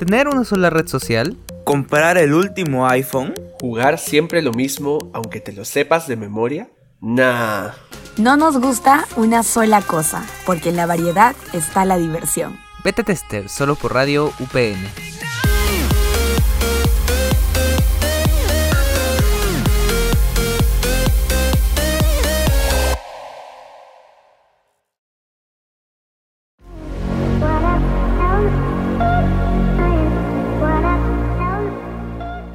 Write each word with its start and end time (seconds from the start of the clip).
¿Tener 0.00 0.28
una 0.28 0.44
sola 0.44 0.70
red 0.70 0.86
social? 0.88 1.36
¿Comprar 1.62 2.16
el 2.16 2.32
último 2.32 2.88
iPhone? 2.88 3.34
¿Jugar 3.60 3.98
siempre 3.98 4.40
lo 4.40 4.50
mismo 4.50 5.10
aunque 5.12 5.40
te 5.40 5.52
lo 5.52 5.66
sepas 5.66 6.08
de 6.08 6.16
memoria? 6.16 6.70
Nah. 7.02 7.72
No 8.16 8.38
nos 8.38 8.58
gusta 8.58 9.06
una 9.16 9.42
sola 9.42 9.82
cosa, 9.82 10.24
porque 10.46 10.70
en 10.70 10.76
la 10.76 10.86
variedad 10.86 11.36
está 11.52 11.84
la 11.84 11.98
diversión. 11.98 12.58
Beta 12.82 13.02
Tester, 13.02 13.50
solo 13.50 13.74
por 13.74 13.92
Radio 13.92 14.32
UPN. 14.40 15.19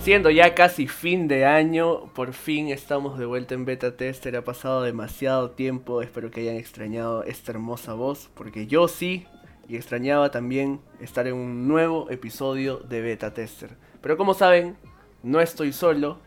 Siendo 0.06 0.30
ya 0.30 0.54
casi 0.54 0.86
fin 0.86 1.28
de 1.28 1.46
año, 1.46 2.14
por 2.14 2.34
fin 2.34 2.68
estamos 2.68 3.18
de 3.18 3.26
vuelta 3.26 3.56
en 3.56 3.66
Beta 3.66 3.98
Tester. 3.98 4.36
Ha 4.36 4.44
pasado 4.44 4.84
demasiado 4.84 5.50
tiempo, 5.50 6.04
espero 6.04 6.30
que 6.30 6.42
hayan 6.42 6.58
extrañado 6.58 7.24
esta 7.24 7.54
hermosa 7.54 7.96
voz, 7.96 8.30
porque 8.36 8.68
yo 8.68 8.88
sí, 8.88 9.26
y 9.68 9.78
extrañaba 9.78 10.30
también 10.30 10.80
estar 11.00 11.26
en 11.26 11.34
un 11.34 11.68
nuevo 11.68 12.08
episodio 12.12 12.78
de 12.78 13.02
Beta 13.02 13.34
Tester. 13.34 13.78
Pero 14.04 14.16
como 14.16 14.36
saben, 14.36 14.78
no 15.24 15.42
estoy 15.42 15.74
solo, 15.74 16.20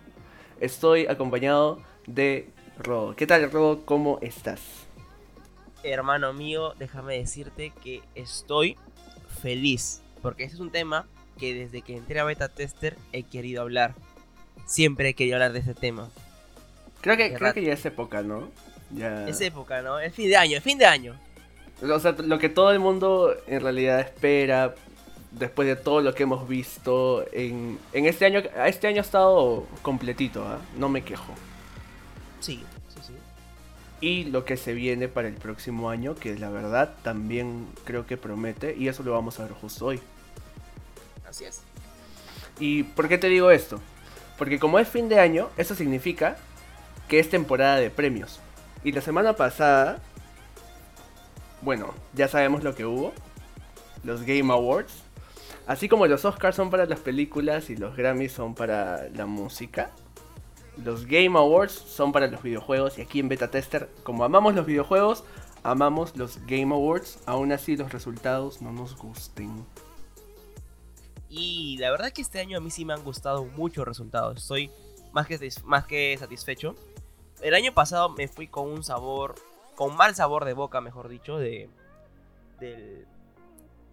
estoy 0.58 1.06
acompañado 1.06 1.80
de 2.08 2.50
Rodo. 2.80 3.14
¿Qué 3.14 3.28
tal 3.28 3.48
Rodo? 3.48 3.86
¿Cómo 3.86 4.18
estás? 4.22 4.60
Hermano 5.84 6.32
mío, 6.32 6.74
déjame 6.80 7.18
decirte 7.18 7.72
que 7.80 8.02
estoy 8.16 8.76
feliz, 9.40 10.02
porque 10.20 10.42
ese 10.42 10.56
es 10.56 10.60
un 10.60 10.72
tema 10.72 11.06
que 11.38 11.54
desde 11.54 11.80
que 11.82 11.96
entré 11.96 12.20
a 12.20 12.24
Beta 12.24 12.48
Tester 12.48 12.96
he 13.12 13.22
querido 13.22 13.62
hablar. 13.62 13.94
Siempre 14.66 15.10
he 15.10 15.14
querido 15.14 15.36
hablar 15.36 15.52
de 15.52 15.60
ese 15.60 15.74
tema. 15.74 16.10
Creo 17.00 17.16
que, 17.16 17.32
creo 17.32 17.54
que 17.54 17.62
ya 17.62 17.72
es 17.72 17.86
época, 17.86 18.22
¿no? 18.22 18.50
Ya... 18.90 19.26
Es 19.26 19.40
época, 19.40 19.80
¿no? 19.80 19.98
Es 19.98 20.14
fin 20.14 20.28
de 20.28 20.36
año, 20.36 20.58
es 20.58 20.62
fin 20.62 20.76
de 20.76 20.86
año. 20.86 21.14
O 21.82 22.00
sea, 22.00 22.12
lo 22.12 22.38
que 22.38 22.48
todo 22.48 22.72
el 22.72 22.80
mundo 22.80 23.34
en 23.46 23.60
realidad 23.60 24.00
espera 24.00 24.74
después 25.30 25.68
de 25.68 25.76
todo 25.76 26.00
lo 26.00 26.14
que 26.14 26.24
hemos 26.24 26.48
visto 26.48 27.24
en, 27.32 27.78
en 27.92 28.06
este 28.06 28.26
año. 28.26 28.42
Este 28.66 28.88
año 28.88 28.98
ha 28.98 29.04
estado 29.04 29.66
completito, 29.82 30.44
¿ah? 30.44 30.58
no 30.76 30.88
me 30.88 31.02
quejo. 31.02 31.32
Sí, 32.40 32.64
sí, 32.88 33.00
sí. 33.06 33.12
Y 34.00 34.24
lo 34.24 34.44
que 34.44 34.56
se 34.56 34.74
viene 34.74 35.08
para 35.08 35.28
el 35.28 35.34
próximo 35.34 35.90
año, 35.90 36.14
que 36.14 36.36
la 36.38 36.50
verdad 36.50 36.94
también 37.02 37.66
creo 37.84 38.06
que 38.06 38.16
promete, 38.16 38.74
y 38.76 38.88
eso 38.88 39.02
lo 39.02 39.12
vamos 39.12 39.38
a 39.38 39.44
ver 39.44 39.52
justo 39.52 39.86
hoy. 39.86 40.00
Así 41.28 41.44
es. 41.44 41.62
¿Y 42.58 42.84
por 42.84 43.08
qué 43.08 43.18
te 43.18 43.28
digo 43.28 43.50
esto? 43.50 43.80
Porque 44.38 44.58
como 44.58 44.78
es 44.78 44.88
fin 44.88 45.08
de 45.08 45.20
año, 45.20 45.50
eso 45.56 45.74
significa 45.74 46.36
que 47.08 47.18
es 47.18 47.28
temporada 47.28 47.76
de 47.76 47.90
premios. 47.90 48.40
Y 48.84 48.92
la 48.92 49.00
semana 49.00 49.34
pasada, 49.34 49.98
bueno, 51.62 51.92
ya 52.14 52.28
sabemos 52.28 52.62
lo 52.62 52.74
que 52.74 52.86
hubo. 52.86 53.12
Los 54.04 54.22
Game 54.22 54.52
Awards. 54.52 55.02
Así 55.66 55.88
como 55.88 56.06
los 56.06 56.24
Oscars 56.24 56.56
son 56.56 56.70
para 56.70 56.86
las 56.86 57.00
películas 57.00 57.68
y 57.68 57.76
los 57.76 57.96
Grammys 57.96 58.32
son 58.32 58.54
para 58.54 59.08
la 59.10 59.26
música. 59.26 59.90
Los 60.82 61.06
Game 61.06 61.36
Awards 61.36 61.72
son 61.72 62.12
para 62.12 62.28
los 62.28 62.42
videojuegos 62.42 62.98
y 62.98 63.02
aquí 63.02 63.18
en 63.18 63.28
Beta 63.28 63.50
Tester, 63.50 63.90
como 64.04 64.24
amamos 64.24 64.54
los 64.54 64.64
videojuegos, 64.64 65.24
amamos 65.64 66.16
los 66.16 66.38
Game 66.46 66.72
Awards. 66.72 67.18
Aún 67.26 67.52
así 67.52 67.76
los 67.76 67.92
resultados 67.92 68.62
no 68.62 68.72
nos 68.72 68.96
gusten. 68.96 69.66
Y 71.28 71.76
la 71.78 71.90
verdad 71.90 72.10
que 72.12 72.22
este 72.22 72.40
año 72.40 72.56
a 72.58 72.60
mí 72.60 72.70
sí 72.70 72.84
me 72.84 72.94
han 72.94 73.04
gustado 73.04 73.44
muchos 73.44 73.86
resultados. 73.86 74.38
Estoy 74.38 74.70
más 75.12 75.26
que, 75.26 75.50
más 75.64 75.84
que 75.84 76.16
satisfecho. 76.18 76.74
El 77.42 77.54
año 77.54 77.72
pasado 77.72 78.08
me 78.08 78.28
fui 78.28 78.48
con 78.48 78.68
un 78.68 78.82
sabor, 78.82 79.34
con 79.74 79.96
mal 79.96 80.14
sabor 80.14 80.44
de 80.44 80.54
boca, 80.54 80.80
mejor 80.80 81.08
dicho, 81.08 81.38
de, 81.38 81.68
del- 82.60 83.06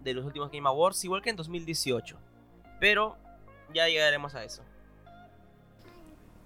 de 0.02 0.14
los 0.14 0.24
últimos 0.24 0.50
Game 0.50 0.68
Awards, 0.68 1.04
igual 1.04 1.20
que 1.22 1.30
en 1.30 1.36
2018. 1.36 2.16
Pero 2.80 3.16
ya 3.74 3.86
llegaremos 3.88 4.34
a 4.34 4.44
eso. 4.44 4.62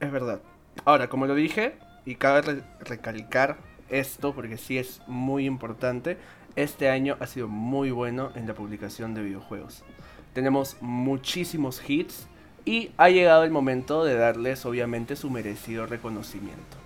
Es 0.01 0.11
verdad. 0.11 0.41
Ahora, 0.85 1.09
como 1.09 1.27
lo 1.27 1.35
dije, 1.35 1.79
y 2.05 2.15
cabe 2.17 2.43
re- 2.43 2.65
recalcar 2.81 3.59
esto 3.91 4.35
porque 4.35 4.57
sí 4.57 4.79
es 4.79 5.03
muy 5.07 5.47
importante, 5.47 6.17
este 6.57 6.89
año 6.89 7.17
ha 7.21 7.27
sido 7.27 7.49
muy 7.49 7.91
bueno 7.91 8.31
en 8.35 8.47
la 8.47 8.55
publicación 8.55 9.15
de 9.15 9.23
videojuegos. 9.23 9.85
Tenemos 10.33 10.77
muchísimos 10.81 11.83
hits 11.89 12.27
y 12.65 12.91
ha 12.97 13.09
llegado 13.09 13.45
el 13.45 13.51
momento 13.51 14.05
de 14.05 14.15
darles 14.15 14.65
obviamente 14.65 15.17
su 15.17 15.31
merecido 15.31 15.87
reconocimiento. 15.87 16.77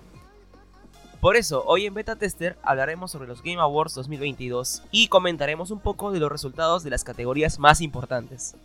Por 1.21 1.37
eso, 1.37 1.63
hoy 1.65 1.85
en 1.85 1.93
Beta 1.93 2.15
Tester 2.15 2.57
hablaremos 2.61 3.11
sobre 3.11 3.27
los 3.27 3.41
Game 3.41 3.59
Awards 3.59 3.95
2022 3.95 4.83
y 4.91 5.07
comentaremos 5.07 5.71
un 5.71 5.79
poco 5.79 6.11
de 6.11 6.19
los 6.19 6.31
resultados 6.31 6.83
de 6.83 6.89
las 6.89 7.03
categorías 7.03 7.57
más 7.59 7.81
importantes. 7.81 8.55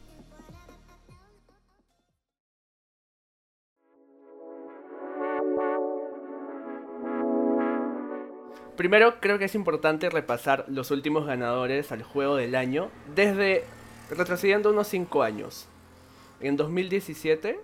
Primero, 8.77 9.21
creo 9.21 9.39
que 9.39 9.45
es 9.45 9.55
importante 9.55 10.09
repasar 10.09 10.65
los 10.69 10.91
últimos 10.91 11.27
ganadores 11.27 11.93
al 11.93 12.03
juego 12.03 12.37
del 12.37 12.55
año 12.55 12.91
desde 13.15 13.65
retrocediendo 14.11 14.71
unos 14.71 14.89
5 14.89 15.23
años. 15.23 15.67
En 16.41 16.57
2017, 16.57 17.61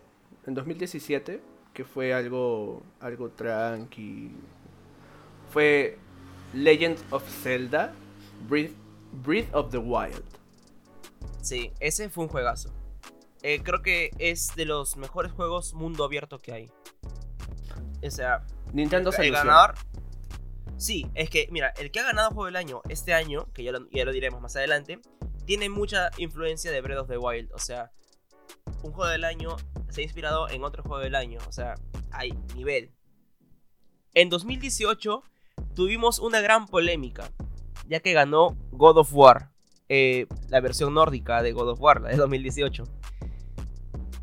en 0.46 0.54
2017, 0.54 1.40
que 1.72 1.84
fue 1.84 2.14
algo 2.14 2.82
algo 3.00 3.30
tranqui, 3.30 4.32
fue 5.50 5.98
Legend 6.54 6.98
of 7.10 7.22
Zelda 7.42 7.92
Breath, 8.48 8.72
Breath 9.12 9.54
of 9.54 9.70
the 9.70 9.78
Wild. 9.78 10.24
Sí, 11.42 11.72
ese 11.80 12.08
fue 12.10 12.24
un 12.24 12.30
juegazo. 12.30 12.72
Eh, 13.42 13.60
creo 13.62 13.82
que 13.82 14.10
es 14.18 14.54
de 14.56 14.64
los 14.64 14.96
mejores 14.96 15.32
juegos 15.32 15.74
mundo 15.74 16.04
abierto 16.04 16.38
que 16.40 16.52
hay. 16.52 16.72
O 18.04 18.10
sea, 18.10 18.44
Nintendo 18.72 19.12
se 19.12 19.30
ganador. 19.30 19.74
Sí, 20.76 21.06
es 21.14 21.30
que, 21.30 21.48
mira, 21.50 21.72
el 21.78 21.90
que 21.90 22.00
ha 22.00 22.02
ganado 22.02 22.30
Juego 22.30 22.46
del 22.46 22.56
Año 22.56 22.82
este 22.88 23.14
año, 23.14 23.50
que 23.54 23.62
ya 23.62 23.72
lo, 23.72 23.88
ya 23.90 24.04
lo 24.04 24.12
diremos 24.12 24.42
más 24.42 24.56
adelante, 24.56 25.00
tiene 25.46 25.70
mucha 25.70 26.10
influencia 26.18 26.70
de 26.70 26.80
Breath 26.82 26.98
of 26.98 27.08
the 27.08 27.16
Wild. 27.16 27.50
O 27.54 27.58
sea, 27.58 27.92
un 28.82 28.92
Juego 28.92 29.06
del 29.06 29.24
Año 29.24 29.56
se 29.88 30.02
ha 30.02 30.04
inspirado 30.04 30.48
en 30.50 30.64
otro 30.64 30.82
Juego 30.82 31.02
del 31.02 31.14
Año. 31.14 31.38
O 31.48 31.52
sea, 31.52 31.74
hay 32.10 32.32
nivel. 32.54 32.92
En 34.12 34.28
2018 34.28 35.22
tuvimos 35.74 36.18
una 36.18 36.40
gran 36.40 36.66
polémica, 36.66 37.30
ya 37.86 38.00
que 38.00 38.12
ganó 38.12 38.56
God 38.72 38.98
of 38.98 39.14
War, 39.14 39.52
eh, 39.88 40.26
la 40.48 40.60
versión 40.60 40.94
nórdica 40.94 41.42
de 41.42 41.52
God 41.52 41.70
of 41.70 41.80
War, 41.80 42.00
la 42.00 42.10
de 42.10 42.16
2018. 42.16 42.84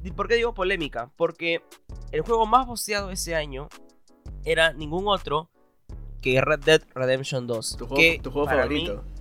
¿Y 0.04 0.12
¿Por 0.12 0.28
qué 0.28 0.36
digo 0.36 0.54
polémica? 0.54 1.12
Porque 1.16 1.62
el 2.12 2.22
juego 2.22 2.46
más 2.46 2.68
bosteado 2.68 3.10
ese 3.10 3.36
año 3.36 3.70
era 4.44 4.74
ningún 4.74 5.08
otro 5.08 5.50
que 6.22 6.42
Red 6.42 6.60
Dead 6.60 6.82
Redemption 6.94 7.48
2. 7.48 7.78
Tu 7.78 7.88
juego, 7.88 7.96
que 7.96 8.20
tu 8.22 8.32
juego 8.32 8.48
para 8.48 8.66
mí 8.66 8.86
favorito. 8.86 9.13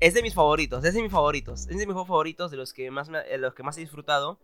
Es 0.00 0.14
de 0.14 0.22
mis 0.22 0.34
favoritos, 0.34 0.84
es 0.84 0.94
de 0.94 1.02
mis 1.02 1.10
favoritos. 1.12 1.66
Es 1.68 1.78
de 1.78 1.86
mis 1.86 1.94
favoritos, 1.94 2.50
de 2.50 2.56
los 2.56 2.72
que 2.72 2.90
más, 2.90 3.08
me- 3.08 3.22
de 3.24 3.38
los 3.38 3.54
que 3.54 3.62
más 3.62 3.76
he 3.78 3.80
disfrutado. 3.80 4.38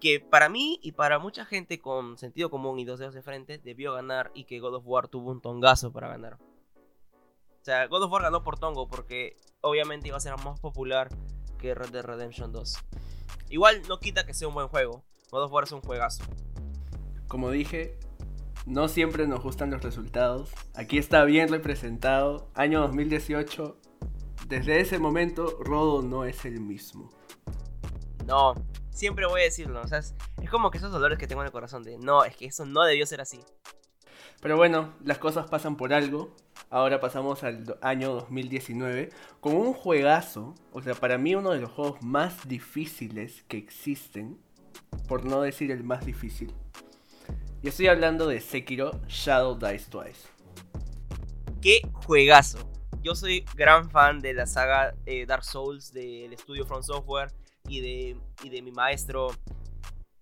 Que 0.00 0.20
para 0.20 0.48
mí 0.48 0.78
y 0.82 0.92
para 0.92 1.18
mucha 1.18 1.44
gente 1.44 1.80
con 1.80 2.18
sentido 2.18 2.50
común 2.50 2.78
y 2.78 2.84
dos 2.84 3.00
dedos 3.00 3.14
de 3.14 3.22
frente 3.22 3.58
debió 3.58 3.92
ganar 3.94 4.30
y 4.34 4.44
que 4.44 4.60
God 4.60 4.74
of 4.76 4.84
War 4.86 5.08
tuvo 5.08 5.30
un 5.32 5.40
tongazo 5.40 5.92
para 5.92 6.08
ganar. 6.08 6.34
O 6.34 7.64
sea, 7.64 7.86
God 7.88 8.04
of 8.04 8.12
War 8.12 8.22
ganó 8.22 8.44
por 8.44 8.58
tongo 8.58 8.86
porque 8.88 9.36
obviamente 9.60 10.06
iba 10.08 10.16
a 10.16 10.20
ser 10.20 10.36
más 10.44 10.60
popular 10.60 11.08
que 11.58 11.74
Red 11.74 11.90
Dead 11.90 12.04
Redemption 12.04 12.52
2. 12.52 12.76
Igual 13.50 13.82
no 13.88 13.98
quita 13.98 14.24
que 14.24 14.34
sea 14.34 14.46
un 14.46 14.54
buen 14.54 14.68
juego. 14.68 15.02
God 15.32 15.42
of 15.44 15.52
War 15.52 15.64
es 15.64 15.72
un 15.72 15.80
juegazo. 15.82 16.22
Como 17.26 17.50
dije, 17.50 17.98
no 18.66 18.86
siempre 18.88 19.26
nos 19.26 19.42
gustan 19.42 19.70
los 19.70 19.82
resultados. 19.82 20.50
Aquí 20.74 20.98
está 20.98 21.24
bien 21.24 21.48
representado. 21.48 22.48
Año 22.54 22.80
2018. 22.82 23.76
Desde 24.48 24.80
ese 24.80 24.98
momento, 24.98 25.58
Rodo 25.60 26.00
no 26.00 26.24
es 26.24 26.46
el 26.46 26.58
mismo. 26.58 27.10
No, 28.26 28.54
siempre 28.88 29.26
voy 29.26 29.42
a 29.42 29.44
decirlo. 29.44 29.82
O 29.82 29.86
sea, 29.86 29.98
es, 29.98 30.14
es 30.42 30.48
como 30.48 30.70
que 30.70 30.78
esos 30.78 30.90
dolores 30.90 31.18
que 31.18 31.26
tengo 31.26 31.42
en 31.42 31.46
el 31.46 31.52
corazón 31.52 31.82
de 31.82 31.98
no, 31.98 32.24
es 32.24 32.34
que 32.34 32.46
eso 32.46 32.64
no 32.64 32.82
debió 32.84 33.04
ser 33.04 33.20
así. 33.20 33.40
Pero 34.40 34.56
bueno, 34.56 34.94
las 35.04 35.18
cosas 35.18 35.50
pasan 35.50 35.76
por 35.76 35.92
algo. 35.92 36.34
Ahora 36.70 36.98
pasamos 36.98 37.44
al 37.44 37.76
año 37.82 38.14
2019 38.14 39.10
con 39.40 39.54
un 39.54 39.74
juegazo, 39.74 40.54
o 40.72 40.80
sea, 40.80 40.94
para 40.94 41.18
mí 41.18 41.34
uno 41.34 41.50
de 41.50 41.60
los 41.60 41.70
juegos 41.70 42.00
más 42.02 42.48
difíciles 42.48 43.44
que 43.48 43.58
existen, 43.58 44.38
por 45.08 45.26
no 45.26 45.42
decir 45.42 45.70
el 45.70 45.84
más 45.84 46.06
difícil. 46.06 46.54
Y 47.62 47.68
estoy 47.68 47.88
hablando 47.88 48.26
de 48.26 48.40
Sekiro 48.40 49.00
Shadow 49.08 49.58
Dice 49.58 49.90
Twice. 49.90 50.28
¡Qué 51.60 51.82
juegazo! 52.06 52.77
Yo 53.02 53.14
soy 53.14 53.44
gran 53.54 53.90
fan 53.90 54.20
de 54.20 54.34
la 54.34 54.46
saga 54.46 54.94
eh, 55.06 55.24
Dark 55.24 55.44
Souls 55.44 55.92
del 55.92 56.32
estudio 56.32 56.66
From 56.66 56.82
Software. 56.82 57.30
y 57.68 57.80
de, 57.80 58.16
y 58.42 58.48
de 58.48 58.62
mi 58.62 58.72
maestro 58.72 59.28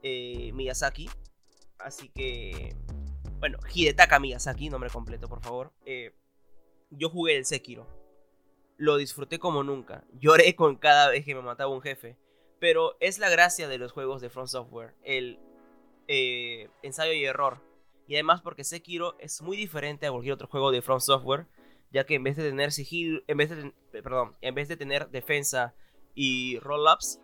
eh, 0.03 0.51
Miyazaki. 0.53 1.09
Así 1.79 2.11
que, 2.11 2.75
bueno, 3.39 3.59
Hidetaka 3.73 4.19
Miyazaki, 4.19 4.69
nombre 4.69 4.91
completo, 4.91 5.27
por 5.29 5.41
favor. 5.41 5.73
Eh, 5.87 6.13
yo 6.91 7.09
jugué 7.09 7.37
el 7.37 7.47
Sekiro. 7.47 7.87
Lo 8.77 8.99
disfruté 8.99 9.39
como 9.39 9.63
nunca. 9.63 10.05
Lloré 10.21 10.55
con 10.55 10.77
cada 10.77 11.09
vez 11.09 11.25
que 11.25 11.35
me 11.35 11.43
mataba 11.43 11.73
un 11.73 11.83
jefe. 11.83 12.17
Pero 12.61 12.97
es 13.01 13.19
la 13.19 13.31
gracia 13.31 13.69
de 13.69 13.79
los 13.79 13.93
juegos 13.93 14.21
de 14.21 14.29
Front 14.29 14.49
Software. 14.49 14.95
El 15.03 15.39
ensayo 16.09 17.13
y 17.13 17.25
error. 17.25 17.61
Y 18.07 18.15
además 18.15 18.43
porque 18.43 18.65
Sekiro 18.65 19.17
es 19.19 19.41
muy 19.43 19.57
diferente 19.57 20.07
a 20.07 20.11
cualquier 20.11 20.35
otro 20.35 20.47
juego 20.47 20.71
de 20.71 20.83
Front 20.83 21.03
Software. 21.03 21.47
Ya 21.91 22.05
que 22.05 22.15
en 22.15 22.25
vez 22.25 22.37
de 22.37 22.49
tener 22.49 22.73
sigilo, 22.73 23.21
en 23.27 23.37
vez 23.37 23.51
de, 23.51 23.73
perdón, 23.91 24.37
en 24.41 24.55
vez 24.55 24.69
de 24.69 24.77
tener 24.77 25.09
defensa 25.11 25.75
y 26.15 26.59
roll-ups, 26.59 27.21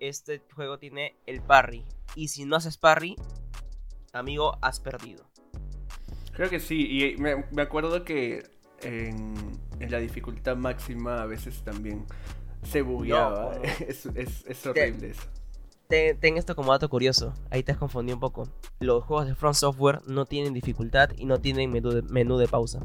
este 0.00 0.42
juego 0.54 0.78
tiene 0.78 1.16
el 1.26 1.40
parry. 1.40 1.84
Y 2.14 2.28
si 2.28 2.44
no 2.44 2.56
haces 2.56 2.76
parry, 2.76 3.16
amigo, 4.12 4.58
has 4.60 4.80
perdido. 4.80 5.24
Creo 6.32 6.50
que 6.50 6.60
sí, 6.60 6.86
y 6.88 7.16
me, 7.18 7.44
me 7.52 7.62
acuerdo 7.62 8.04
que 8.04 8.42
en, 8.80 9.34
en, 9.80 9.90
la 9.90 9.98
dificultad 9.98 10.56
máxima 10.56 11.22
a 11.22 11.26
veces 11.26 11.62
también 11.62 12.06
se 12.62 12.82
bugueaba. 12.82 13.54
No, 13.54 13.62
es, 13.86 14.06
es, 14.06 14.44
es, 14.46 14.66
horrible 14.66 15.10
eso. 15.10 15.22
Ten, 15.88 16.18
ten, 16.18 16.38
esto 16.38 16.56
como 16.56 16.72
dato 16.72 16.88
curioso, 16.88 17.34
ahí 17.50 17.62
te 17.62 17.72
has 17.72 17.78
confundido 17.78 18.16
un 18.16 18.20
poco. 18.20 18.48
Los 18.80 19.04
juegos 19.04 19.26
de 19.26 19.34
Front 19.34 19.56
Software 19.56 20.00
no 20.06 20.24
tienen 20.24 20.54
dificultad 20.54 21.10
y 21.16 21.26
no 21.26 21.38
tienen 21.38 21.70
menú 21.70 21.90
de, 21.90 22.02
menú 22.02 22.38
de 22.38 22.48
pausa. 22.48 22.80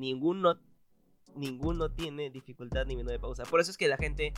Ninguno, 0.00 0.58
ninguno 1.34 1.90
tiene 1.90 2.30
dificultad 2.30 2.86
ni 2.86 2.96
menú 2.96 3.10
de 3.10 3.18
pausa. 3.18 3.42
Por 3.42 3.60
eso 3.60 3.70
es 3.70 3.76
que 3.76 3.86
la 3.86 3.98
gente 3.98 4.32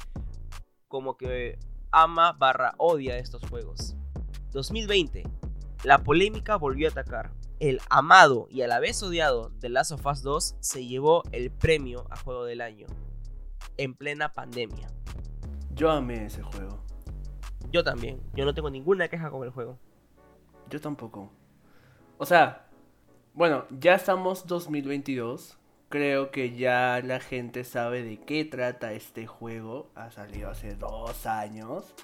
como 0.89 1.17
que 1.17 1.57
ama 1.93 2.33
barra 2.33 2.75
odia 2.79 3.17
estos 3.17 3.49
juegos. 3.49 3.95
2020. 4.51 5.23
La 5.85 5.99
polémica 6.03 6.57
volvió 6.57 6.89
a 6.89 6.91
atacar. 6.91 7.31
El 7.61 7.81
amado 7.91 8.49
y 8.51 8.63
a 8.63 8.67
la 8.67 8.81
vez 8.81 9.01
odiado 9.05 9.51
de 9.61 9.69
Last 9.69 9.93
of 9.93 10.05
Us 10.05 10.23
2 10.23 10.57
se 10.59 10.85
llevó 10.85 11.23
el 11.31 11.53
premio 11.53 12.09
a 12.11 12.17
juego 12.17 12.45
del 12.45 12.61
año. 12.61 12.89
En 13.77 13.95
plena 13.95 14.33
pandemia. 14.33 14.89
Yo 15.77 15.93
amé 15.93 16.27
ese 16.27 16.43
juego. 16.43 16.83
Yo 17.71 17.85
también. 17.85 18.21
Yo 18.35 18.45
no 18.45 18.53
tengo 18.53 18.69
ninguna 18.69 19.07
queja 19.07 19.31
con 19.31 19.45
el 19.45 19.51
juego. 19.51 19.79
Yo 20.69 20.81
tampoco. 20.81 21.31
O 22.19 22.27
sea, 22.27 22.69
bueno, 23.35 23.67
ya 23.71 23.95
estamos 23.95 24.47
2022 24.47 25.59
creo 25.93 26.31
que 26.31 26.57
ya 26.57 27.03
la 27.05 27.21
gente 27.21 27.65
sabe 27.65 28.03
de 28.03 28.19
qué 28.19 28.47
trata 28.47 28.95
este 28.95 29.27
juego. 29.27 29.91
Ha 29.95 30.11
salido 30.11 30.49
hace 30.49 30.75
dos 30.75 31.27
años. 31.27 31.95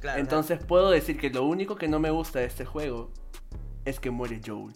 Claro, 0.00 0.18
Entonces 0.18 0.64
puedo 0.64 0.90
decir 0.90 1.18
que 1.18 1.28
lo 1.28 1.44
único 1.44 1.76
que 1.76 1.88
no 1.88 2.00
me 2.00 2.10
gusta 2.10 2.38
de 2.38 2.46
este 2.46 2.64
juego 2.64 3.12
es 3.84 4.00
que 4.00 4.10
muere 4.10 4.40
Joel. 4.44 4.74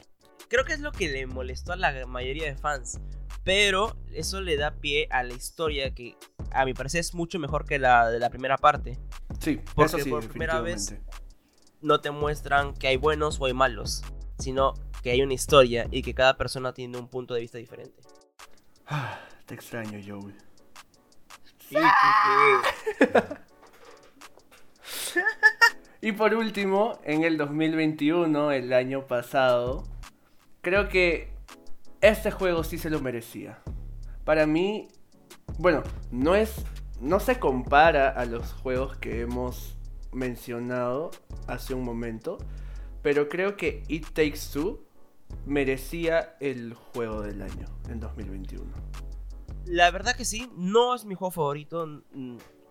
Creo 0.48 0.66
que 0.66 0.74
es 0.74 0.80
lo 0.80 0.92
que 0.92 1.08
le 1.08 1.26
molestó 1.26 1.72
a 1.72 1.76
la 1.76 2.06
mayoría 2.06 2.44
de 2.44 2.54
fans. 2.54 3.00
Pero 3.42 3.96
eso 4.12 4.42
le 4.42 4.58
da 4.58 4.74
pie 4.74 5.08
a 5.10 5.22
la 5.22 5.32
historia 5.32 5.94
que 5.94 6.14
a 6.50 6.66
mi 6.66 6.74
parecer 6.74 7.00
es 7.00 7.14
mucho 7.14 7.38
mejor 7.38 7.64
que 7.64 7.78
la 7.78 8.10
de 8.10 8.18
la 8.18 8.28
primera 8.28 8.58
parte. 8.58 8.98
Sí, 9.40 9.62
porque 9.74 9.96
eso 9.96 9.98
sí, 9.98 10.10
por 10.10 10.28
primera 10.28 10.60
vez 10.60 10.94
no 11.80 12.02
te 12.02 12.10
muestran 12.10 12.74
que 12.74 12.88
hay 12.88 12.98
buenos 12.98 13.40
o 13.40 13.46
hay 13.46 13.54
malos, 13.54 14.02
sino 14.38 14.74
que 15.02 15.10
hay 15.10 15.22
una 15.22 15.34
historia 15.34 15.86
y 15.90 16.02
que 16.02 16.14
cada 16.14 16.36
persona 16.36 16.72
tiene 16.72 16.98
un 16.98 17.08
punto 17.08 17.34
de 17.34 17.40
vista 17.40 17.58
diferente. 17.58 18.00
Ah, 18.86 19.18
te 19.46 19.54
extraño, 19.54 20.00
Joel. 20.06 20.36
Sí, 21.68 21.76
sí, 21.76 23.08
sí. 24.82 25.20
y 26.00 26.12
por 26.12 26.34
último, 26.34 27.00
en 27.04 27.24
el 27.24 27.36
2021, 27.38 28.52
el 28.52 28.72
año 28.72 29.06
pasado, 29.06 29.84
creo 30.60 30.88
que 30.88 31.32
este 32.00 32.30
juego 32.30 32.62
sí 32.62 32.78
se 32.78 32.90
lo 32.90 33.00
merecía. 33.00 33.62
Para 34.24 34.46
mí, 34.46 34.88
bueno, 35.58 35.82
no 36.10 36.34
es. 36.34 36.64
No 37.00 37.18
se 37.18 37.40
compara 37.40 38.10
a 38.10 38.24
los 38.26 38.52
juegos 38.52 38.96
que 38.98 39.22
hemos 39.22 39.76
mencionado 40.12 41.10
hace 41.48 41.74
un 41.74 41.82
momento. 41.82 42.38
Pero 43.02 43.28
creo 43.28 43.56
que 43.56 43.82
It 43.88 44.06
Takes 44.12 44.52
Two 44.52 44.84
merecía 45.46 46.36
el 46.40 46.74
juego 46.74 47.22
del 47.22 47.42
año 47.42 47.66
en 47.88 48.00
2021. 48.00 48.64
La 49.66 49.90
verdad 49.90 50.16
que 50.16 50.24
sí, 50.24 50.50
no 50.56 50.94
es 50.94 51.04
mi 51.04 51.14
juego 51.14 51.30
favorito. 51.30 51.86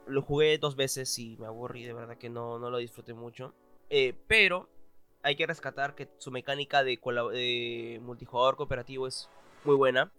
Lo 0.07 0.21
jugué 0.21 0.57
dos 0.57 0.75
veces 0.75 1.17
y 1.19 1.37
me 1.37 1.47
aburrí, 1.47 1.83
de 1.83 1.93
verdad 1.93 2.17
que 2.17 2.29
no, 2.29 2.59
no 2.59 2.69
lo 2.69 2.77
disfruté 2.77 3.13
mucho. 3.13 3.53
Eh, 3.89 4.13
pero 4.27 4.69
hay 5.23 5.35
que 5.35 5.47
rescatar 5.47 5.95
que 5.95 6.09
su 6.17 6.31
mecánica 6.31 6.83
de, 6.83 6.99
de 7.31 7.99
multijugador 8.01 8.55
cooperativo 8.55 9.07
es 9.07 9.29
muy 9.63 9.75
buena. 9.75 10.11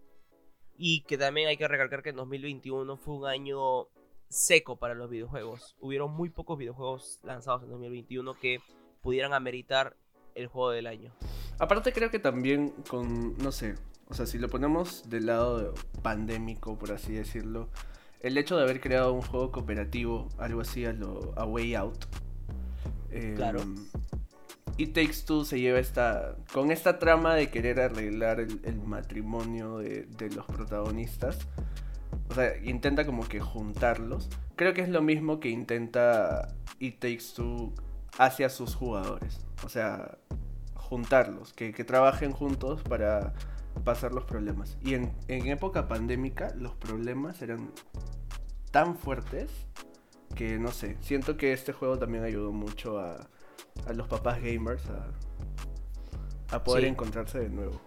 Y 0.76 1.02
que 1.02 1.18
también 1.18 1.48
hay 1.48 1.56
que 1.56 1.68
recalcar 1.68 2.02
que 2.02 2.10
en 2.10 2.16
2021 2.16 2.96
fue 2.96 3.14
un 3.14 3.26
año 3.26 3.88
seco 4.28 4.76
para 4.76 4.94
los 4.94 5.10
videojuegos. 5.10 5.76
Hubieron 5.80 6.12
muy 6.12 6.30
pocos 6.30 6.58
videojuegos 6.58 7.20
lanzados 7.22 7.62
en 7.62 7.70
2021 7.70 8.34
que 8.40 8.60
pudieran 9.02 9.34
ameritar 9.34 9.96
el 10.34 10.46
juego 10.46 10.70
del 10.70 10.87
año. 10.87 11.12
Aparte 11.58 11.93
creo 11.93 12.11
que 12.11 12.19
también 12.19 12.70
con, 12.88 13.37
no 13.38 13.52
sé, 13.52 13.75
o 14.08 14.14
sea, 14.14 14.26
si 14.26 14.38
lo 14.38 14.49
ponemos 14.49 15.08
del 15.08 15.26
lado 15.26 15.75
pandémico, 16.02 16.79
por 16.79 16.93
así 16.93 17.14
decirlo, 17.14 17.69
el 18.20 18.38
hecho 18.38 18.56
de 18.56 18.62
haber 18.62 18.81
creado 18.81 19.12
un 19.12 19.23
juego 19.23 19.50
cooperativo, 19.50 20.29
algo 20.38 20.61
así 20.61 20.84
a 20.84 20.93
lo 20.93 21.32
a 21.37 21.44
Way 21.44 21.75
Out. 21.75 22.05
Eh, 23.11 23.34
claro. 23.37 23.61
It 24.79 24.94
Takes 24.94 25.25
Two 25.26 25.44
se 25.44 25.61
lleva 25.61 25.79
esta. 25.79 26.37
con 26.52 26.70
esta 26.70 26.99
trama 26.99 27.35
de 27.35 27.50
querer 27.50 27.81
arreglar 27.81 28.40
el, 28.40 28.61
el 28.64 28.81
matrimonio 28.82 29.78
de, 29.78 30.06
de, 30.06 30.31
los 30.31 30.46
protagonistas. 30.46 31.38
O 32.31 32.35
sea, 32.35 32.56
intenta 32.62 33.05
como 33.05 33.26
que 33.28 33.40
juntarlos. 33.40 34.28
Creo 34.56 34.73
que 34.73 34.82
es 34.82 34.88
lo 34.88 35.02
mismo 35.02 35.40
que 35.40 35.50
intenta 35.50 36.49
It 36.78 37.00
Takes 37.00 37.35
Two 37.35 37.75
hacia 38.19 38.49
sus 38.49 38.75
jugadores. 38.75 39.38
O 39.64 39.69
sea, 39.69 40.19
juntarlos, 40.75 41.53
que, 41.53 41.73
que 41.73 41.85
trabajen 41.85 42.32
juntos 42.32 42.82
para 42.82 43.32
pasar 43.85 44.12
los 44.12 44.25
problemas. 44.25 44.76
Y 44.82 44.94
en, 44.94 45.14
en, 45.29 45.47
época 45.49 45.88
pandémica 45.88 46.53
los 46.55 46.75
problemas 46.75 47.41
eran 47.43 47.73
tan 48.70 48.97
fuertes 48.97 49.50
que 50.35 50.59
no 50.59 50.69
sé, 50.69 50.97
siento 51.00 51.37
que 51.37 51.53
este 51.53 51.73
juego 51.73 51.99
también 51.99 52.25
ayudó 52.25 52.52
mucho 52.52 52.99
a, 52.99 53.28
a 53.87 53.92
los 53.92 54.09
papás 54.09 54.40
gamers 54.42 54.83
a, 54.88 56.57
a 56.57 56.64
poder 56.64 56.85
sí. 56.85 56.88
encontrarse 56.88 57.38
de 57.38 57.49
nuevo. 57.49 57.81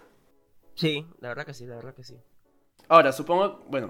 Sí, 0.75 1.08
la 1.20 1.29
verdad 1.29 1.46
que 1.46 1.53
sí, 1.53 1.65
la 1.65 1.75
verdad 1.75 1.94
que 1.94 2.03
sí. 2.03 2.20
Ahora, 2.88 3.12
supongo, 3.12 3.65
bueno, 3.70 3.89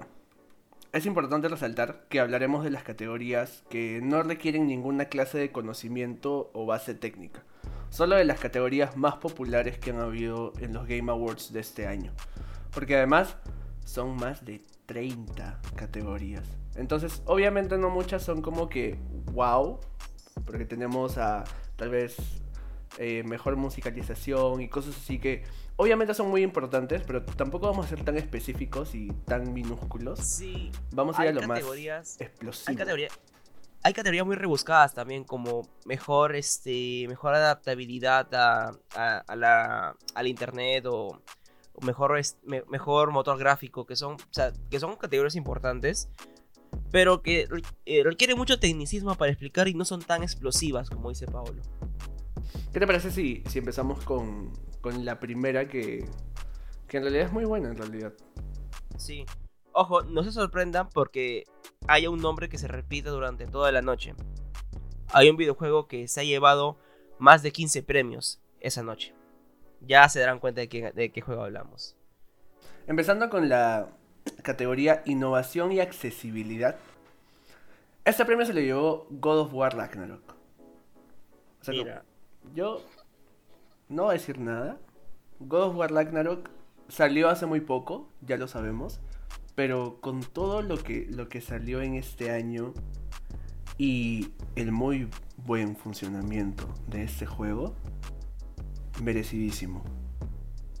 es 0.92 1.06
importante 1.06 1.48
resaltar 1.48 2.06
que 2.08 2.20
hablaremos 2.20 2.64
de 2.64 2.70
las 2.70 2.82
categorías 2.82 3.64
que 3.68 4.00
no 4.02 4.22
requieren 4.22 4.66
ninguna 4.66 5.06
clase 5.06 5.38
de 5.38 5.52
conocimiento 5.52 6.50
o 6.54 6.66
base 6.66 6.94
técnica 6.94 7.42
solo 7.90 8.16
de 8.16 8.24
las 8.24 8.38
categorías 8.38 8.96
más 8.96 9.16
populares 9.16 9.78
que 9.78 9.90
han 9.90 10.00
habido 10.00 10.52
en 10.60 10.72
los 10.74 10.86
Game 10.86 11.10
Awards 11.10 11.52
de 11.52 11.60
este 11.60 11.86
año. 11.86 12.12
Porque 12.72 12.96
además 12.96 13.36
son 13.84 14.16
más 14.16 14.44
de 14.44 14.62
30 14.86 15.60
categorías. 15.76 16.44
Entonces, 16.74 17.22
obviamente 17.24 17.78
no 17.78 17.90
muchas 17.90 18.22
son 18.22 18.42
como 18.42 18.68
que 18.68 18.98
wow, 19.32 19.80
porque 20.44 20.64
tenemos 20.64 21.16
a 21.18 21.44
tal 21.76 21.90
vez 21.90 22.16
eh, 22.98 23.22
mejor 23.24 23.56
musicalización 23.56 24.60
y 24.60 24.68
cosas 24.68 24.96
así 24.96 25.18
que 25.18 25.44
obviamente 25.76 26.14
son 26.14 26.28
muy 26.28 26.42
importantes, 26.42 27.02
pero 27.06 27.22
tampoco 27.24 27.66
vamos 27.66 27.86
a 27.86 27.88
ser 27.88 28.04
tan 28.04 28.16
específicos 28.16 28.94
y 28.94 29.08
tan 29.24 29.52
minúsculos. 29.52 30.20
Sí. 30.20 30.70
Vamos 30.92 31.18
a 31.18 31.24
ir 31.24 31.30
a 31.30 31.40
lo 31.40 31.46
más 31.46 31.60
explosivo. 32.18 32.70
Hay 32.70 32.76
categorías 32.76 33.12
hay 33.82 33.92
categorías 33.92 34.26
muy 34.26 34.34
rebuscadas 34.34 34.94
también, 34.94 35.22
como 35.22 35.62
mejor, 35.84 36.34
este, 36.34 37.06
mejor 37.08 37.34
adaptabilidad 37.34 38.26
a, 38.34 38.72
a, 38.96 39.18
a 39.18 39.36
la, 39.36 39.96
al 40.12 40.26
internet 40.26 40.86
o, 40.86 41.22
o 41.72 41.84
mejor, 41.84 42.20
me, 42.42 42.64
mejor 42.68 43.12
motor 43.12 43.38
gráfico, 43.38 43.86
que 43.86 43.94
son, 43.94 44.14
o 44.14 44.32
sea, 44.32 44.52
que 44.70 44.80
son 44.80 44.96
categorías 44.96 45.36
importantes, 45.36 46.08
pero 46.90 47.22
que 47.22 47.46
eh, 47.84 48.02
requiere 48.02 48.34
mucho 48.34 48.58
tecnicismo 48.58 49.14
para 49.14 49.30
explicar 49.30 49.68
y 49.68 49.74
no 49.74 49.84
son 49.84 50.02
tan 50.02 50.24
explosivas 50.24 50.90
como 50.90 51.10
dice 51.10 51.26
Paolo. 51.26 51.62
¿Qué 52.72 52.80
te 52.80 52.86
parece 52.88 53.12
si, 53.12 53.44
si 53.48 53.60
empezamos 53.60 54.02
con, 54.04 54.52
con 54.86 55.04
la 55.04 55.18
primera 55.18 55.66
que, 55.66 56.04
que 56.86 56.98
en 56.98 57.02
realidad 57.02 57.26
es 57.26 57.32
muy 57.32 57.44
buena 57.44 57.70
en 57.70 57.76
realidad? 57.76 58.12
Sí. 58.96 59.26
Ojo, 59.72 60.02
no 60.02 60.22
se 60.22 60.30
sorprendan 60.30 60.88
porque 60.90 61.42
haya 61.88 62.08
un 62.08 62.20
nombre 62.20 62.48
que 62.48 62.56
se 62.56 62.68
repite 62.68 63.08
durante 63.08 63.48
toda 63.48 63.72
la 63.72 63.82
noche. 63.82 64.14
Hay 65.12 65.28
un 65.28 65.36
videojuego 65.36 65.88
que 65.88 66.06
se 66.06 66.20
ha 66.20 66.22
llevado 66.22 66.78
más 67.18 67.42
de 67.42 67.50
15 67.50 67.82
premios 67.82 68.40
esa 68.60 68.84
noche. 68.84 69.12
Ya 69.80 70.08
se 70.08 70.20
darán 70.20 70.38
cuenta 70.38 70.60
de 70.60 70.68
qué, 70.68 70.92
de 70.92 71.10
qué 71.10 71.20
juego 71.20 71.42
hablamos. 71.42 71.96
Empezando 72.86 73.28
con 73.28 73.48
la 73.48 73.88
categoría 74.44 75.02
innovación 75.04 75.72
y 75.72 75.80
accesibilidad. 75.80 76.76
Este 78.04 78.24
premio 78.24 78.46
se 78.46 78.54
le 78.54 78.62
llevó 78.62 79.08
God 79.10 79.38
of 79.40 79.52
War 79.52 79.76
Ragnarok. 79.76 80.36
O 81.60 81.64
sea, 81.64 81.74
Mira, 81.74 82.04
yo 82.54 82.84
no 83.88 84.04
voy 84.04 84.10
a 84.10 84.18
decir 84.18 84.38
nada. 84.38 84.80
God 85.40 85.62
of 85.62 85.76
War 85.76 85.92
Ragnarok 85.92 86.50
salió 86.88 87.28
hace 87.28 87.46
muy 87.46 87.60
poco, 87.60 88.08
ya 88.20 88.36
lo 88.36 88.48
sabemos. 88.48 89.00
Pero 89.54 90.00
con 90.00 90.20
todo 90.20 90.60
lo 90.62 90.76
que, 90.76 91.06
lo 91.10 91.28
que 91.28 91.40
salió 91.40 91.80
en 91.80 91.94
este 91.94 92.30
año 92.30 92.74
y 93.78 94.32
el 94.54 94.72
muy 94.72 95.08
buen 95.36 95.76
funcionamiento 95.76 96.68
de 96.88 97.04
este 97.04 97.26
juego, 97.26 97.74
merecidísimo. 99.02 99.84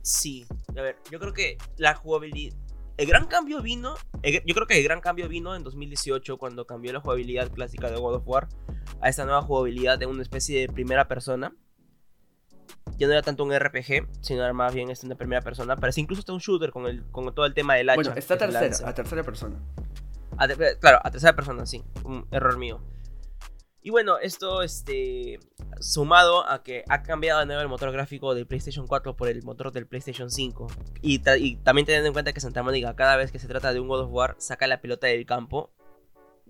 sí. 0.02 0.46
A 0.70 0.82
ver, 0.82 0.96
yo 1.10 1.18
creo 1.18 1.32
que 1.32 1.56
la 1.76 1.94
jugabilidad. 1.94 2.54
El 2.98 3.06
gran 3.06 3.26
cambio 3.26 3.60
vino. 3.62 3.94
yo 4.22 4.54
creo 4.54 4.66
que 4.66 4.78
el 4.78 4.84
gran 4.84 5.00
cambio 5.00 5.28
vino 5.28 5.54
en 5.54 5.62
2018 5.62 6.38
cuando 6.38 6.66
cambió 6.66 6.92
la 6.92 7.00
jugabilidad 7.00 7.50
clásica 7.50 7.90
de 7.90 7.96
God 7.96 8.16
of 8.16 8.22
War 8.26 8.48
a 9.00 9.08
esta 9.08 9.24
nueva 9.24 9.42
jugabilidad 9.42 9.98
de 9.98 10.06
una 10.06 10.22
especie 10.22 10.60
de 10.60 10.68
primera 10.68 11.08
persona. 11.08 11.54
Ya 12.98 13.06
no 13.06 13.12
era 13.12 13.22
tanto 13.22 13.44
un 13.44 13.56
RPG, 13.56 14.08
sino 14.20 14.42
era 14.42 14.52
más 14.52 14.74
bien 14.74 14.90
este, 14.90 15.06
una 15.06 15.16
primera 15.16 15.42
persona. 15.42 15.76
Parece 15.76 16.00
incluso 16.00 16.20
hasta 16.20 16.32
un 16.32 16.38
shooter 16.38 16.70
con, 16.70 16.86
el, 16.86 17.04
con 17.10 17.34
todo 17.34 17.46
el 17.46 17.54
tema 17.54 17.74
del 17.74 17.90
hacha. 17.90 17.96
Bueno, 17.96 18.14
está 18.16 18.36
tercera, 18.38 18.88
a 18.88 18.94
tercera 18.94 19.22
persona. 19.22 19.56
A 20.38 20.48
te- 20.48 20.78
claro, 20.78 21.00
a 21.02 21.10
tercera 21.10 21.34
persona, 21.34 21.66
sí. 21.66 21.84
Un 22.04 22.26
error 22.30 22.58
mío. 22.58 22.80
Y 23.82 23.90
bueno, 23.90 24.18
esto 24.18 24.62
este, 24.62 25.38
sumado 25.78 26.48
a 26.48 26.64
que 26.64 26.82
ha 26.88 27.02
cambiado 27.04 27.38
de 27.38 27.46
nuevo 27.46 27.62
el 27.62 27.68
motor 27.68 27.92
gráfico 27.92 28.34
del 28.34 28.46
PlayStation 28.46 28.86
4 28.88 29.14
por 29.14 29.28
el 29.28 29.44
motor 29.44 29.70
del 29.70 29.86
PlayStation 29.86 30.28
5. 30.28 30.66
Y, 31.02 31.22
y 31.38 31.56
también 31.56 31.86
teniendo 31.86 32.08
en 32.08 32.12
cuenta 32.12 32.32
que 32.32 32.40
Santa 32.40 32.64
Mónica 32.64 32.96
cada 32.96 33.16
vez 33.16 33.30
que 33.30 33.38
se 33.38 33.46
trata 33.46 33.72
de 33.72 33.78
un 33.78 33.86
God 33.86 34.00
of 34.00 34.10
War 34.10 34.34
saca 34.38 34.66
la 34.66 34.80
pelota 34.80 35.06
del 35.06 35.24
campo. 35.24 35.70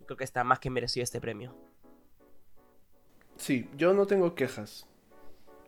Creo 0.07 0.17
que 0.17 0.25
está 0.25 0.45
más 0.45 0.61
que 0.61 0.71
merecido 0.71 1.05
este 1.05 1.21
premio. 1.21 1.55
Sí, 3.37 3.69
yo 3.77 3.93
no 3.93 4.07
tengo 4.07 4.35
quejas. 4.35 4.87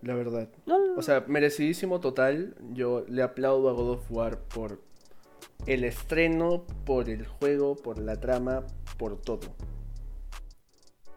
La 0.03 0.15
verdad. 0.15 0.49
No, 0.67 0.77
O 0.97 1.03
sea, 1.03 1.25
merecidísimo 1.27 2.01
total. 2.01 2.55
Yo 2.73 3.05
le 3.09 3.23
aplaudo 3.23 3.69
a 3.69 3.73
God 3.73 3.91
of 3.91 4.11
War 4.11 4.39
por 4.39 4.81
el 5.67 5.85
estreno, 5.85 6.65
por 6.85 7.09
el 7.11 7.27
juego, 7.27 7.75
por 7.77 7.99
la 7.99 8.19
trama, 8.21 8.65
por 8.97 9.21
todo. 9.21 9.55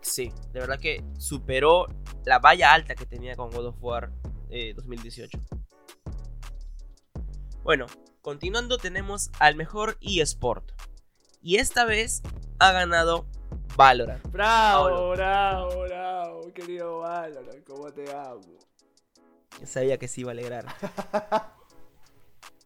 sí, 0.02 0.34
de 0.52 0.60
verdad 0.60 0.80
que 0.80 1.04
superó 1.18 1.86
la 2.26 2.40
valla 2.40 2.74
alta 2.74 2.96
que 2.96 3.06
tenía 3.06 3.36
con 3.36 3.50
God 3.52 3.68
of 3.68 3.76
War 3.82 4.12
eh, 4.50 4.74
2018. 4.76 5.40
Bueno, 7.64 7.86
continuando 8.22 8.78
tenemos 8.78 9.30
al 9.40 9.56
mejor 9.56 9.98
eSport. 10.02 10.72
Y 11.42 11.58
esta 11.58 11.86
vez 11.86 12.22
ha 12.60 12.72
ganado 12.72 13.26
Valorant. 13.78 14.26
Bravo, 14.32 15.12
bravo, 15.12 15.82
bravo, 15.84 16.54
querido 16.54 17.00
Valorant, 17.00 17.64
cómo 17.64 17.92
te 17.92 18.12
amo. 18.12 18.42
Sabía 19.66 19.98
que 19.98 20.08
se 20.08 20.22
iba 20.22 20.32
a 20.32 20.34
alegrar. 20.34 20.66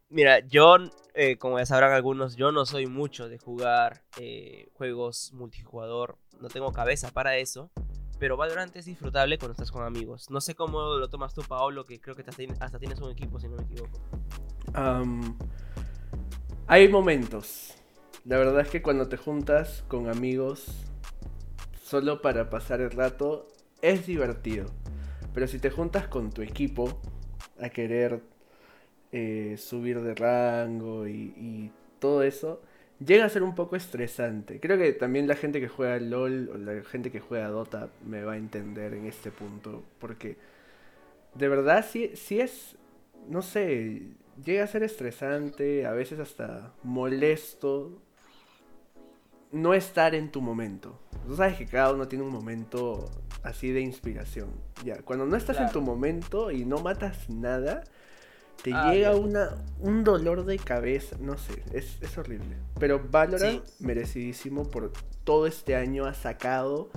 Mira, 0.10 0.40
yo, 0.40 0.78
eh, 1.14 1.38
como 1.38 1.58
ya 1.60 1.66
sabrán 1.66 1.92
algunos, 1.92 2.36
yo 2.36 2.52
no 2.52 2.66
soy 2.66 2.86
mucho 2.88 3.28
de 3.28 3.38
jugar 3.38 4.04
eh, 4.18 4.70
juegos 4.74 5.34
multijugador. 5.34 6.18
No 6.40 6.48
tengo 6.48 6.72
cabeza 6.72 7.12
para 7.12 7.38
eso. 7.38 7.72
Pero 8.18 8.38
Valorant 8.38 8.74
es 8.78 8.86
disfrutable 8.86 9.38
cuando 9.38 9.54
estás 9.54 9.72
con 9.72 9.84
amigos. 9.84 10.30
No 10.30 10.40
sé 10.40 10.56
cómo 10.56 10.94
lo 10.96 11.10
tomas 11.10 11.34
tú, 11.34 11.42
Paolo, 11.42 11.84
que 11.84 12.00
creo 12.00 12.16
que 12.16 12.22
hasta 12.60 12.80
tienes- 12.80 13.02
un 13.02 13.12
equipo, 13.12 13.40
si 13.40 13.50
no 13.50 13.58
me 13.58 13.64
equivoco. 13.64 14.00
Hay 16.68 16.88
momentos. 16.88 17.74
La 18.24 18.38
verdad 18.38 18.62
es 18.62 18.70
que 18.70 18.82
cuando 18.82 19.10
te 19.10 19.18
juntas 19.18 19.84
con 19.88 20.10
amigos 20.10 20.66
solo 21.84 22.22
para 22.22 22.50
pasar 22.50 22.80
el 22.82 22.92
rato 22.92 23.48
es 23.82 24.08
divertido. 24.08 24.66
Pero 25.36 25.48
si 25.48 25.60
te 25.60 25.70
juntas 25.70 26.08
con 26.08 26.32
tu 26.32 26.42
equipo 26.42 26.98
a 27.60 27.70
querer 27.70 28.22
eh, 29.12 29.56
subir 29.58 30.02
de 30.02 30.16
rango 30.16 31.08
y, 31.08 31.34
y 31.36 31.72
todo 32.00 32.24
eso, 32.24 32.62
llega 33.06 33.26
a 33.26 33.30
ser 33.30 33.44
un 33.44 33.54
poco 33.54 33.76
estresante. 33.76 34.62
Creo 34.62 34.78
que 34.78 34.94
también 34.94 35.28
la 35.28 35.36
gente 35.36 35.60
que 35.60 35.68
juega 35.68 36.00
LOL 36.00 36.50
o 36.54 36.58
la 36.58 36.82
gente 36.86 37.12
que 37.12 37.20
juega 37.20 37.50
Dota 37.50 37.90
me 38.06 38.24
va 38.24 38.34
a 38.34 38.38
entender 38.38 38.94
en 38.94 39.06
este 39.06 39.30
punto. 39.30 39.84
Porque 40.00 40.38
de 41.34 41.50
verdad 41.50 41.86
sí, 41.86 42.12
sí 42.16 42.40
es, 42.40 42.78
no 43.28 43.42
sé, 43.42 44.04
llega 44.44 44.64
a 44.64 44.68
ser 44.68 44.84
estresante, 44.84 45.86
a 45.86 45.92
veces 45.92 46.20
hasta 46.20 46.74
molesto 46.82 48.02
no 49.56 49.74
estar 49.74 50.14
en 50.16 50.30
tu 50.32 50.42
momento. 50.42 51.00
Tú 51.26 51.36
sabes 51.38 51.58
que 51.58 51.66
cada 51.66 51.94
uno 51.94 52.08
tiene 52.08 52.26
un 52.26 52.32
momento 52.32 53.10
así 53.42 53.72
de 53.72 53.80
inspiración. 53.80 54.50
Ya, 54.84 54.98
cuando 55.02 55.26
no 55.26 55.38
estás 55.38 55.60
en 55.60 55.72
tu 55.72 55.82
momento 55.82 56.52
y 56.52 56.66
no 56.66 56.80
matas 56.80 57.30
nada, 57.30 57.84
te 58.62 58.74
Ah, 58.74 58.92
llega 58.92 59.16
una, 59.16 59.56
un 59.80 60.04
dolor 60.04 60.44
de 60.46 60.58
cabeza, 60.60 61.16
no 61.22 61.38
sé, 61.38 61.64
es, 61.72 61.98
es 62.02 62.18
horrible. 62.18 62.58
Pero 62.80 63.02
Valorant, 63.10 63.64
merecidísimo 63.80 64.64
por 64.66 64.92
todo 65.24 65.48
este 65.48 65.76
año, 65.76 66.06
ha 66.06 66.14
sacado 66.14 66.90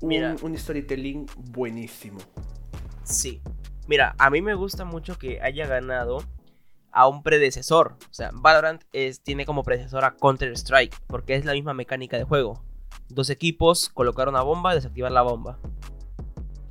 un, 0.00 0.08
Mira. 0.08 0.36
un 0.42 0.56
storytelling 0.56 1.26
buenísimo. 1.50 2.18
Sí. 3.04 3.42
Mira, 3.88 4.14
a 4.18 4.30
mí 4.30 4.40
me 4.40 4.54
gusta 4.54 4.84
mucho 4.86 5.18
que 5.18 5.40
haya 5.42 5.66
ganado 5.66 6.24
a 6.92 7.08
un 7.08 7.22
predecesor. 7.22 7.96
O 8.10 8.14
sea, 8.14 8.30
Valorant 8.32 8.82
es, 8.92 9.22
tiene 9.22 9.46
como 9.46 9.64
predecesor 9.64 10.04
a 10.04 10.14
Counter-Strike, 10.14 11.00
porque 11.06 11.34
es 11.34 11.44
la 11.44 11.54
misma 11.54 11.74
mecánica 11.74 12.16
de 12.16 12.24
juego. 12.24 12.62
Dos 13.08 13.30
equipos, 13.30 13.88
colocar 13.88 14.28
una 14.28 14.42
bomba 14.42 14.74
desactivar 14.74 15.10
la 15.10 15.22
bomba. 15.22 15.58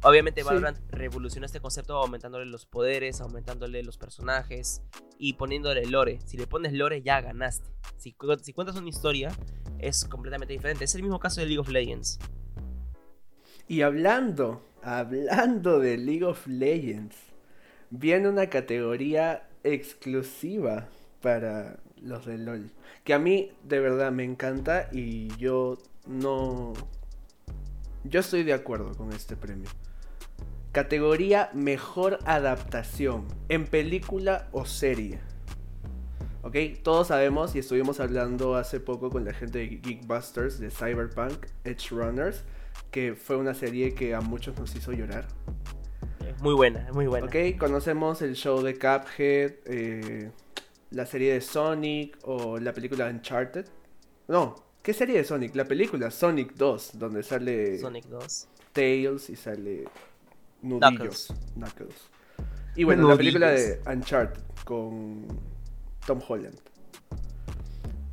Obviamente 0.04 0.42
Sí. 0.42 0.48
Valorant 0.48 0.80
revolucionó 0.90 1.46
este 1.46 1.60
concepto 1.60 1.96
aumentándole 1.98 2.46
los 2.46 2.66
poderes, 2.66 3.22
aumentándole 3.22 3.84
los 3.84 3.98
personajes 3.98 4.82
y 5.20 5.34
poniéndole 5.34 5.86
lore. 5.86 6.20
Si 6.26 6.38
le 6.38 6.48
pones 6.48 6.74
lore 6.74 7.04
ya 7.04 7.22
ganaste. 7.22 7.70
Si 7.98 8.14
cuentas 8.14 8.76
una 8.76 8.90
historia 8.90 9.32
es 9.78 10.06
completamente 10.06 10.54
diferente. 10.54 10.86
Es 10.86 10.96
el 10.96 11.04
mismo 11.04 11.20
caso 11.20 11.42
de 11.42 11.48
League 11.48 11.60
of 11.60 11.70
Legends. 11.70 12.18
Y 13.68 13.84
hablando, 13.84 14.64
hablando 14.82 15.80
de 15.80 15.98
League 15.98 16.26
of 16.26 16.48
Legends, 16.48 17.16
viene 17.92 18.28
una 18.28 18.48
categoría 18.48 19.48
exclusiva 19.64 20.88
para 21.22 21.78
los 22.02 22.26
de 22.26 22.38
LOL. 22.38 22.72
Que 23.04 23.14
a 23.14 23.20
mí 23.20 23.52
de 23.64 23.80
verdad 23.80 24.12
me 24.12 24.24
encanta 24.24 24.90
y 24.92 25.36
yo 25.38 25.78
no... 26.08 26.74
Yo 28.04 28.20
estoy 28.20 28.44
de 28.44 28.54
acuerdo 28.54 28.96
con 28.96 29.12
este 29.14 29.36
premio. 29.36 29.70
Categoría 30.72 31.50
Mejor 31.54 32.20
Adaptación 32.26 33.28
en 33.50 33.66
película 33.66 34.48
o 34.52 34.66
serie. 34.66 35.20
¿Ok? 36.44 36.56
Todos 36.82 37.10
sabemos 37.10 37.56
y 37.56 37.60
estuvimos 37.60 38.00
hablando 38.00 38.56
hace 38.56 38.80
poco 38.80 39.10
con 39.10 39.26
la 39.26 39.34
gente 39.34 39.60
de 39.60 39.68
Geekbusters 39.68 40.60
de 40.60 40.72
Cyberpunk 40.72 41.46
Edge 41.64 41.90
Runners 41.92 42.44
que 42.90 43.16
fue 43.16 43.38
una 43.38 43.54
serie 43.54 43.94
que 43.94 44.14
a 44.16 44.22
muchos 44.22 44.58
nos 44.58 44.76
hizo 44.76 44.92
llorar. 44.92 45.28
Muy 46.42 46.54
buena, 46.54 46.88
muy 46.94 47.08
buena. 47.08 47.28
Ok, 47.28 47.58
conocemos 47.58 48.22
el 48.22 48.36
show 48.36 48.62
de 48.62 48.74
Cuphead, 48.76 49.54
eh, 49.66 50.32
la 50.92 51.06
serie 51.06 51.34
de 51.34 51.42
Sonic 51.42 52.18
o 52.24 52.58
la 52.58 52.74
película 52.74 53.08
Uncharted. 53.08 53.66
No, 54.28 54.56
¿qué 54.82 54.94
serie 54.94 55.18
de 55.18 55.24
Sonic? 55.24 55.56
La 55.56 55.66
película 55.66 56.12
Sonic 56.12 56.54
2, 56.56 56.92
donde 57.00 57.24
sale 57.24 57.80
Sonic 57.80 58.06
2. 58.06 58.48
Tails 58.74 59.30
y 59.30 59.36
sale 59.36 59.86
Nudillos. 60.62 60.90
Knuckles. 60.92 61.34
Knuckles. 61.56 61.96
Y 62.76 62.84
bueno, 62.84 63.08
la 63.08 63.18
película 63.18 63.52
de 63.52 63.82
Uncharted 63.86 64.42
con 64.64 65.28
Tom 66.06 66.22
Holland. 66.28 66.58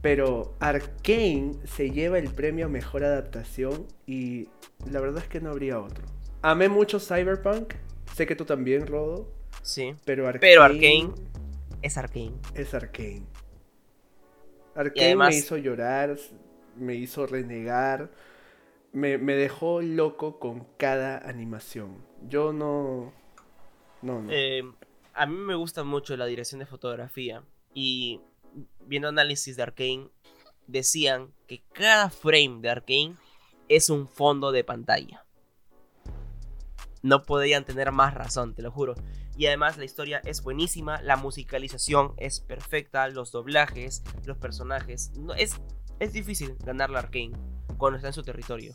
Pero 0.03 0.55
Arkane 0.61 1.55
se 1.65 1.91
lleva 1.91 2.19
el 2.19 2.31
premio 2.31 2.67
a 2.67 2.69
mejor 2.69 3.05
adaptación 3.05 3.87
y 4.07 4.49
la 4.91 5.01
verdad 5.01 5.23
es 5.23 5.29
que 5.29 5.41
no 5.41 5.51
habría 5.51 5.81
otro. 5.81 6.05
Amé 6.43 6.69
mucho 6.69 7.01
Cyberpunk, 7.01 7.75
sé 8.19 8.27
que 8.27 8.35
tú 8.37 8.45
también, 8.45 8.87
Rodo, 8.87 9.33
Sí. 9.63 9.95
pero 10.05 10.27
Arkane, 10.27 10.41
Pero 10.41 10.63
Arkane 10.65 11.11
es 11.83 11.97
Arkane. 11.97 12.33
es 12.55 12.75
Arkane. 12.75 13.23
Arkane 14.75 15.07
además- 15.07 15.31
me 15.31 15.37
hizo 15.37 15.57
llorar, 15.57 16.17
me 16.77 16.95
hizo 16.97 17.27
renegar, 17.27 18.11
me, 18.93 19.19
me 19.19 19.35
dejó 19.35 19.81
loco 19.83 20.39
con 20.41 20.67
cada 20.77 21.19
animación. 21.19 22.05
Yo 22.29 22.53
no... 22.53 23.13
No, 24.03 24.21
no. 24.23 24.29
Eh, 24.33 24.63
a 25.15 25.27
mí 25.27 25.37
me 25.37 25.55
gusta 25.55 25.83
mucho 25.85 26.17
la 26.17 26.27
dirección 26.27 26.59
de 26.61 26.67
fotografía. 26.67 27.43
Y 27.75 28.21
viendo 28.81 29.09
análisis 29.09 29.57
de 29.57 29.63
Arkane, 29.63 30.09
decían 30.67 31.33
que 31.47 31.63
cada 31.73 32.11
frame 32.11 32.59
de 32.63 32.71
Arkane 32.71 33.15
es 33.69 33.91
un 33.91 34.09
fondo 34.09 34.51
de 34.53 34.65
pantalla. 34.65 35.25
No 37.03 37.23
podían 37.23 37.65
tener 37.65 37.93
más 37.93 38.15
razón, 38.15 38.55
te 38.55 38.63
lo 38.63 38.71
juro. 38.71 38.95
Y 39.37 39.47
además 39.47 39.79
la 39.79 39.85
historia 39.85 40.21
es 40.25 40.43
buenísima, 40.43 41.01
la 41.03 41.17
musicalización 41.17 42.13
es 42.17 42.41
perfecta, 42.41 43.07
los 43.09 43.31
doblajes, 43.31 44.03
los 44.25 44.37
personajes. 44.37 45.13
No, 45.17 45.35
es, 45.35 45.61
es 46.01 46.13
difícil 46.13 46.57
ganar 46.65 46.91
la 46.91 47.01
Arkane. 47.01 47.33
cuando 47.77 47.97
está 47.97 48.09
en 48.09 48.15
su 48.15 48.23
territorio. 48.23 48.75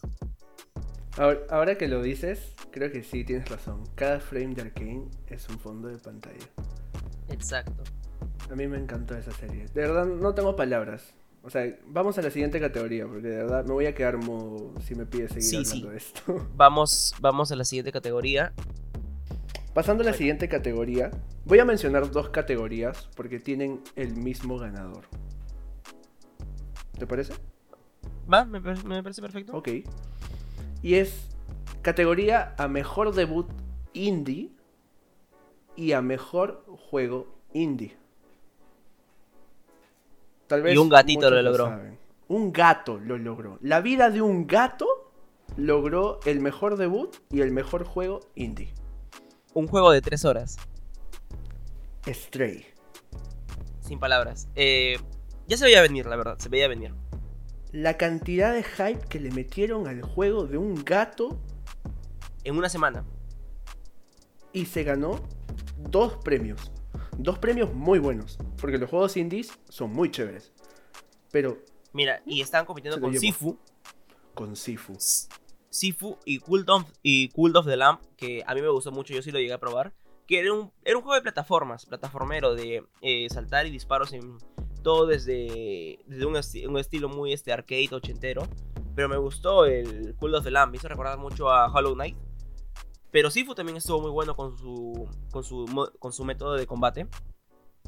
Ahora, 1.17 1.39
ahora 1.49 1.77
que 1.77 1.87
lo 1.87 2.01
dices, 2.01 2.53
creo 2.71 2.91
que 2.91 3.03
sí, 3.03 3.23
tienes 3.23 3.49
razón. 3.49 3.83
Cada 3.95 4.19
frame 4.19 4.55
de 4.55 4.61
Arkane 4.63 5.05
es 5.27 5.47
un 5.49 5.59
fondo 5.59 5.89
de 5.89 5.97
pantalla. 5.97 6.47
Exacto. 7.29 7.83
A 8.49 8.55
mí 8.55 8.67
me 8.67 8.77
encantó 8.77 9.15
esa 9.15 9.31
serie. 9.31 9.65
De 9.73 9.81
verdad, 9.81 10.05
no 10.05 10.33
tengo 10.33 10.55
palabras. 10.55 11.13
O 11.45 11.49
sea, 11.49 11.77
vamos 11.87 12.17
a 12.17 12.21
la 12.21 12.29
siguiente 12.31 12.59
categoría, 12.61 13.05
porque 13.05 13.27
de 13.27 13.35
verdad 13.37 13.65
me 13.65 13.73
voy 13.73 13.85
a 13.85 13.93
quedar 13.93 14.17
mudo 14.17 14.73
si 14.81 14.95
me 14.95 15.05
pides 15.05 15.29
seguir 15.33 15.43
Sí, 15.43 15.55
hablando 15.57 15.87
sí. 15.87 15.91
de 15.91 15.97
esto. 15.97 16.47
Vamos, 16.55 17.13
vamos 17.19 17.51
a 17.51 17.55
la 17.57 17.65
siguiente 17.65 17.91
categoría. 17.91 18.53
Pasando 19.73 20.03
a 20.03 20.05
la 20.05 20.13
siguiente 20.13 20.47
categoría, 20.47 21.11
voy 21.45 21.59
a 21.59 21.65
mencionar 21.65 22.09
dos 22.11 22.29
categorías 22.29 23.09
porque 23.15 23.39
tienen 23.39 23.81
el 23.95 24.15
mismo 24.15 24.57
ganador. 24.57 25.03
¿Te 26.97 27.07
parece? 27.07 27.33
Va, 28.31 28.45
me, 28.45 28.61
parece- 28.61 28.87
me 28.87 29.01
parece 29.03 29.21
perfecto. 29.21 29.53
Ok. 29.57 29.69
Y 30.81 30.93
es 30.95 31.27
categoría 31.81 32.55
a 32.57 32.67
mejor 32.67 33.13
debut 33.13 33.47
indie 33.93 34.51
y 35.75 35.91
a 35.93 36.01
mejor 36.01 36.63
juego 36.89 37.35
indie. 37.53 37.97
Tal 40.53 40.71
Y 40.71 40.77
un 40.77 40.87
gatito 40.87 41.31
lo 41.31 41.41
logró. 41.41 41.79
Un 42.27 42.53
gato 42.53 42.99
lo 42.99 43.17
logró. 43.17 43.57
La 43.61 43.81
vida 43.81 44.11
de 44.11 44.21
un 44.21 44.45
gato 44.45 44.85
logró 45.57 46.19
el 46.25 46.41
mejor 46.41 46.77
debut 46.77 47.15
y 47.31 47.41
el 47.41 47.51
mejor 47.51 47.85
juego 47.85 48.19
indie. 48.35 48.71
Un 49.55 49.67
juego 49.67 49.89
de 49.91 50.01
tres 50.01 50.25
horas, 50.25 50.57
Stray. 52.07 52.65
sin 53.81 53.99
palabras. 53.99 54.47
Eh, 54.53 54.97
ya 55.47 55.57
se 55.57 55.65
veía 55.65 55.81
venir, 55.81 56.05
la 56.05 56.17
verdad, 56.17 56.37
se 56.37 56.49
veía 56.49 56.67
venir. 56.67 56.93
La 57.71 57.97
cantidad 57.97 58.53
de 58.53 58.61
hype 58.61 59.07
que 59.09 59.19
le 59.19 59.31
metieron 59.31 59.87
al 59.87 60.03
juego 60.03 60.45
de 60.45 60.57
un 60.57 60.75
gato 60.85 61.39
En 62.43 62.57
una 62.57 62.69
semana. 62.69 63.03
y 64.51 64.65
se 64.65 64.83
ganó 64.83 65.19
dos 65.77 66.17
premios. 66.23 66.71
Dos 67.23 67.39
premios 67.39 67.73
muy 67.73 67.99
buenos. 67.99 68.37
Porque 68.59 68.77
los 68.77 68.89
juegos 68.89 69.15
indies 69.17 69.57
son 69.69 69.91
muy 69.91 70.11
chéveres. 70.11 70.51
Pero 71.31 71.57
Mira, 71.93 72.21
y 72.25 72.41
estaban 72.41 72.65
compitiendo 72.65 72.99
con. 72.99 73.17
Sifu. 73.17 73.57
con 74.33 74.55
Sifu. 74.55 74.95
Sifu 75.69 76.17
y 76.25 76.39
Cult 76.39 76.69
of, 76.69 76.83
y 77.01 77.29
Cult 77.29 77.55
of 77.55 77.65
the 77.65 77.77
Lamp, 77.77 78.01
que 78.17 78.43
a 78.45 78.53
mí 78.53 78.61
me 78.61 78.69
gustó 78.69 78.91
mucho, 78.91 79.13
yo 79.13 79.21
sí 79.21 79.31
lo 79.31 79.39
llegué 79.39 79.53
a 79.53 79.59
probar. 79.59 79.93
Que 80.27 80.39
era 80.39 80.53
un, 80.53 80.71
era 80.83 80.97
un 80.97 81.03
juego 81.03 81.15
de 81.15 81.21
plataformas, 81.21 81.85
plataformero, 81.85 82.55
de 82.55 82.83
eh, 83.01 83.27
saltar 83.29 83.67
y 83.67 83.71
disparos 83.71 84.13
en 84.13 84.37
todo 84.83 85.05
desde, 85.05 85.99
desde 86.07 86.25
un, 86.25 86.35
esti- 86.35 86.67
un 86.67 86.77
estilo 86.77 87.09
muy 87.09 87.33
este, 87.33 87.51
arcade 87.51 87.89
ochentero. 87.91 88.47
Pero 88.95 89.09
me 89.09 89.17
gustó 89.17 89.65
el 89.65 90.15
Cult 90.15 90.35
of 90.35 90.43
the 90.43 90.51
Lamp, 90.51 90.71
me 90.71 90.77
hizo 90.77 90.87
recordar 90.87 91.17
mucho 91.17 91.49
a 91.49 91.71
Hollow 91.71 91.93
Knight. 91.95 92.15
Pero 93.13 93.29
Sifu 93.29 93.53
también 93.53 93.77
estuvo 93.77 94.01
muy 94.01 94.09
bueno 94.09 94.35
con 94.35 94.57
su, 94.57 95.07
con 95.31 95.43
su, 95.43 95.91
con 95.99 96.11
su 96.11 96.25
método 96.25 96.55
de 96.55 96.65
combate. 96.65 97.07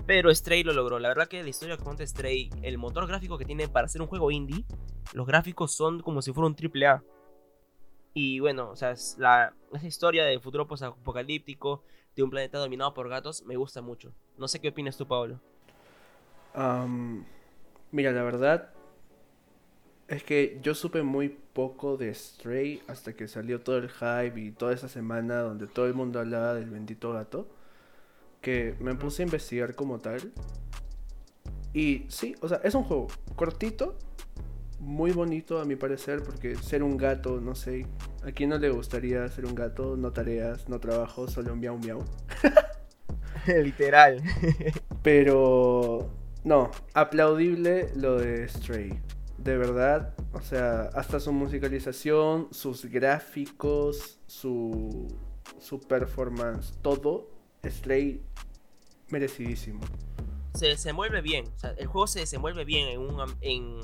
Pero 0.06 0.34
Stray 0.34 0.64
lo 0.64 0.72
logró. 0.72 1.00
La 1.00 1.08
verdad 1.08 1.28
que 1.28 1.42
la 1.42 1.50
historia 1.50 1.78
que 1.78 1.84
cuenta 1.84 2.06
Stray, 2.06 2.52
el 2.62 2.78
motor 2.78 3.08
gráfico 3.08 3.36
que 3.40 3.44
tiene 3.44 3.68
para 3.68 3.86
hacer 3.86 4.04
un 4.04 4.08
juego 4.08 4.30
indie, 4.30 4.66
los 5.14 5.26
gráficos 5.26 5.72
son 5.76 6.02
como 6.02 6.22
si 6.22 6.32
fuera 6.32 6.46
un 6.46 6.56
triple 6.56 6.86
A. 6.86 7.04
Y 8.14 8.40
bueno, 8.40 8.70
o 8.70 8.76
sea, 8.76 8.92
esa 8.92 9.54
historia 9.82 10.26
de 10.26 10.40
futuro 10.40 10.68
apocalíptico, 10.70 11.84
de 12.16 12.22
un 12.22 12.30
planeta 12.30 12.60
dominado 12.60 12.94
por 12.94 13.10
gatos, 13.10 13.44
me 13.46 13.58
gusta 13.58 13.82
mucho. 13.82 14.14
No 14.38 14.48
sé 14.48 14.62
qué 14.62 14.70
opinas 14.70 14.96
tú, 14.96 15.08
Pablo. 15.08 15.42
Mira, 17.92 18.12
la 18.12 18.22
verdad 18.22 18.75
es 20.08 20.24
que 20.24 20.60
yo 20.62 20.76
supe 20.76 21.02
muy 21.04 21.30
poco 21.30 21.98
de 21.98 22.14
Stray 22.14 22.82
hasta 22.88 23.14
que 23.14 23.28
salió 23.28 23.62
todo 23.62 23.78
el 23.78 23.90
hype 23.90 24.40
y 24.40 24.52
toda 24.52 24.74
esa 24.74 24.88
semana 24.88 25.40
donde 25.40 25.68
todo 25.68 25.88
el 25.88 25.94
mundo 25.94 26.20
hablaba 26.20 26.54
del 26.54 26.70
bendito 26.70 27.12
gato. 27.14 27.48
Que 28.42 28.76
me 28.80 28.94
puse 28.96 29.24
a 29.24 29.26
investigar 29.26 29.74
como 29.74 30.00
tal. 30.00 30.32
Y 31.74 32.06
sí, 32.08 32.36
o 32.42 32.48
sea, 32.48 32.62
es 32.64 32.76
un 32.76 32.84
juego 32.84 33.08
cortito, 33.36 33.98
muy 34.80 35.12
bonito 35.12 35.60
a 35.60 35.66
mi 35.66 35.76
parecer, 35.76 36.22
porque 36.24 36.56
ser 36.56 36.84
un 36.84 36.96
gato, 36.96 37.42
no 37.42 37.56
sé, 37.56 37.86
¿a 38.24 38.32
quién 38.32 38.52
no 38.52 38.58
le 38.58 38.70
gustaría 38.70 39.28
ser 39.30 39.46
un 39.46 39.56
gato? 39.56 39.98
No 39.98 40.14
tareas, 40.14 40.70
no 40.70 40.80
trabajo, 40.80 41.28
solo 41.28 41.56
miau 41.56 41.78
miau. 41.78 42.06
Literal. 43.48 44.22
Pero 45.02 46.10
no, 46.44 46.72
aplaudible 46.94 47.90
lo 47.96 48.20
de 48.20 48.48
Stray. 48.48 49.02
De 49.46 49.56
verdad, 49.58 50.16
o 50.34 50.42
sea, 50.42 50.90
hasta 50.96 51.20
su 51.20 51.32
musicalización, 51.32 52.48
sus 52.52 52.86
gráficos, 52.86 54.20
su, 54.26 55.08
su 55.60 55.80
performance, 55.82 56.74
todo, 56.82 57.30
Stray 57.64 58.24
merecidísimo. 59.10 59.82
se 60.56 60.68
desenvuelve 60.68 61.22
bien. 61.22 61.46
O 61.56 61.60
sea, 61.60 61.72
el 61.78 61.86
juego 61.86 62.08
se 62.08 62.22
desenvuelve 62.22 62.66
bien 62.66 62.88
en 62.88 63.00
un. 63.00 63.22
am- 63.22 63.38
En, 63.42 63.82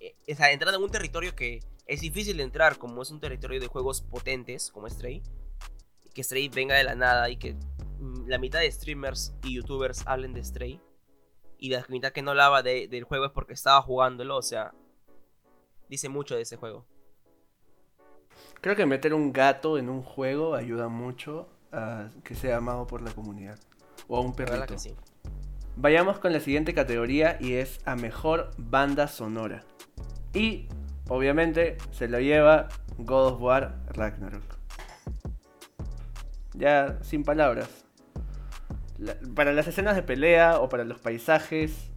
eh, 0.00 0.16
o 0.28 0.34
sea, 0.34 0.50
entrando 0.50 0.76
en 0.78 0.82
un 0.84 0.90
territorio 0.90 1.36
que 1.36 1.60
es 1.86 2.00
difícil 2.00 2.38
de 2.38 2.42
entrar, 2.42 2.76
como 2.78 3.00
es 3.02 3.10
un 3.12 3.20
territorio 3.20 3.60
de 3.60 3.68
juegos 3.68 4.02
potentes, 4.02 4.72
como 4.72 4.88
Stray. 4.90 5.22
Que 6.14 6.24
Stray 6.24 6.48
venga 6.48 6.74
de 6.74 6.82
la 6.84 6.96
nada 6.96 7.30
y 7.30 7.36
que 7.36 7.54
mm, 8.00 8.26
la 8.26 8.38
mitad 8.38 8.58
de 8.58 8.72
streamers 8.72 9.34
y 9.44 9.54
youtubers 9.54 10.02
hablen 10.06 10.32
de 10.32 10.42
Stray. 10.42 10.80
Y 11.58 11.70
la 11.70 11.84
mitad 11.90 12.10
que 12.12 12.22
no 12.22 12.32
hablaba 12.32 12.62
de- 12.64 12.88
del 12.88 13.04
juego 13.04 13.26
es 13.26 13.32
porque 13.32 13.52
estaba 13.52 13.80
jugándolo. 13.82 14.36
O 14.36 14.42
sea, 14.42 14.72
dice 15.88 16.08
mucho 16.08 16.34
de 16.36 16.42
ese 16.42 16.56
juego. 16.56 16.86
Creo 18.60 18.76
que 18.76 18.86
meter 18.86 19.14
un 19.14 19.32
gato 19.32 19.78
en 19.78 19.88
un 19.88 20.02
juego 20.02 20.54
ayuda 20.54 20.88
mucho 20.88 21.48
a 21.72 22.08
que 22.24 22.34
sea 22.34 22.56
amado 22.58 22.86
por 22.86 23.02
la 23.02 23.12
comunidad. 23.12 23.58
O 24.08 24.16
a 24.16 24.20
un 24.20 24.34
perrito. 24.34 24.66
que 24.66 24.78
sí. 24.78 24.94
Vayamos 25.76 26.18
con 26.18 26.32
la 26.32 26.40
siguiente 26.40 26.72
categoría 26.74 27.36
y 27.40 27.54
es 27.54 27.80
a 27.84 27.96
mejor 27.96 28.50
banda 28.56 29.08
sonora. 29.08 29.62
Y 30.32 30.68
obviamente 31.08 31.76
se 31.92 32.08
lo 32.08 32.18
lleva 32.20 32.68
God 32.98 33.34
of 33.34 33.40
War 33.42 33.76
Ragnarok. 33.88 34.42
Ya 36.54 36.98
sin 37.02 37.22
palabras. 37.24 37.84
La- 38.98 39.16
para 39.34 39.52
las 39.52 39.66
escenas 39.66 39.94
de 39.96 40.02
pelea 40.02 40.58
o 40.60 40.68
para 40.70 40.84
los 40.84 40.98
paisajes, 40.98 41.90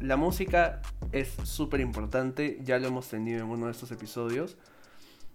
la 0.00 0.16
música 0.16 0.82
es 1.20 1.34
súper 1.44 1.80
importante. 1.80 2.58
Ya 2.62 2.78
lo 2.78 2.88
hemos 2.88 3.08
tenido 3.08 3.44
en 3.44 3.50
uno 3.50 3.66
de 3.66 3.72
estos 3.72 3.90
episodios. 3.90 4.56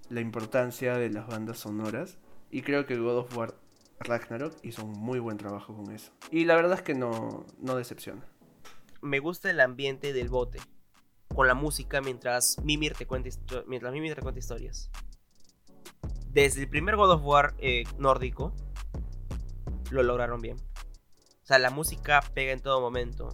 La 0.10 0.22
importancia 0.22 0.96
de 0.96 1.10
las 1.10 1.28
bandas 1.28 1.60
sonoras. 1.60 2.18
Y 2.50 2.62
creo 2.62 2.86
que 2.86 2.98
God 2.98 3.18
of 3.18 3.38
War 3.38 3.56
Ragnarok 4.00 4.56
hizo 4.64 4.84
un 4.84 4.94
muy 4.94 5.20
buen 5.20 5.38
trabajo 5.38 5.76
con 5.76 5.92
eso. 5.92 6.12
Y 6.32 6.46
la 6.46 6.56
verdad 6.56 6.74
es 6.74 6.82
que 6.82 6.94
no, 6.94 7.46
no 7.60 7.76
decepciona. 7.76 8.26
me 9.02 9.20
gusta 9.20 9.50
el 9.50 9.60
ambiente 9.60 10.14
del 10.14 10.30
bote. 10.30 10.60
Con 11.34 11.48
la 11.48 11.54
música 11.54 12.02
mientras 12.02 12.60
Mimir 12.62 12.94
te 12.94 13.06
cuenta, 13.06 13.30
mientras 13.66 13.94
Mimir 13.94 14.16
te 14.16 14.22
cuenta 14.22 14.40
historias. 14.40 14.90
Desde 16.28 16.62
el 16.62 16.70
primer 16.70 16.98
God 16.98 17.12
of 17.12 17.22
War 17.24 17.56
eh, 17.60 17.84
nórdico, 17.98 18.54
lo 19.92 20.04
lograron 20.04 20.42
bien. 20.42 20.58
O 20.58 21.46
sea, 21.46 21.58
la 21.60 21.70
música 21.70 22.22
pega 22.34 22.52
en 22.52 22.60
todo 22.60 22.82
momento. 22.82 23.30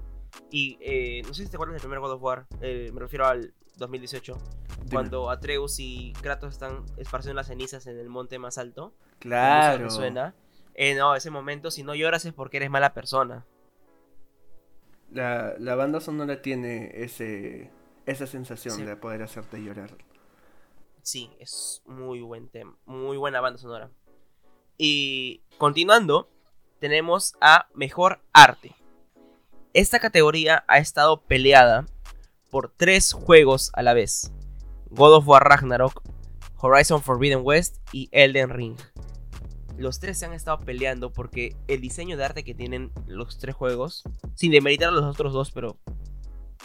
Y 0.50 0.78
eh, 0.82 1.22
no 1.28 1.34
sé 1.34 1.44
si 1.44 1.50
te 1.50 1.58
acuerdas 1.58 1.74
del 1.76 1.82
primer 1.82 2.00
God 2.00 2.14
of 2.14 2.22
War, 2.24 2.48
eh, 2.62 2.90
me 2.94 3.00
refiero 3.02 3.26
al 3.28 3.54
2018, 3.78 4.34
Dime. 4.80 4.90
cuando 4.92 5.30
Atreus 5.30 5.80
y 5.80 6.14
Kratos 6.22 6.54
están 6.54 6.84
esparciendo 6.98 7.36
las 7.36 7.48
cenizas 7.48 7.86
en 7.88 8.00
el 8.00 8.10
monte 8.10 8.40
más 8.40 8.58
alto. 8.58 8.94
Claro. 9.20 9.84
que 9.86 9.90
suena. 9.90 10.34
Eh, 10.74 10.96
no, 10.96 11.16
ese 11.16 11.32
momento, 11.32 11.72
si 11.72 11.84
no 11.84 11.96
lloras 11.96 12.24
es 12.26 12.34
porque 12.34 12.58
eres 12.58 12.70
mala 12.70 12.94
persona. 12.94 13.46
La, 15.12 15.56
la 15.58 15.76
banda 15.76 16.00
sonora 16.02 16.42
tiene 16.42 16.92
ese, 16.94 17.72
esa 18.06 18.28
sensación 18.28 18.76
Sí. 18.76 18.84
de 18.84 18.96
poder 18.96 19.24
hacerte 19.24 19.62
llorar. 19.64 19.96
Sí, 21.02 21.32
es 21.40 21.82
muy 21.86 22.22
buen 22.22 22.50
tema, 22.50 22.76
muy 22.86 23.16
buena 23.18 23.40
banda 23.42 23.58
sonora. 23.58 23.90
Y 24.78 25.42
continuando, 25.58 26.30
tenemos 26.80 27.36
a 27.42 27.68
Mejor 27.74 28.20
Arte. 28.34 28.76
Esta 29.78 30.00
categoría 30.00 30.64
ha 30.68 30.80
estado 30.80 31.22
peleada 31.22 31.86
por 32.50 32.74
tres 32.76 33.14
juegos 33.14 33.70
a 33.76 33.84
la 33.84 33.94
vez. 33.94 34.32
God 34.90 35.18
of 35.18 35.28
War 35.28 35.44
Ragnarok, 35.48 36.02
Horizon 36.56 37.04
Forbidden 37.04 37.42
West 37.44 37.78
y 37.92 38.10
Elden 38.12 38.50
Ring. 38.50 38.76
Los 39.78 40.00
tres 40.00 40.18
se 40.18 40.26
han 40.26 40.34
estado 40.34 40.62
peleando 40.62 41.14
porque 41.14 41.56
el 41.68 41.80
diseño 41.80 42.18
de 42.18 42.26
arte 42.26 42.44
que 42.44 42.56
tienen 42.56 42.92
los 43.06 43.38
tres 43.38 43.54
juegos, 43.54 44.02
sin 44.34 44.52
demeritar 44.52 44.88
a 44.88 44.94
los 44.94 45.04
otros 45.04 45.32
dos, 45.32 45.52
pero 45.52 45.78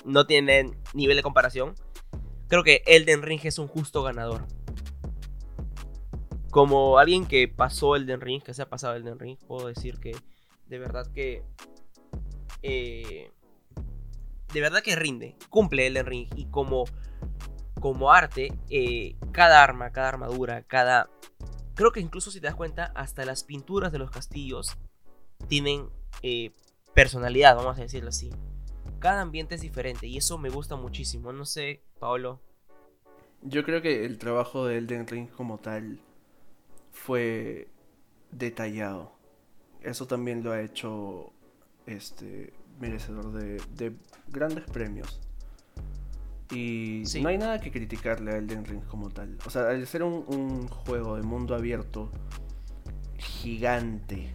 no 0.07 0.27
tienen 0.27 0.75
nivel 0.95 1.19
de 1.19 1.23
comparación, 1.23 1.75
creo 2.49 2.65
que 2.65 2.83
Elden 2.87 3.21
Ring 3.21 3.41
es 3.45 3.59
un 3.59 3.69
justo 3.69 4.03
ganador. 4.03 4.47
Como 6.51 6.97
alguien 6.97 7.27
que 7.27 7.47
pasó 7.47 7.95
Elden 7.95 8.23
Ring, 8.23 8.43
que 8.43 8.55
se 8.55 8.63
ha 8.63 8.71
pasado 8.71 8.95
Elden 8.95 9.19
Ring, 9.19 9.37
puedo 9.47 9.67
decir 9.67 10.01
que 10.01 10.17
de 10.67 10.79
verdad 10.79 11.07
que. 11.13 11.45
Eh, 12.63 13.31
de 14.53 14.61
verdad 14.61 14.83
que 14.83 14.97
rinde, 14.97 15.37
cumple 15.49 15.87
Elden 15.87 16.07
Ring. 16.07 16.29
Y 16.37 16.47
como 16.47 16.85
como 17.83 18.13
arte, 18.13 18.57
eh, 18.71 19.17
cada 19.33 19.63
arma, 19.63 19.91
cada 19.91 20.09
armadura, 20.09 20.63
cada... 20.63 21.11
Creo 21.75 21.91
que 21.91 21.99
incluso 21.99 22.31
si 22.31 22.41
te 22.41 22.47
das 22.47 22.55
cuenta, 22.55 22.93
hasta 22.95 23.25
las 23.25 23.43
pinturas 23.43 23.91
de 23.91 23.99
los 23.99 24.11
castillos 24.13 24.79
tienen 25.49 25.91
eh, 26.23 26.53
personalidad, 26.95 27.57
vamos 27.57 27.77
a 27.79 27.83
decirlo 27.83 28.11
así. 28.11 28.31
Cada 29.01 29.21
ambiente 29.21 29.57
es 29.57 29.63
diferente 29.63 30.07
y 30.07 30.17
eso 30.17 30.39
me 30.39 30.49
gusta 30.49 30.77
muchísimo. 30.77 31.33
No 31.33 31.45
sé, 31.45 31.83
Paolo. 31.99 32.41
Yo 33.41 33.65
creo 33.65 33.83
que 33.83 34.05
el 34.05 34.17
trabajo 34.19 34.67
de 34.67 34.79
Elden 34.79 35.09
Ring 35.09 35.29
como 35.29 35.59
tal 35.59 35.99
fue 36.93 37.69
detallado. 38.31 39.13
Eso 39.81 40.07
también 40.07 40.45
lo 40.45 40.53
ha 40.53 40.63
hecho 40.63 41.32
este 41.87 42.53
merecedor 42.81 43.33
de, 43.33 43.61
de 43.77 43.97
grandes 44.29 44.65
premios. 44.65 45.21
Y 46.51 47.03
Sí. 47.07 47.23
no 47.23 47.29
hay 47.31 47.39
nada 47.39 47.61
que 47.61 47.71
criticarle 47.73 48.33
a 48.33 48.37
Elden 48.37 48.65
Ring 48.65 48.83
como 48.83 49.09
tal. 49.11 49.39
O 49.47 49.51
sea, 49.51 49.69
al 49.69 49.87
ser 49.87 50.03
un, 50.03 50.25
un 50.29 50.69
juego 50.69 51.17
de 51.17 51.23
mundo 51.23 51.55
abierto 51.55 52.11
gigante 53.19 54.33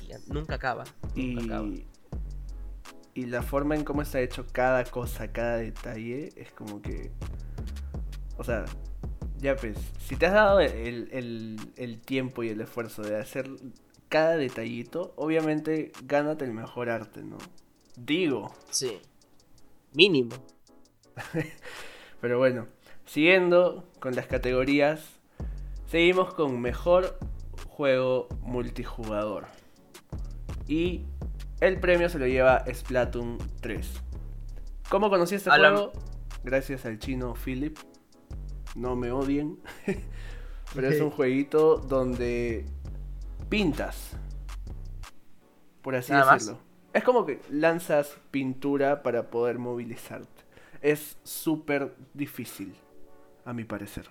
Gigante, 0.00 0.32
Nunca 0.32 0.56
acaba. 0.56 0.84
Nunca 1.14 1.44
acaba. 1.44 1.66
y, 1.66 1.86
y 3.14 3.26
la 3.26 3.42
forma 3.42 3.74
en 3.76 3.84
cómo 3.84 4.02
está 4.02 4.20
hecho 4.20 4.46
cada 4.52 4.84
cosa, 4.84 5.32
cada 5.32 5.56
detalle, 5.58 6.30
es 6.36 6.50
como 6.52 6.82
que. 6.82 7.10
O 8.36 8.44
sea, 8.44 8.64
ya 9.38 9.54
pues, 9.56 9.78
si 10.00 10.16
te 10.16 10.26
has 10.26 10.32
dado 10.32 10.60
el, 10.60 11.08
el- 11.12 11.56
el 11.76 12.00
tiempo 12.00 12.42
y 12.42 12.48
el 12.48 12.60
esfuerzo 12.60 13.02
de 13.02 13.16
hacer 13.18 13.48
cada 14.08 14.36
detallito, 14.36 15.12
obviamente 15.16 15.92
gánate 16.04 16.44
el 16.44 16.52
mejor 16.52 16.90
arte, 16.90 17.22
¿no? 17.22 17.38
Digo. 17.96 18.54
Sí. 18.70 19.00
Mínimo. 19.92 20.36
Pero 22.20 22.38
bueno, 22.38 22.66
siguiendo 23.04 23.88
con 24.00 24.14
las 24.14 24.26
categorías, 24.26 25.04
seguimos 25.86 26.34
con 26.34 26.60
mejor 26.60 27.18
juego 27.68 28.28
multijugador. 28.40 29.46
Y 30.66 31.02
el 31.60 31.78
premio 31.78 32.08
se 32.08 32.18
lo 32.18 32.26
lleva 32.26 32.64
Splatoon 32.72 33.38
3. 33.60 33.90
¿Cómo 34.88 35.10
conocí 35.10 35.34
este 35.34 35.50
Alan- 35.50 35.74
juego? 35.74 35.92
Gracias 36.42 36.84
al 36.86 36.98
chino 36.98 37.34
Philip. 37.34 37.78
No 38.74 38.96
me 38.96 39.12
odien. 39.12 39.58
Pero 40.74 40.88
es 40.88 41.00
un 41.00 41.10
jueguito 41.10 41.76
donde 41.76 42.66
pintas. 43.58 44.16
Por 45.82 45.94
así 45.94 46.12
Nada 46.12 46.24
más. 46.32 46.40
decirlo. 46.46 46.60
Es 46.92 47.04
como 47.04 47.24
que 47.26 47.40
lanzas 47.50 48.16
pintura 48.30 49.02
para 49.02 49.30
poder 49.30 49.58
movilizarte. 49.58 50.42
Es 50.80 51.16
súper 51.22 51.94
difícil, 52.14 52.74
a 53.44 53.52
mi 53.52 53.64
parecer. 53.64 54.10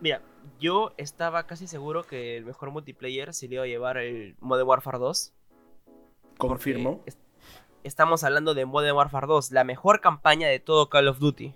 Mira, 0.00 0.20
yo 0.60 0.92
estaba 0.96 1.46
casi 1.46 1.66
seguro 1.66 2.04
que 2.04 2.36
el 2.36 2.44
mejor 2.44 2.70
multiplayer 2.70 3.32
se 3.34 3.48
le 3.48 3.54
iba 3.56 3.64
a 3.64 3.66
llevar 3.66 3.96
el 3.98 4.36
Modern 4.40 4.68
Warfare 4.68 4.98
2. 4.98 5.32
porque 6.36 6.36
Confirmo. 6.48 7.02
es- 7.06 7.18
estamos 7.84 8.22
hablando 8.22 8.54
de 8.54 8.64
Modern 8.64 8.96
Warfare 8.96 9.26
2, 9.26 9.50
la 9.50 9.64
mejor 9.64 10.00
campaña 10.00 10.46
de 10.46 10.60
todo 10.60 10.88
Call 10.88 11.08
of 11.08 11.18
Duty. 11.18 11.54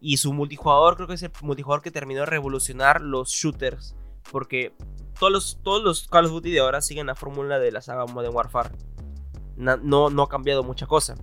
Y 0.00 0.16
su 0.16 0.32
multijugador 0.32 0.96
creo 0.96 1.06
que 1.06 1.14
es 1.14 1.22
el 1.22 1.30
multijugador 1.42 1.82
que 1.82 1.90
terminó 1.92 2.20
de 2.20 2.26
revolucionar 2.26 3.00
los 3.00 3.28
shooters. 3.30 3.94
Porque 4.32 4.72
todos 5.18 5.32
los, 5.32 5.58
todos 5.62 5.82
los 5.82 6.06
Call 6.08 6.26
of 6.26 6.32
Duty 6.32 6.50
de 6.50 6.60
ahora 6.60 6.80
siguen 6.80 7.06
la 7.06 7.14
fórmula 7.14 7.58
de 7.58 7.72
la 7.72 7.80
saga 7.80 8.06
Modern 8.06 8.34
Warfare. 8.34 8.70
Na- 9.56 9.76
no, 9.82 10.10
no 10.10 10.22
ha 10.22 10.28
cambiado 10.28 10.62
mucha 10.62 10.86
cosa. 10.86 11.14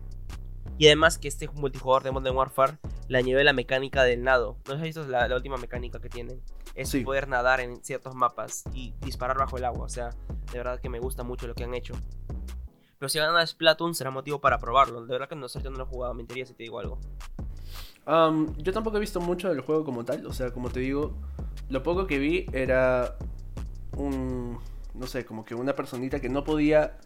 Y 0.78 0.88
además 0.88 1.18
que 1.20 1.28
este 1.28 1.48
multijugador 1.50 2.04
de 2.04 2.12
Modern 2.12 2.36
Warfare 2.36 2.78
le 3.08 3.18
añadió 3.18 3.44
la 3.44 3.54
mecánica 3.54 4.04
del 4.04 4.24
nado. 4.24 4.58
¿No 4.68 4.74
has 4.74 4.82
visto 4.82 5.06
la, 5.08 5.28
la 5.28 5.36
última 5.36 5.58
mecánica 5.58 6.00
que 6.00 6.10
tienen? 6.10 6.42
Es 6.74 6.90
Sí. 6.90 7.02
poder 7.04 7.28
nadar 7.28 7.60
en 7.60 7.84
ciertos 7.84 8.16
mapas 8.16 8.64
y 8.74 8.94
disparar 9.02 9.38
bajo 9.38 9.58
el 9.58 9.66
agua. 9.66 9.86
O 9.86 9.90
sea, 9.90 10.10
de 10.52 10.58
verdad 10.58 10.80
que 10.80 10.90
me 10.90 11.00
gusta 11.00 11.24
mucho 11.24 11.46
lo 11.46 11.54
que 11.54 11.66
han 11.66 11.74
hecho. 11.74 11.94
Pero 12.98 13.10
si 13.10 13.20
gana 13.20 13.46
Splatoon 13.46 13.94
será 13.94 14.10
motivo 14.12 14.40
para 14.40 14.58
probarlo. 14.60 15.02
De 15.06 15.12
verdad 15.12 15.28
que 15.28 15.36
no 15.36 15.50
sé, 15.50 15.62
yo 15.62 15.70
no 15.70 15.78
lo 15.78 15.84
he 15.84 15.88
jugado, 15.88 16.14
mentiría 16.14 16.46
si 16.46 16.54
te 16.54 16.64
digo 16.64 16.80
algo. 16.80 17.00
Am, 18.06 18.56
yo 18.58 18.74
tampoco 18.74 18.98
he 18.98 19.00
visto 19.00 19.20
mucho 19.20 19.50
del 19.50 19.62
juego 19.62 19.84
como 19.84 20.04
tal. 20.06 20.26
O 20.26 20.34
sea, 20.34 20.52
como 20.52 20.70
te 20.70 20.80
digo, 20.80 21.14
lo 21.70 21.84
poco 21.84 22.08
que 22.08 22.18
vi 22.18 22.46
era 22.54 23.18
un. 23.98 24.60
No 24.94 25.08
sé, 25.08 25.26
como 25.26 25.46
que 25.46 25.56
una 25.56 25.76
personita 25.76 26.20
que 26.20 26.30
no 26.30 26.44
podía. 26.44 26.98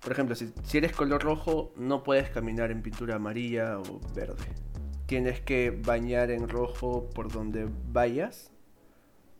Por 0.00 0.12
ejemplo, 0.12 0.34
si, 0.34 0.52
si 0.64 0.78
eres 0.78 0.92
color 0.92 1.22
rojo, 1.22 1.72
no 1.76 2.02
puedes 2.02 2.30
caminar 2.30 2.70
en 2.70 2.82
pintura 2.82 3.16
amarilla 3.16 3.78
o 3.78 4.00
verde. 4.14 4.44
Tienes 5.06 5.40
que 5.40 5.70
bañar 5.70 6.30
en 6.30 6.48
rojo 6.48 7.08
por 7.14 7.30
donde 7.32 7.68
vayas 7.92 8.50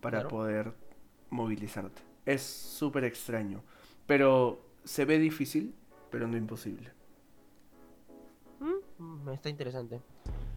para 0.01 0.19
Claro. 0.21 0.29
poder 0.29 0.75
movilizarte. 1.31 2.03
Es 2.27 2.43
súper 2.43 3.05
extraño. 3.05 3.63
Pero 4.07 4.61
se 4.85 5.05
ve 5.05 5.19
difícil, 5.19 5.75
pero 6.11 6.27
no 6.27 6.37
imposible. 6.37 6.91
Mm, 8.99 9.29
está 9.31 9.49
interesante. 9.49 10.01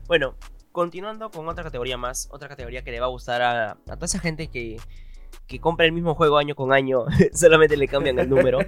Bueno, 0.07 0.35
continuando 0.71 1.31
con 1.31 1.47
otra 1.47 1.63
categoría 1.63 1.97
más. 1.97 2.27
Otra 2.31 2.49
categoría 2.49 2.83
que 2.83 2.91
le 2.91 2.99
va 2.99 3.05
a 3.05 3.09
gustar 3.09 3.41
a, 3.41 3.71
a 3.71 3.75
toda 3.95 4.05
esa 4.05 4.19
gente 4.19 4.47
que, 4.47 4.77
que 5.47 5.59
compra 5.59 5.85
el 5.85 5.91
mismo 5.91 6.15
juego 6.15 6.37
año 6.37 6.55
con 6.55 6.73
año. 6.73 7.05
solamente 7.33 7.77
le 7.77 7.87
cambian 7.87 8.19
el 8.19 8.29
número. 8.29 8.59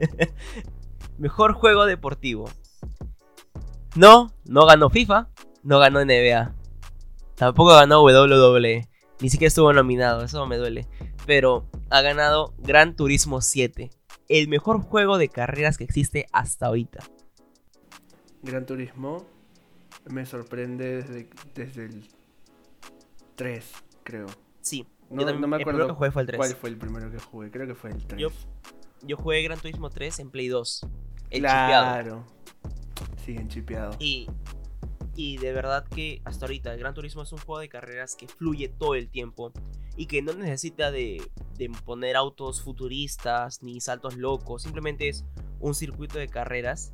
Mejor 1.18 1.52
juego 1.52 1.86
deportivo. 1.86 2.50
No, 3.94 4.32
no 4.44 4.66
ganó 4.66 4.90
FIFA. 4.90 5.28
No 5.62 5.78
ganó 5.78 6.04
NBA. 6.04 6.54
Tampoco 7.36 7.70
ganó 7.74 8.02
WWE. 8.02 8.88
Ni 9.20 9.30
siquiera 9.30 9.48
estuvo 9.48 9.72
nominado. 9.72 10.24
Eso 10.24 10.44
me 10.46 10.56
duele. 10.56 10.86
Pero 11.26 11.66
ha 11.90 12.02
ganado 12.02 12.54
Gran 12.58 12.96
Turismo 12.96 13.40
7. 13.40 13.90
El 14.28 14.48
mejor 14.48 14.80
juego 14.80 15.18
de 15.18 15.28
carreras 15.28 15.78
que 15.78 15.84
existe 15.84 16.26
hasta 16.32 16.66
ahorita. 16.66 17.00
Gran 18.42 18.66
Turismo 18.66 19.26
me 20.06 20.26
sorprende 20.26 21.02
desde, 21.02 21.30
desde 21.54 21.86
el 21.86 22.08
3, 23.36 23.72
creo. 24.02 24.26
Sí, 24.60 24.86
No, 25.14 25.20
yo 25.22 25.26
también, 25.26 25.40
no 25.40 25.48
me 25.48 25.56
el 25.56 25.62
acuerdo 25.62 25.78
primero 25.78 25.86
que 25.94 25.96
jugué 25.98 26.10
fue 26.10 26.22
el 26.22 26.26
3. 26.28 26.38
cuál 26.38 26.54
fue 26.56 26.68
el 26.70 26.76
primero 26.78 27.10
que 27.10 27.18
jugué. 27.18 27.50
Creo 27.50 27.66
que 27.66 27.74
fue 27.74 27.90
el 27.90 28.06
3. 28.06 28.20
Yo- 28.20 28.30
Yo 29.02 29.16
jugué 29.16 29.42
Gran 29.42 29.58
Turismo 29.58 29.90
3 29.90 30.18
en 30.20 30.30
Play 30.30 30.48
2. 30.48 30.80
El 31.30 31.42
chipeado. 31.42 31.66
claro. 31.84 32.26
Sí, 33.24 33.32
en 33.36 33.48
chipeado. 33.48 33.96
Y, 33.98 34.26
y 35.16 35.36
de 35.38 35.52
verdad 35.52 35.86
que 35.88 36.20
hasta 36.24 36.46
ahorita 36.46 36.72
el 36.72 36.78
Gran 36.78 36.94
Turismo 36.94 37.22
es 37.22 37.32
un 37.32 37.38
juego 37.38 37.58
de 37.60 37.68
carreras 37.68 38.16
que 38.16 38.28
fluye 38.28 38.68
todo 38.68 38.94
el 38.94 39.08
tiempo 39.10 39.52
y 39.96 40.06
que 40.06 40.22
no 40.22 40.32
necesita 40.34 40.90
de, 40.90 41.22
de 41.56 41.70
poner 41.84 42.16
autos 42.16 42.62
futuristas 42.62 43.62
ni 43.62 43.80
saltos 43.80 44.16
locos. 44.16 44.62
Simplemente 44.62 45.08
es 45.08 45.24
un 45.60 45.74
circuito 45.74 46.18
de 46.18 46.28
carreras, 46.28 46.92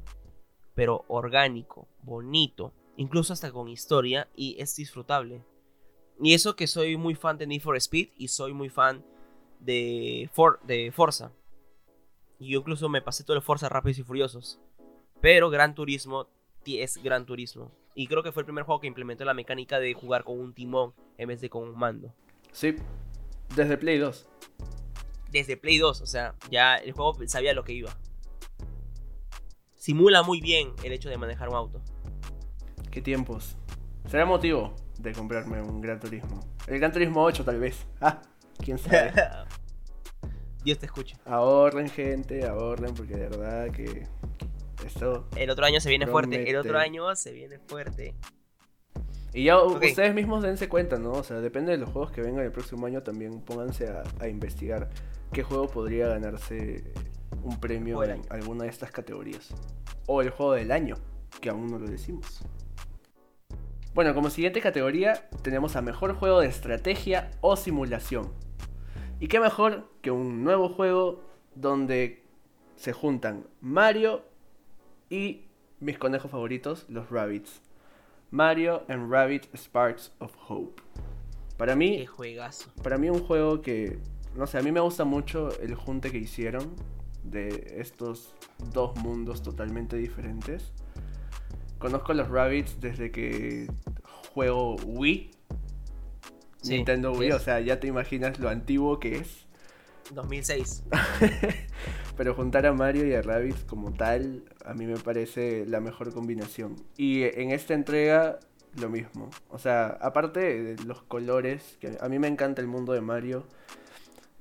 pero 0.75 1.05
orgánico, 1.09 1.89
bonito, 2.03 2.73
incluso 2.97 3.33
hasta 3.33 3.51
con 3.53 3.69
historia 3.69 4.29
y 4.35 4.57
es 4.61 4.75
disfrutable. 4.77 5.45
Y 6.23 6.35
eso 6.35 6.55
que 6.57 6.67
soy 6.67 6.97
muy 6.97 7.15
fan 7.15 7.39
de 7.39 7.47
Need 7.47 7.63
for 7.63 7.77
Speed 7.77 8.11
y 8.17 8.29
soy 8.29 8.53
muy 8.53 8.69
fan 8.69 9.05
de, 9.59 10.29
For- 10.33 10.61
de 10.65 10.93
Forza. 10.93 11.33
Y 12.39 12.51
yo 12.51 12.61
incluso 12.61 12.89
me 12.89 13.03
pasé 13.03 13.25
todo 13.25 13.37
el 13.37 13.43
Forza 13.43 13.69
Rápidos 13.69 13.99
y 13.99 14.03
Furiosos. 14.03 14.61
Pero 15.21 15.51
Gran 15.51 15.75
Turismo 15.75 16.29
es 16.67 17.03
Gran 17.03 17.27
Turismo. 17.27 17.73
Y 17.95 18.07
creo 18.07 18.23
que 18.23 18.33
fue 18.33 18.43
el 18.43 18.47
primer 18.47 18.65
juego 18.65 18.81
que 18.81 18.87
implementó 18.87 19.25
la 19.25 19.35
mecánica 19.35 19.81
de 19.81 19.95
jugar 19.95 20.25
con 20.25 20.39
un 20.39 20.55
timón 20.55 20.95
en 21.19 21.29
vez 21.29 21.41
de 21.41 21.51
con 21.51 21.65
un 21.69 21.77
mando. 21.79 22.15
Sí, 22.53 22.77
desde 23.57 23.77
Play 23.77 23.99
2. 23.99 24.27
Desde 25.31 25.57
Play 25.57 25.79
2, 25.79 26.01
o 26.01 26.07
sea, 26.07 26.35
ya 26.51 26.77
el 26.77 26.93
juego 26.93 27.17
sabía 27.27 27.53
lo 27.55 27.65
que 27.65 27.73
iba. 27.73 27.97
Simula 29.75 30.23
muy 30.23 30.41
bien 30.41 30.73
el 30.85 30.93
hecho 30.93 31.09
de 31.09 31.17
manejar 31.19 31.49
un 31.49 31.55
auto. 31.57 31.81
Qué 32.91 33.01
tiempos. 33.01 33.57
Será 34.09 34.27
motivo 34.27 34.75
de 35.03 35.13
comprarme 35.13 35.61
un 35.63 35.81
Gran 35.81 35.99
Turismo. 35.99 36.41
El 36.67 36.79
Gran 36.79 36.93
Turismo 36.93 37.23
8 37.23 37.45
tal 37.45 37.59
vez. 37.59 37.87
Ah, 38.01 38.21
quién 38.59 38.79
sabe. 38.79 39.13
Dios 40.63 40.79
te 40.79 40.87
escuche. 40.87 41.17
ahorren 41.25 41.89
gente, 41.89 42.47
ahorren 42.47 42.95
porque 42.95 43.15
de 43.15 43.29
verdad 43.29 43.71
que 43.71 44.07
esto... 44.85 45.27
El 45.37 45.49
otro 45.51 45.65
año 45.65 45.81
se 45.81 45.89
viene 45.89 46.07
fuerte. 46.07 46.49
El 46.49 46.57
otro 46.57 46.79
año 46.79 47.15
se 47.17 47.33
viene 47.33 47.59
fuerte. 47.59 48.15
Y 49.33 49.45
ya 49.45 49.63
ustedes 49.63 50.13
mismos 50.15 50.43
dense 50.43 50.69
cuenta, 50.69 50.99
¿no? 50.99 51.13
O 51.13 51.23
sea, 51.23 51.41
depende 51.41 51.73
de 51.73 51.79
los 51.79 51.89
juegos 51.91 52.11
que 52.11 52.21
vengan 52.21 52.45
el 52.45 52.53
próximo 52.53 52.87
año, 52.87 53.03
también 53.03 53.41
pónganse 53.41 53.89
a, 53.89 54.03
a 54.19 54.29
investigar 54.29 54.91
qué 55.33 55.43
juego 55.43 55.69
podría 55.69 56.09
ganarse 56.09 56.93
un 57.43 57.59
premio 57.61 58.03
en 58.03 58.23
alguna 58.29 58.65
de 58.65 58.71
estas 58.71 58.91
categorías. 58.91 59.55
O 60.07 60.21
el 60.21 60.31
juego 60.31 60.55
del 60.55 60.73
año, 60.73 60.97
que 61.41 61.49
aún 61.49 61.69
no 61.69 61.79
lo 61.79 61.87
decimos. 61.87 62.43
Bueno, 63.93 64.15
como 64.15 64.31
siguiente 64.31 64.61
categoría 64.61 65.29
tenemos 65.43 65.75
a 65.75 65.83
mejor 65.83 66.15
juego 66.15 66.41
de 66.41 66.47
estrategia 66.47 67.31
o 67.41 67.57
simulación. 67.57 68.33
Y 69.19 69.27
qué 69.27 69.41
mejor 69.41 69.91
que 70.01 70.11
un 70.11 70.45
nuevo 70.45 70.69
juego 70.69 71.23
donde 71.55 72.23
se 72.77 72.93
juntan 72.93 73.47
Mario 73.61 74.23
y 75.11 75.47
mis 75.81 75.99
conejos 75.99 76.31
favoritos, 76.31 76.87
los 76.89 77.11
Rabbits. 77.11 77.61
Mario 78.31 78.85
and 78.89 79.11
Rabbit 79.11 79.53
Sparks 79.57 80.13
of 80.21 80.33
Hope. 80.49 80.81
Para 81.57 81.73
Qué 81.73 81.79
mí, 81.79 82.07
juegazo. 82.07 82.71
para 82.83 82.97
mí 82.97 83.11
un 83.11 83.21
juego 83.21 83.61
que, 83.61 83.99
no 84.37 84.47
sé, 84.47 84.59
a 84.59 84.63
mí 84.63 84.71
me 84.71 84.81
gusta 84.81 85.05
mucho 85.05 85.51
el 85.61 85.75
junte 85.75 86.13
que 86.13 86.19
hicieron 86.19 86.77
de 87.25 87.75
estos 87.79 88.35
dos 88.73 88.97
mundos 88.97 89.43
totalmente 89.43 89.97
diferentes. 89.97 90.73
Conozco 91.81 92.13
a 92.13 92.15
los 92.15 92.29
Rabbits 92.29 92.81
desde 92.81 93.11
que 93.11 93.67
juego 94.33 94.77
Wii, 94.85 95.33
Sí, 96.63 96.75
Nintendo 96.75 97.13
Wii, 97.13 97.33
o 97.33 97.39
sea, 97.39 97.61
ya 97.61 97.81
te 97.81 97.87
imaginas 97.87 98.39
lo 98.39 98.49
antiguo 98.49 99.01
que 99.01 99.17
es. 99.17 99.47
2006. 100.13 100.85
Pero 102.17 102.35
juntar 102.35 102.67
a 102.67 102.73
Mario 102.73 103.07
y 103.07 103.15
a 103.15 103.23
Rabbids 103.23 103.65
como 103.65 103.93
tal, 103.93 104.45
a 104.65 104.75
mí 104.75 104.87
me 104.87 104.99
parece 104.99 105.65
la 105.67 105.81
mejor 105.81 106.13
combinación. 106.13 106.77
Y 106.99 107.23
en 107.23 107.51
esta 107.51 107.73
entrega, 107.73 108.41
lo 108.79 108.91
mismo. 108.91 109.31
O 109.49 109.59
sea, 109.59 109.87
aparte 109.87 110.41
de 110.63 110.85
los 110.85 111.03
colores, 111.03 111.79
que 111.81 111.97
a 111.99 112.09
mí 112.09 112.19
me 112.19 112.29
encanta 112.29 112.61
el 112.61 112.69
mundo 112.69 112.93
de 112.93 113.01
Mario. 113.01 113.47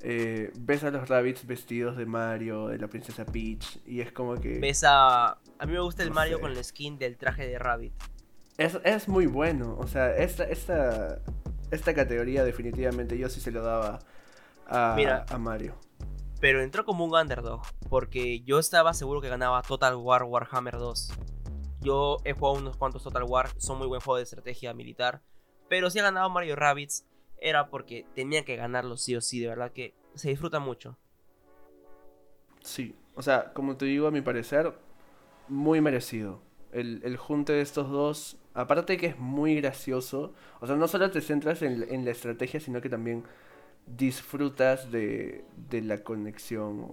Eh, 0.02 0.52
ves 0.58 0.84
a 0.84 0.92
los 0.92 1.08
Rabbids 1.10 1.46
vestidos 1.46 1.98
de 1.98 2.06
Mario, 2.06 2.68
de 2.68 2.78
la 2.78 2.88
princesa 2.88 3.26
Peach, 3.26 3.80
y 3.86 4.02
es 4.02 4.12
como 4.12 4.36
que... 4.36 4.60
Ves 4.60 4.84
a. 4.86 5.32
A 5.62 5.66
mí 5.66 5.74
me 5.74 5.80
gusta 5.82 6.04
el 6.04 6.10
No 6.10 6.16
Mario 6.16 6.38
sé. 6.38 6.42
con 6.42 6.52
el 6.52 6.64
skin 6.64 6.98
del 6.98 7.18
traje 7.18 7.48
de 7.48 7.60
Rabbit. 7.60 7.94
Es, 8.58 8.78
es 8.84 9.08
muy 9.08 9.26
bueno. 9.26 9.76
O 9.80 9.88
sea, 9.88 10.16
esta, 10.16 10.44
esta, 10.46 11.20
esta 11.72 11.94
categoría 11.94 12.44
definitivamente 12.44 13.18
yo 13.18 13.30
sí 13.30 13.40
se 13.42 13.52
lo 13.52 13.62
daba 13.62 14.00
a, 14.68 14.94
Mira. 14.96 15.26
a 15.30 15.38
Mario. 15.38 15.76
Pero 16.40 16.62
entró 16.62 16.86
como 16.86 17.04
un 17.06 17.14
underdog. 17.14 17.62
Porque 17.90 18.42
yo 18.42 18.60
estaba 18.60 18.94
seguro 18.94 19.20
que 19.22 19.28
ganaba 19.30 19.62
Total 19.62 19.96
War 19.96 20.24
Warhammer 20.24 20.78
2. 20.78 21.12
Yo 21.82 22.18
he 22.24 22.34
jugado 22.34 22.58
unos 22.58 22.78
cuantos 22.78 23.04
Total 23.04 23.24
War. 23.24 23.50
Son 23.58 23.78
muy 23.78 23.88
buen 23.88 24.00
juego 24.02 24.18
de 24.18 24.24
estrategia 24.24 24.74
militar. 24.74 25.22
Pero 25.68 25.90
si 25.90 26.00
ha 26.00 26.04
ganado 26.04 26.30
Mario 26.30 26.56
Rabbids. 26.56 27.06
Era 27.42 27.70
porque 27.70 28.06
tenía 28.16 28.46
que 28.46 28.56
ganarlo 28.56 28.98
sí 28.98 29.16
o 29.16 29.22
sí. 29.22 29.40
De 29.40 29.48
verdad 29.48 29.72
que 29.74 29.96
se 30.16 30.30
disfruta 30.30 30.60
mucho. 30.60 30.98
Sí, 32.64 32.96
o 33.16 33.22
sea, 33.22 33.54
como 33.54 33.78
te 33.78 33.86
digo, 33.86 34.08
a 34.08 34.12
mi 34.12 34.22
parecer, 34.22 34.74
muy 35.48 35.82
merecido. 35.82 36.42
El, 36.72 37.02
el 37.04 37.18
junte 37.18 37.54
de 37.54 37.62
estos 37.62 37.90
dos, 37.90 38.38
aparte 38.54 38.98
que 38.98 39.08
es 39.08 39.20
muy 39.20 39.56
gracioso, 39.56 40.34
o 40.62 40.68
sea, 40.68 40.76
no 40.76 40.88
solo 40.88 41.12
te 41.12 41.22
centras 41.22 41.62
en, 41.64 41.86
en 41.90 42.06
la 42.06 42.12
estrategia, 42.12 42.60
sino 42.60 42.82
que 42.82 42.90
también 42.90 43.26
disfrutas 43.88 44.92
de, 44.92 45.46
de 45.70 45.82
la 45.82 46.04
conexión 46.04 46.88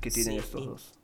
que 0.00 0.10
tienen 0.12 0.36
Sí, 0.36 0.38
estos 0.38 0.66
dos. 0.66 0.94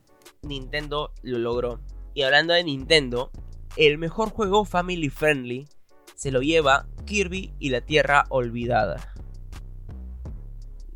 Nintendo 0.43 1.13
lo 1.23 1.39
logró. 1.39 1.81
Y 2.15 2.23
hablando 2.23 2.55
de 2.55 2.65
Nintendo, 2.65 3.31
el 3.77 3.99
mejor 3.99 4.31
juego 4.31 4.65
family 4.65 5.11
friendly 5.11 5.69
se 6.15 6.31
lo 6.31 6.41
lleva 6.41 6.87
Kirby 7.05 7.53
y 7.59 7.71
la 7.71 7.81
Tierra 7.81 8.25
Olvidada. 8.29 9.13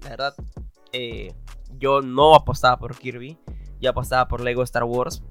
La 0.03 0.11
verdad, 0.11 0.35
eh, 0.93 1.35
yo 1.79 2.01
no 2.01 2.35
apostaba 2.35 2.79
por 2.79 2.97
Kirby, 2.97 3.37
yo 3.81 3.91
apostaba 3.91 4.29
por 4.29 4.41
Lego 4.41 4.63
Star 4.63 4.85
Wars. 4.85 5.23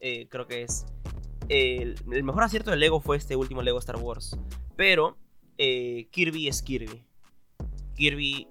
Eh, 0.00 0.28
creo 0.28 0.46
que 0.46 0.62
es. 0.62 0.86
El, 1.48 1.96
mejor 2.06 2.44
acierto 2.44 2.70
de 2.70 2.76
Lego 2.76 3.00
fue 3.00 3.16
este 3.16 3.36
último 3.36 3.62
Lego 3.62 3.78
Star 3.78 3.96
Wars. 3.96 4.38
Pero 4.76 5.16
eh, 5.58 6.08
Kirby 6.10 6.48
es 6.48 6.62
Kirby. 6.62 7.04
Kirby, 7.94 8.48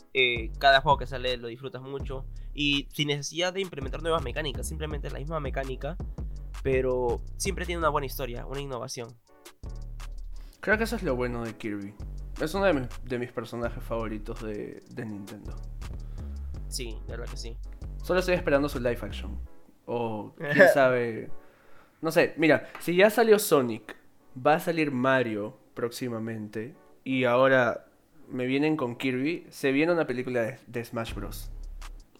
cada 0.59 0.81
juego 0.81 0.97
que 0.97 1.07
sale 1.07 1.37
lo 1.37 1.47
disfrutas 1.47 1.81
mucho. 1.81 2.25
Y 2.53 2.87
sin 2.93 3.07
necesidad 3.07 3.53
de 3.53 3.61
implementar 3.61 4.01
nuevas 4.01 4.21
mecánicas, 4.21 4.67
simplemente 4.67 5.09
la 5.09 5.19
misma 5.19 5.39
mecánica. 5.39 5.97
Pero 6.63 7.21
siempre 7.37 7.65
tiene 7.65 7.79
una 7.79 7.89
buena 7.89 8.05
historia, 8.05 8.45
una 8.45 8.61
innovación. 8.61 9.17
Creo 10.61 10.77
que 10.77 10.83
eso 10.83 10.95
es 10.95 11.03
lo 11.03 11.15
bueno 11.15 11.43
de 11.43 11.55
Kirby. 11.57 11.93
Es 12.39 12.53
uno 12.53 12.65
de 12.65 12.73
mis, 12.73 12.87
de 13.03 13.19
mis 13.19 13.31
personajes 13.31 13.83
favoritos 13.83 14.41
de, 14.43 14.83
de 14.91 15.05
Nintendo. 15.05 15.55
Sí, 16.69 16.97
de 17.07 17.17
verdad 17.17 17.29
que 17.29 17.37
sí. 17.37 17.57
Solo 18.03 18.19
estoy 18.19 18.35
esperando 18.35 18.69
su 18.69 18.79
live 18.79 18.99
action. 19.01 19.39
O 19.85 20.33
quién 20.37 20.69
sabe. 20.73 21.31
No 21.99 22.11
sé, 22.11 22.33
mira, 22.37 22.69
si 22.79 22.95
ya 22.95 23.09
salió 23.09 23.39
Sonic, 23.39 23.95
va 24.35 24.55
a 24.55 24.59
salir 24.59 24.91
Mario 24.91 25.57
próximamente. 25.73 26.75
Y 27.03 27.25
ahora 27.25 27.87
me 28.29 28.45
vienen 28.45 28.77
con 28.77 28.95
Kirby. 28.95 29.47
Se 29.49 29.71
viene 29.71 29.91
una 29.91 30.05
película 30.05 30.41
de, 30.43 30.59
de 30.67 30.85
Smash 30.85 31.13
Bros. 31.15 31.51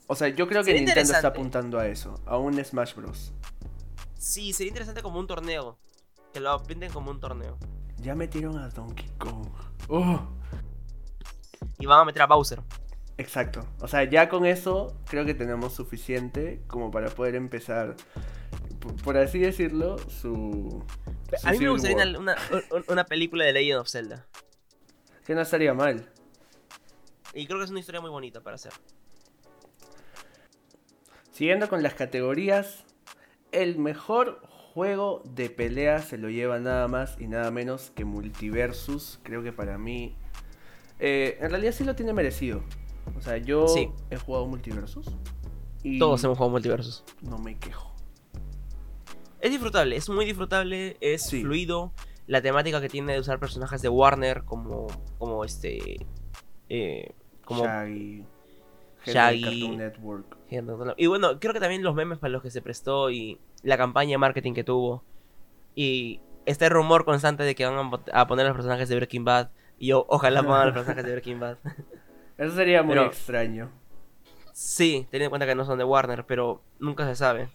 O 0.08 0.16
sea, 0.16 0.28
yo 0.30 0.48
creo 0.48 0.62
que 0.62 0.72
Sería 0.72 0.82
Nintendo 0.82 1.14
está 1.14 1.30
apuntando 1.30 1.80
a 1.80 1.88
eso, 1.88 2.16
a 2.26 2.38
un 2.38 2.64
Smash 2.64 2.96
Bros. 2.96 3.34
Sí, 4.18 4.52
sería 4.52 4.70
interesante 4.70 5.02
como 5.02 5.20
un 5.20 5.28
torneo. 5.28 5.78
Que 6.34 6.40
lo 6.40 6.62
pinten 6.64 6.92
como 6.92 7.12
un 7.12 7.20
torneo. 7.20 7.58
Ya 8.02 8.16
metieron 8.16 8.58
a 8.58 8.70
Donkey 8.70 9.08
Kong. 9.18 9.48
Uh, 9.90 10.18
Y 11.80 11.86
van 11.86 12.00
a 12.02 12.06
meter 12.06 12.22
a 12.24 12.26
Bowser. 12.28 12.62
exacto. 13.18 13.66
O 13.80 13.88
sea, 13.88 14.04
ya 14.06 14.28
con 14.30 14.46
eso 14.46 14.96
creo 15.08 15.26
que 15.26 15.34
tenemos 15.34 15.74
suficiente 15.74 16.62
como 16.68 16.90
para 16.92 17.10
poder 17.10 17.36
empezar, 17.36 17.96
por, 18.80 18.96
por 19.04 19.18
así 19.18 19.40
decirlo, 19.40 19.98
su. 20.10 20.84
su 21.40 21.48
A 21.48 21.52
mí 21.52 21.60
me 21.60 21.70
gustaría 21.70 21.98
una, 21.98 22.18
una- 22.20 22.36
un- 22.72 22.84
una 22.88 23.04
película 23.06 23.46
de 23.46 23.54
Legend 23.54 23.80
of 23.80 23.90
Zelda. 23.90 24.26
Que 25.26 25.36
no 25.36 25.42
estaría 25.42 25.74
mal. 25.74 26.10
Y 27.34 27.46
creo 27.46 27.60
que 27.60 27.66
es 27.66 27.72
una 27.72 27.80
historia 27.80 28.02
muy 28.02 28.10
bonita 28.10 28.42
para 28.42 28.56
hacer. 28.56 28.74
Siguiendo 31.32 31.70
con 31.70 31.82
las 31.84 31.94
categorías, 31.94 32.84
el 33.52 33.78
mejor 33.78 34.42
juego 34.74 35.22
de 35.26 35.50
pelea 35.50 36.00
se 36.00 36.18
lo 36.18 36.30
lleva 36.30 36.60
nada 36.60 36.88
más 36.88 37.16
y 37.20 37.28
nada 37.28 37.52
menos 37.52 37.92
que 37.96 38.06
Multiversus. 38.06 39.20
Creo 39.24 39.44
que 39.44 39.52
para 39.52 39.78
mí, 39.78 40.16
eh, 41.00 41.38
en 41.42 41.50
realidad 41.50 41.72
sí 41.74 41.84
lo 41.84 41.96
tiene 41.96 42.14
merecido. 42.14 42.64
O 43.18 43.22
sea, 43.22 43.38
yo 43.38 43.68
Sí. 43.68 43.90
he 44.10 44.18
jugado 44.18 44.46
Multiversus 44.48 45.08
y 45.84 46.00
Todos 46.00 46.24
hemos 46.24 46.38
jugado 46.38 46.52
multiversos. 46.52 47.04
no 47.22 47.38
me 47.40 47.58
quejo. 47.58 47.94
Es 49.40 49.50
disfrutable, 49.52 49.96
es 49.96 50.08
muy 50.10 50.26
disfrutable, 50.26 50.98
es 51.02 51.24
Sí. 51.24 51.42
fluido. 51.42 51.92
La 52.28 52.42
temática 52.42 52.80
que 52.80 52.88
tiene 52.90 53.14
de 53.14 53.20
usar 53.20 53.40
personajes 53.40 53.82
de 53.82 53.90
Warner 53.90 54.44
como, 54.44 54.88
como 55.18 55.44
este, 55.44 56.06
eh, 56.70 57.12
como 57.44 57.64
Shaggy, 57.66 58.24
Shaggy. 59.06 59.42
Cartoon 59.42 59.78
Network. 59.78 60.38
Y 60.98 61.08
bueno, 61.08 61.40
creo 61.40 61.54
que 61.54 61.60
también 61.60 61.84
los 61.84 61.96
memes 61.96 62.18
para 62.20 62.32
los 62.32 62.42
que 62.42 62.52
se 62.52 62.62
prestó 62.62 63.10
y 63.10 63.40
la 63.64 63.78
campaña 63.78 64.12
de 64.12 64.18
marketing 64.18 64.54
que 64.54 64.64
tuvo. 64.64 65.04
Y 65.76 66.20
este 66.46 66.68
rumor 66.70 67.06
constante 67.06 67.44
de 67.44 67.56
que 67.56 67.66
van 67.66 67.92
a 68.12 68.28
poner 68.28 68.46
los 68.48 68.56
personajes 68.56 68.90
de 68.90 68.96
Breaking 68.96 69.24
Bad. 69.24 69.50
Y 69.80 69.88
yo, 69.88 70.06
ojalá 70.10 70.44
pongan 70.44 70.66
los 70.68 70.74
personajes 70.74 71.06
de 71.06 71.12
Breaking 71.12 71.40
Bad. 71.40 71.58
Eso 72.38 72.56
sería 72.56 72.84
muy 72.84 72.96
Pero- 72.96 73.06
extraño. 73.08 73.72
sí, 74.52 75.08
teniendo 75.10 75.26
en 75.26 75.30
cuenta 75.30 75.46
que 75.46 75.56
no 75.56 75.64
son 75.66 75.78
de 75.78 75.84
Warner, 75.84 76.26
pero 76.26 76.62
nunca 76.80 77.06
se 77.06 77.16
sabe. 77.16 77.50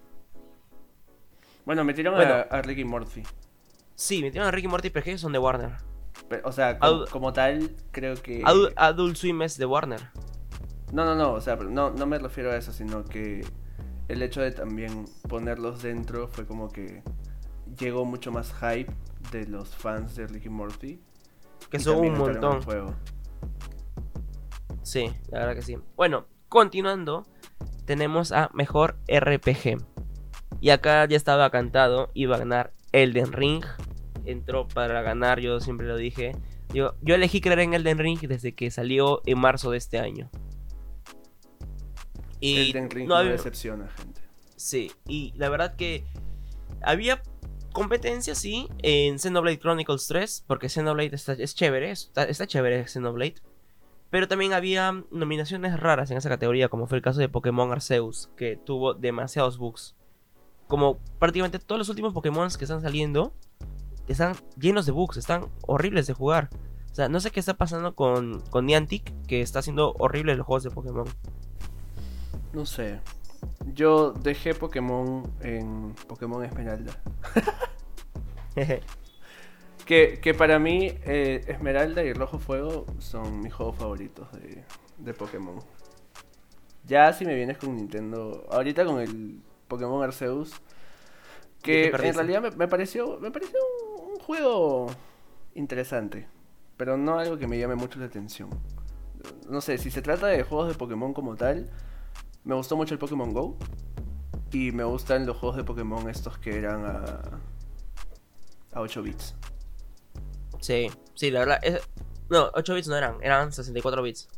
Bueno, 1.64 1.84
metieron 1.84 2.14
Bueno. 2.14 2.34
a, 2.34 2.40
a 2.42 2.62
Ricky 2.62 2.84
Morty. 2.84 3.22
Sí, 3.94 4.22
metieron 4.22 4.48
a 4.48 4.50
Ricky 4.52 4.68
Morty, 4.68 4.90
pero 4.90 5.00
es 5.00 5.04
que 5.04 5.10
ellos 5.10 5.20
son 5.20 5.32
de 5.32 5.38
Warner. 5.38 5.72
Pe- 6.28 6.40
O 6.44 6.52
sea, 6.52 6.78
com- 6.78 7.04
como 7.10 7.32
tal, 7.32 7.70
creo 7.90 8.14
que... 8.22 8.42
Adult, 8.44 8.72
Adult 8.76 9.16
Swim 9.16 9.42
es 9.42 9.58
de 9.58 9.66
Warner. 9.66 10.00
No, 10.92 11.04
no, 11.04 11.14
no, 11.14 11.32
o 11.32 11.40
sea, 11.40 11.56
no, 11.56 11.90
no 11.90 12.06
me 12.06 12.18
refiero 12.18 12.50
a 12.52 12.56
eso, 12.56 12.72
sino 12.72 13.04
que 13.04 13.44
el 14.08 14.22
hecho 14.22 14.40
de 14.40 14.52
también 14.52 15.04
ponerlos 15.28 15.82
dentro 15.82 16.28
fue 16.28 16.46
como 16.46 16.70
que 16.70 17.02
llegó 17.78 18.04
mucho 18.04 18.30
más 18.30 18.54
hype 18.54 18.92
de 19.32 19.46
los 19.46 19.74
fans 19.74 20.14
de 20.16 20.26
Ricky 20.26 20.48
Morty. 20.48 21.00
Que 21.70 21.80
son 21.80 21.98
un 21.98 22.16
montón. 22.16 22.62
juego. 22.62 22.94
Sí, 24.82 25.10
la 25.30 25.40
verdad 25.40 25.54
que 25.56 25.62
sí. 25.62 25.78
Bueno, 25.96 26.26
continuando, 26.48 27.26
tenemos 27.84 28.30
a 28.30 28.50
Mejor 28.54 28.96
RPG. 29.08 29.78
Y 30.60 30.70
acá 30.70 31.06
ya 31.06 31.16
estaba 31.16 31.50
cantado, 31.50 32.10
iba 32.14 32.36
a 32.36 32.38
ganar 32.38 32.72
Elden 32.92 33.32
Ring. 33.32 33.64
Entró 34.24 34.68
para 34.68 35.02
ganar, 35.02 35.40
yo 35.40 35.60
siempre 35.60 35.86
lo 35.86 35.96
dije. 35.96 36.32
Yo, 36.72 36.94
yo 37.02 37.14
elegí 37.14 37.40
creer 37.40 37.60
en 37.60 37.74
Elden 37.74 37.98
Ring 37.98 38.20
desde 38.20 38.54
que 38.54 38.70
salió 38.70 39.22
en 39.26 39.38
marzo 39.38 39.70
de 39.70 39.78
este 39.78 39.98
año. 39.98 40.30
Y 42.40 42.70
Elden 42.70 42.90
Ring 42.90 43.08
no 43.08 43.16
había- 43.16 43.32
decepciona, 43.32 43.88
gente. 43.88 44.20
Sí, 44.56 44.90
y 45.06 45.32
la 45.36 45.48
verdad 45.48 45.76
que 45.76 46.04
había 46.82 47.22
competencia, 47.72 48.34
sí, 48.34 48.68
en 48.82 49.18
Xenoblade 49.18 49.58
Chronicles 49.58 50.06
3, 50.06 50.44
porque 50.46 50.68
Xenoblade 50.68 51.14
está, 51.14 51.32
es 51.34 51.54
chévere, 51.54 51.90
está, 51.90 52.24
está 52.24 52.46
chévere 52.46 52.86
Xenoblade. 52.88 53.34
Pero 54.08 54.28
también 54.28 54.52
había 54.52 55.04
nominaciones 55.10 55.78
raras 55.78 56.10
en 56.10 56.16
esa 56.16 56.28
categoría, 56.28 56.68
como 56.68 56.86
fue 56.86 56.96
el 56.98 57.02
caso 57.02 57.20
de 57.20 57.28
Pokémon 57.28 57.70
Arceus, 57.72 58.30
que 58.36 58.56
tuvo 58.56 58.94
demasiados 58.94 59.58
bugs. 59.58 59.94
Como 60.68 60.98
prácticamente 61.18 61.58
todos 61.58 61.78
los 61.78 61.88
últimos 61.88 62.14
Pokémon 62.14 62.48
que 62.56 62.64
están 62.64 62.80
saliendo, 62.80 63.34
están 64.08 64.34
llenos 64.58 64.86
de 64.86 64.92
bugs, 64.92 65.16
están 65.16 65.46
horribles 65.66 66.06
de 66.06 66.14
jugar. 66.14 66.48
O 66.92 66.94
sea, 66.94 67.08
no 67.10 67.20
sé 67.20 67.30
qué 67.30 67.40
está 67.40 67.54
pasando 67.54 67.94
con, 67.94 68.40
con 68.48 68.64
Niantic, 68.64 69.12
que 69.26 69.42
está 69.42 69.58
haciendo 69.58 69.94
horribles 69.98 70.38
los 70.38 70.46
juegos 70.46 70.62
de 70.64 70.70
Pokémon. 70.70 71.04
No 72.56 72.64
sé. 72.64 73.00
Yo 73.74 74.12
dejé 74.12 74.54
Pokémon 74.54 75.30
en 75.42 75.94
Pokémon 76.08 76.42
Esmeralda. 76.42 76.92
Que, 79.84 80.18
que 80.20 80.34
para 80.34 80.58
mí, 80.58 80.90
eh, 81.04 81.42
Esmeralda 81.46 82.02
y 82.02 82.12
Rojo 82.12 82.40
Fuego 82.40 82.86
son 82.98 83.40
mis 83.40 83.54
juegos 83.54 83.76
favoritos 83.76 84.32
de, 84.32 84.64
de 84.98 85.14
Pokémon. 85.14 85.60
Ya 86.84 87.12
si 87.12 87.24
me 87.24 87.36
vienes 87.36 87.58
con 87.58 87.76
Nintendo, 87.76 88.46
ahorita 88.50 88.84
con 88.84 88.98
el 88.98 89.42
Pokémon 89.68 90.02
Arceus, 90.02 90.54
¿Qué 91.62 91.92
que 91.92 92.08
en 92.08 92.14
realidad 92.14 92.42
me, 92.42 92.50
me 92.50 92.66
pareció, 92.66 93.20
me 93.20 93.30
pareció 93.30 93.60
un, 93.96 94.12
un 94.14 94.18
juego 94.18 94.86
interesante, 95.54 96.26
pero 96.76 96.96
no 96.96 97.20
algo 97.20 97.38
que 97.38 97.46
me 97.46 97.58
llame 97.58 97.76
mucho 97.76 98.00
la 98.00 98.06
atención. 98.06 98.50
No 99.48 99.60
sé, 99.60 99.78
si 99.78 99.92
se 99.92 100.02
trata 100.02 100.26
de 100.26 100.42
juegos 100.42 100.68
de 100.68 100.74
Pokémon 100.74 101.12
como 101.12 101.36
tal, 101.36 101.70
me 102.46 102.54
gustó 102.54 102.76
mucho 102.76 102.94
el 102.94 102.98
Pokémon 102.98 103.32
Go 103.34 103.58
y 104.52 104.72
me 104.72 104.84
gustan 104.84 105.26
los 105.26 105.36
juegos 105.36 105.56
de 105.56 105.64
Pokémon 105.64 106.08
estos 106.08 106.38
que 106.38 106.56
eran 106.56 106.84
a, 106.86 107.20
a 108.72 108.80
8 108.80 109.02
bits. 109.02 109.34
Sí, 110.60 110.90
sí, 111.14 111.30
la 111.30 111.40
verdad. 111.40 111.58
es- 111.62 111.86
No, 112.30 112.50
8 112.54 112.74
bits 112.74 112.88
no 112.88 112.96
eran, 112.96 113.16
eran 113.22 113.52
64 113.52 114.02
bits. 114.02 114.28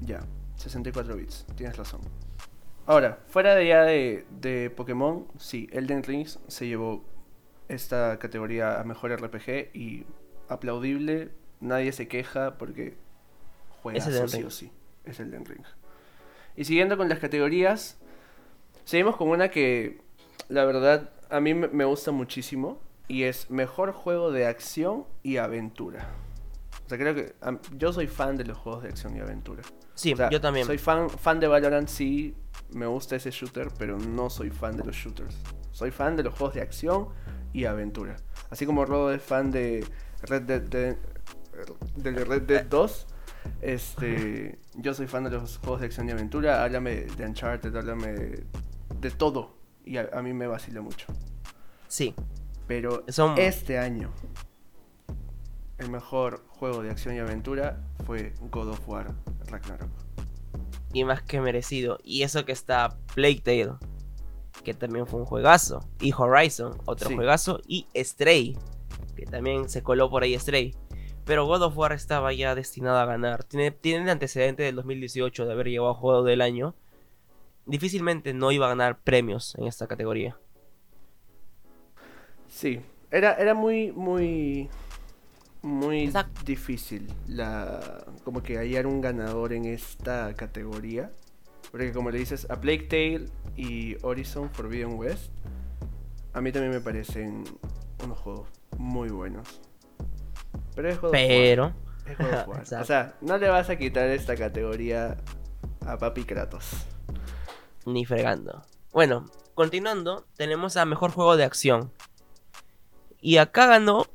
Ya, 0.00 0.20
64 0.56 1.16
bits, 1.16 1.44
tienes 1.56 1.76
razón. 1.76 2.00
Ahora, 2.86 3.18
fuera 3.28 3.54
de 3.54 3.68
ya 3.68 3.82
de, 3.82 4.26
de 4.40 4.70
Pokémon, 4.70 5.26
sí, 5.38 5.68
Elden 5.72 6.02
Ring 6.02 6.26
se 6.48 6.66
llevó 6.66 7.04
esta 7.68 8.18
categoría 8.18 8.80
a 8.80 8.84
mejor 8.84 9.12
RPG 9.12 9.70
y 9.76 10.06
aplaudible, 10.48 11.32
nadie 11.60 11.92
se 11.92 12.08
queja 12.08 12.56
porque 12.58 12.96
juega 13.82 13.98
sí 14.28 14.42
o 14.42 14.50
sí, 14.50 14.72
es 15.04 15.20
Elden 15.20 15.44
Ring. 15.44 15.64
Y 16.56 16.64
siguiendo 16.64 16.96
con 16.96 17.08
las 17.08 17.18
categorías, 17.18 17.98
seguimos 18.84 19.16
con 19.16 19.28
una 19.28 19.50
que 19.50 20.00
la 20.48 20.64
verdad 20.64 21.10
a 21.30 21.40
mí 21.40 21.54
me 21.54 21.84
gusta 21.84 22.10
muchísimo 22.10 22.80
y 23.08 23.24
es 23.24 23.50
mejor 23.50 23.92
juego 23.92 24.30
de 24.30 24.46
acción 24.46 25.04
y 25.22 25.36
aventura. 25.36 26.08
O 26.86 26.88
sea, 26.88 26.98
creo 26.98 27.14
que 27.14 27.34
yo 27.76 27.92
soy 27.92 28.06
fan 28.06 28.36
de 28.36 28.44
los 28.44 28.58
juegos 28.58 28.82
de 28.82 28.88
acción 28.88 29.16
y 29.16 29.20
aventura. 29.20 29.62
Sí, 29.94 30.12
O 30.12 30.16
sea, 30.16 30.30
yo 30.30 30.40
también. 30.40 30.66
Soy 30.66 30.78
fan, 30.78 31.10
fan 31.10 31.38
de 31.40 31.46
Valorant, 31.46 31.88
sí, 31.88 32.34
me 32.72 32.86
gusta 32.86 33.16
ese 33.16 33.30
shooter, 33.30 33.68
pero 33.78 33.98
no 33.98 34.30
soy 34.30 34.50
fan 34.50 34.76
de 34.76 34.84
los 34.84 34.96
shooters. 34.96 35.36
Soy 35.72 35.90
fan 35.90 36.16
de 36.16 36.22
los 36.24 36.34
juegos 36.34 36.54
de 36.54 36.62
acción 36.62 37.08
y 37.52 37.64
aventura. 37.64 38.16
Así 38.50 38.66
como 38.66 38.84
Rodo 38.84 39.12
es 39.12 39.22
fan 39.22 39.50
de 39.50 39.86
Red 40.22 40.42
Dead, 40.42 40.62
de, 40.62 40.96
del 41.96 42.26
Red 42.26 42.42
Dead 42.42 42.64
2, 42.66 43.06
este, 43.60 44.58
yo 44.74 44.94
soy 44.94 45.06
fan 45.06 45.24
de 45.24 45.30
los 45.30 45.58
juegos 45.58 45.80
de 45.80 45.86
acción 45.86 46.08
y 46.08 46.12
aventura. 46.12 46.62
Háblame 46.64 47.02
de 47.16 47.26
Uncharted, 47.26 47.74
háblame 47.74 48.08
de, 48.12 48.44
de 49.00 49.10
todo. 49.10 49.56
Y 49.84 49.96
a, 49.96 50.08
a 50.12 50.22
mí 50.22 50.32
me 50.32 50.46
vacila 50.46 50.80
mucho. 50.82 51.06
Sí, 51.88 52.14
Pero 52.66 53.04
Son- 53.08 53.36
este 53.38 53.78
año, 53.78 54.10
el 55.78 55.90
mejor 55.90 56.44
juego 56.48 56.82
de 56.82 56.90
acción 56.90 57.14
y 57.16 57.18
aventura 57.18 57.80
fue 58.06 58.34
God 58.50 58.68
of 58.68 58.88
War 58.88 59.14
Ragnarok. 59.48 59.90
y 60.92 61.04
más 61.04 61.22
que 61.22 61.40
merecido. 61.40 61.98
Y 62.04 62.22
eso 62.22 62.44
que 62.44 62.52
está 62.52 62.96
Plague 63.14 63.40
Tale, 63.42 63.72
que 64.62 64.74
también 64.74 65.06
fue 65.06 65.20
un 65.20 65.26
juegazo. 65.26 65.80
Y 66.00 66.12
Horizon, 66.12 66.76
otro 66.84 67.08
Sí. 67.08 67.14
juegazo. 67.14 67.60
Y 67.66 67.86
Stray, 67.96 68.56
que 69.16 69.24
también 69.24 69.68
se 69.68 69.82
coló 69.82 70.10
por 70.10 70.22
ahí 70.22 70.38
Stray. 70.38 70.74
Pero 71.30 71.46
God 71.46 71.62
of 71.62 71.78
War 71.78 71.92
estaba 71.92 72.32
ya 72.32 72.56
destinado 72.56 72.98
a 72.98 73.06
ganar. 73.06 73.44
Tiene, 73.44 73.70
tiene 73.70 74.02
el 74.02 74.10
antecedente 74.10 74.64
del 74.64 74.74
2018 74.74 75.46
de 75.46 75.52
haber 75.52 75.68
llevado 75.68 75.94
juego 75.94 76.24
del 76.24 76.40
año. 76.40 76.74
Difícilmente 77.66 78.34
no 78.34 78.50
iba 78.50 78.66
a 78.66 78.70
ganar 78.70 78.98
premios 78.98 79.54
en 79.54 79.68
esta 79.68 79.86
categoría. 79.86 80.36
Sí, 82.48 82.80
era, 83.12 83.34
era 83.34 83.54
muy, 83.54 83.92
muy, 83.92 84.68
muy 85.62 86.02
Exacto. 86.02 86.40
difícil 86.44 87.06
la, 87.28 88.04
como 88.24 88.42
que 88.42 88.56
hallar 88.56 88.88
un 88.88 89.00
ganador 89.00 89.52
en 89.52 89.66
esta 89.66 90.34
categoría. 90.34 91.12
Porque 91.70 91.92
como 91.92 92.10
le 92.10 92.18
dices, 92.18 92.50
a 92.50 92.60
Plague 92.60 92.88
Tale 92.88 93.26
y 93.54 93.96
Horizon 94.02 94.50
Forbidden 94.50 94.98
West, 94.98 95.30
a 96.32 96.40
mí 96.40 96.50
también 96.50 96.72
me 96.72 96.80
parecen 96.80 97.44
unos 98.02 98.18
juegos 98.18 98.48
muy 98.76 99.10
buenos. 99.10 99.60
Pero 100.74 100.88
es 100.88 101.00
God 101.00 101.08
of 101.08 101.12
War, 101.14 101.20
Pero, 101.20 101.74
es 102.06 102.18
God. 102.18 102.56
O 102.80 102.84
sea, 102.84 103.14
no 103.20 103.38
le 103.38 103.48
vas 103.48 103.70
a 103.70 103.76
quitar 103.76 104.08
esta 104.08 104.36
categoría 104.36 105.16
a 105.86 105.98
Papi 105.98 106.24
Kratos. 106.24 106.86
ni 107.86 108.04
fregando. 108.04 108.62
Bueno, 108.92 109.26
continuando, 109.54 110.26
tenemos 110.36 110.76
a 110.76 110.84
mejor 110.84 111.10
juego 111.10 111.36
de 111.36 111.44
acción. 111.44 111.92
Y 113.20 113.36
acá 113.36 113.66
ganó 113.66 114.06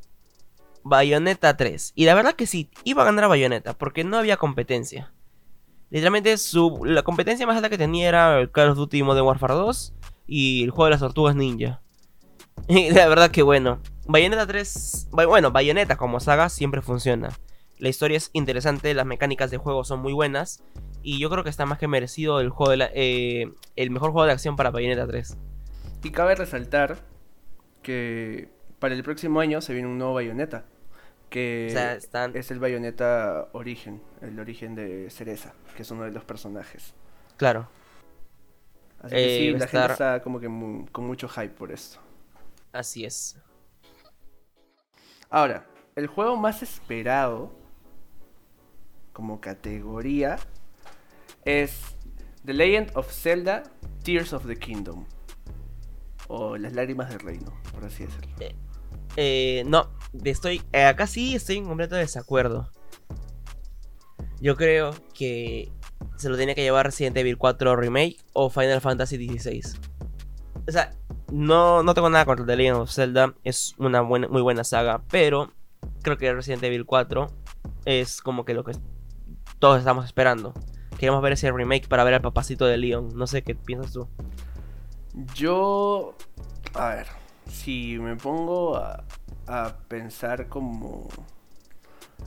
Bayonetta 0.83 1.55
3. 1.57 1.93
Y 1.95 2.05
la 2.05 2.15
verdad 2.15 2.33
que 2.33 2.47
sí, 2.47 2.69
iba 2.83 3.03
a 3.03 3.05
ganar 3.05 3.27
Bayonetta, 3.27 3.73
porque 3.73 4.03
no 4.03 4.17
había 4.17 4.37
competencia. 4.37 5.13
Literalmente 5.89 6.37
su, 6.37 6.81
la 6.83 7.03
competencia 7.03 7.45
más 7.47 7.55
alta 7.55 7.69
que 7.69 7.77
tenía 7.77 8.09
era 8.09 8.39
el 8.39 8.51
Call 8.51 8.69
of 8.69 8.77
Duty 8.77 9.03
Modern 9.03 9.25
Warfare 9.25 9.53
2 9.53 9.93
y 10.27 10.63
el 10.63 10.71
juego 10.71 10.85
de 10.85 10.91
las 10.91 10.99
tortugas 10.99 11.35
ninja. 11.35 11.81
Y 12.67 12.89
la 12.91 13.07
verdad 13.07 13.31
que 13.31 13.43
bueno, 13.43 13.79
Bayonetta 14.07 14.47
3, 14.47 15.09
Bay- 15.11 15.25
bueno, 15.25 15.51
Bayonetta 15.51 15.95
como 15.97 16.19
saga 16.19 16.49
siempre 16.49 16.81
funciona. 16.81 17.29
La 17.77 17.89
historia 17.89 18.17
es 18.17 18.29
interesante, 18.33 18.93
las 18.93 19.05
mecánicas 19.05 19.51
de 19.51 19.57
juego 19.57 19.83
son 19.83 19.99
muy 19.99 20.13
buenas 20.13 20.63
y 21.03 21.19
yo 21.19 21.29
creo 21.29 21.43
que 21.43 21.49
está 21.49 21.65
más 21.65 21.77
que 21.77 21.87
merecido 21.87 22.39
el 22.39 22.49
juego 22.49 22.71
de 22.71 22.77
la- 22.77 22.89
eh, 22.93 23.51
el 23.75 23.91
mejor 23.91 24.11
juego 24.11 24.25
de 24.25 24.31
acción 24.31 24.55
para 24.55 24.71
Bayonetta 24.71 25.05
3. 25.07 25.37
Y 26.03 26.11
cabe 26.11 26.35
resaltar 26.35 26.97
que 27.81 28.49
para 28.79 28.93
el 28.95 29.03
próximo 29.03 29.39
año 29.39 29.61
se 29.61 29.73
viene 29.73 29.87
un 29.87 29.97
nuevo 29.97 30.13
Bayonetta. 30.13 30.65
Que 31.29 31.67
O 31.69 31.73
sea, 31.73 31.95
están 31.95 32.35
es 32.37 32.51
el 32.51 32.59
Bayonetta 32.59 33.49
Origen, 33.51 34.01
el 34.21 34.39
origen 34.39 34.75
de 34.75 35.09
Cereza, 35.09 35.53
que 35.75 35.81
es 35.81 35.91
uno 35.91 36.03
de 36.03 36.11
los 36.11 36.23
personajes. 36.23 36.93
claro. 37.37 37.67
Así 39.01 39.13
que 39.15 39.25
Eh, 39.25 39.37
sí, 39.37 39.49
a 39.49 39.51
la 39.59 39.67
gente 39.67 39.91
está 39.91 40.21
como 40.23 40.39
que 40.39 40.47
con 40.91 41.05
mucho 41.05 41.27
hype 41.27 41.49
por 41.49 41.71
esto. 41.71 41.99
Así 42.75 43.05
es. 43.05 43.37
Ahora, 45.29 45.65
el 45.95 46.07
juego 46.07 46.35
más 46.35 46.61
esperado 46.61 47.57
como 49.13 49.39
categoría 49.39 50.37
es 51.45 51.95
The 52.43 52.53
Legend 52.53 52.91
of 52.95 53.09
Zelda 53.09 53.63
Tears 54.03 54.33
of 54.33 54.45
the 54.45 54.57
Kingdom. 54.57 55.05
O 56.27 56.57
Las 56.57 56.73
Lágrimas 56.73 57.09
del 57.09 57.19
Reino, 57.19 57.57
por 57.71 57.85
así 57.85 58.05
decirlo. 58.05 58.35
Eh, 59.15 59.63
no, 59.67 59.89
estoy 60.25 60.61
eh, 60.73 60.83
acá 60.83 61.07
sí 61.07 61.35
estoy 61.35 61.57
en 61.57 61.65
completo 61.65 61.95
desacuerdo. 61.95 62.71
Yo 64.41 64.57
creo 64.57 64.93
que 65.13 65.71
se 66.17 66.27
lo 66.27 66.35
tiene 66.35 66.55
que 66.55 66.61
llevar 66.63 66.87
Resident 66.87 67.15
Evil 67.15 67.37
4 67.37 67.75
Remake 67.77 68.17
o 68.33 68.49
Final 68.49 68.81
Fantasy 68.81 69.15
XVI. 69.15 69.61
O 70.67 70.71
sea, 70.71 70.91
no, 71.31 71.83
no 71.83 71.93
tengo 71.93 72.09
nada 72.09 72.25
contra 72.25 72.45
The 72.45 72.55
Legend 72.55 72.77
of 72.77 72.91
Zelda, 72.91 73.33
es 73.43 73.75
una 73.77 74.01
buena, 74.01 74.27
muy 74.27 74.41
buena 74.41 74.63
saga, 74.63 75.01
pero 75.09 75.51
creo 76.01 76.17
que 76.17 76.33
Resident 76.33 76.63
Evil 76.63 76.85
4 76.85 77.27
es 77.85 78.21
como 78.21 78.45
que 78.45 78.53
lo 78.53 78.63
que 78.63 78.73
todos 79.59 79.79
estamos 79.79 80.05
esperando. 80.05 80.53
Queremos 80.97 81.21
ver 81.21 81.33
ese 81.33 81.51
remake 81.51 81.87
para 81.87 82.03
ver 82.03 82.13
al 82.13 82.21
papacito 82.21 82.65
de 82.65 82.77
Leon. 82.77 83.17
No 83.17 83.27
sé 83.27 83.43
qué 83.43 83.53
piensas 83.55 83.91
tú. 83.91 84.07
Yo, 85.33 86.15
a 86.73 86.89
ver, 86.89 87.07
si 87.49 87.97
me 87.99 88.15
pongo 88.15 88.77
a, 88.77 89.03
a 89.47 89.75
pensar 89.87 90.47
como... 90.47 91.07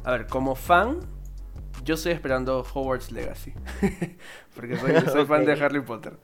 A 0.05 0.13
ver, 0.13 0.27
como 0.27 0.55
fan, 0.55 1.01
yo 1.85 1.95
estoy 1.95 2.13
esperando 2.13 2.65
Hogwarts 2.75 3.11
Legacy. 3.11 3.55
Porque 4.55 4.77
soy, 4.77 5.01
soy 5.11 5.27
fan 5.27 5.45
de. 5.45 5.53
Harry 5.53 5.81
Potter. 5.81 6.19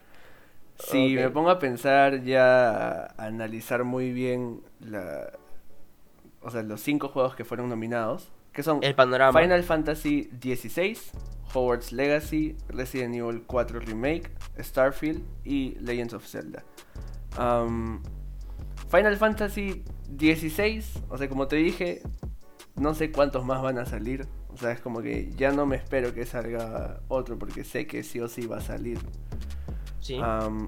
Si 0.78 1.14
me 1.14 1.30
pongo 1.30 1.50
a 1.50 1.58
pensar 1.58 2.22
ya, 2.22 3.06
a 3.06 3.24
analizar 3.26 3.84
muy 3.84 4.12
bien 4.12 4.60
la... 4.80 5.32
O 6.40 6.50
sea, 6.50 6.62
los 6.62 6.80
cinco 6.80 7.08
juegos 7.08 7.34
que 7.34 7.44
fueron 7.44 7.68
nominados, 7.68 8.32
que 8.52 8.62
son 8.62 8.80
El 8.82 8.94
panorama. 8.94 9.40
Final 9.40 9.62
Fantasy 9.62 10.30
XVI, 10.42 10.98
Hogwarts 11.54 11.92
Legacy, 11.92 12.56
Resident 12.68 13.14
Evil 13.14 13.44
4 13.46 13.80
Remake, 13.80 14.30
Starfield 14.58 15.22
y 15.44 15.76
Legends 15.80 16.12
of 16.12 16.26
Zelda. 16.26 16.64
Final 18.90 19.16
Fantasy 19.16 19.84
XVI, 20.18 20.84
o 21.08 21.16
sea, 21.16 21.28
como 21.28 21.48
te 21.48 21.56
dije, 21.56 22.02
no 22.76 22.94
sé 22.94 23.10
cuántos 23.10 23.44
más 23.44 23.62
van 23.62 23.78
a 23.78 23.86
salir. 23.86 24.26
O 24.48 24.56
sea, 24.56 24.70
es 24.70 24.80
como 24.80 25.02
que 25.02 25.32
ya 25.32 25.50
no 25.50 25.66
me 25.66 25.76
espero 25.76 26.14
que 26.14 26.26
salga 26.26 27.00
otro 27.08 27.38
porque 27.38 27.64
sé 27.64 27.86
que 27.86 28.02
sí 28.02 28.20
o 28.20 28.28
sí 28.28 28.46
va 28.46 28.58
a 28.58 28.60
salir. 28.60 28.98
Sí. 30.04 30.20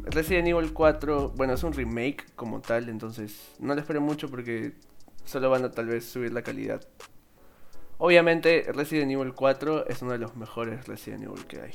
Resident 0.04 0.48
Evil 0.48 0.72
4, 0.72 1.32
bueno, 1.36 1.52
es 1.52 1.62
un 1.62 1.74
remake 1.74 2.24
como 2.36 2.62
tal, 2.62 2.88
entonces 2.88 3.52
no 3.58 3.74
le 3.74 3.82
espero 3.82 4.00
mucho 4.00 4.30
porque 4.30 4.72
solo 5.26 5.50
van 5.50 5.62
a 5.66 5.70
tal 5.70 5.88
vez 5.88 6.06
subir 6.06 6.32
la 6.32 6.40
calidad. 6.40 6.80
Obviamente, 7.98 8.64
Resident 8.72 9.12
Evil 9.12 9.34
4 9.34 9.88
es 9.88 10.00
uno 10.00 10.12
de 10.12 10.18
los 10.18 10.36
mejores 10.36 10.88
Resident 10.88 11.24
Evil 11.24 11.44
que 11.44 11.60
hay. 11.60 11.72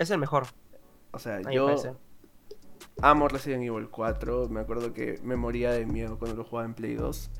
Es 0.00 0.10
el 0.10 0.18
mejor. 0.18 0.48
O 1.12 1.20
sea, 1.20 1.40
yo 1.48 1.66
parece. 1.66 1.92
amo 3.00 3.28
Resident 3.28 3.62
Evil 3.62 3.88
4. 3.88 4.48
Me 4.48 4.58
acuerdo 4.58 4.92
que 4.92 5.20
me 5.22 5.36
moría 5.36 5.70
de 5.70 5.86
miedo 5.86 6.18
cuando 6.18 6.36
lo 6.36 6.42
jugaba 6.42 6.66
en 6.66 6.74
Play 6.74 6.96
2. 6.96 7.30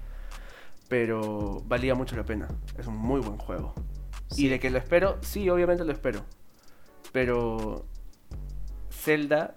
pero 0.88 1.64
valía 1.66 1.96
mucho 1.96 2.14
la 2.14 2.24
pena. 2.24 2.46
Es 2.78 2.86
un 2.86 2.96
muy 2.96 3.20
buen 3.20 3.38
juego. 3.38 3.74
Sí. 4.30 4.46
Y 4.46 4.48
de 4.50 4.60
que 4.60 4.70
lo 4.70 4.78
espero, 4.78 5.18
sí, 5.20 5.50
obviamente 5.50 5.84
lo 5.84 5.90
espero. 5.90 6.24
Pero 7.10 7.86
Zelda 8.98 9.54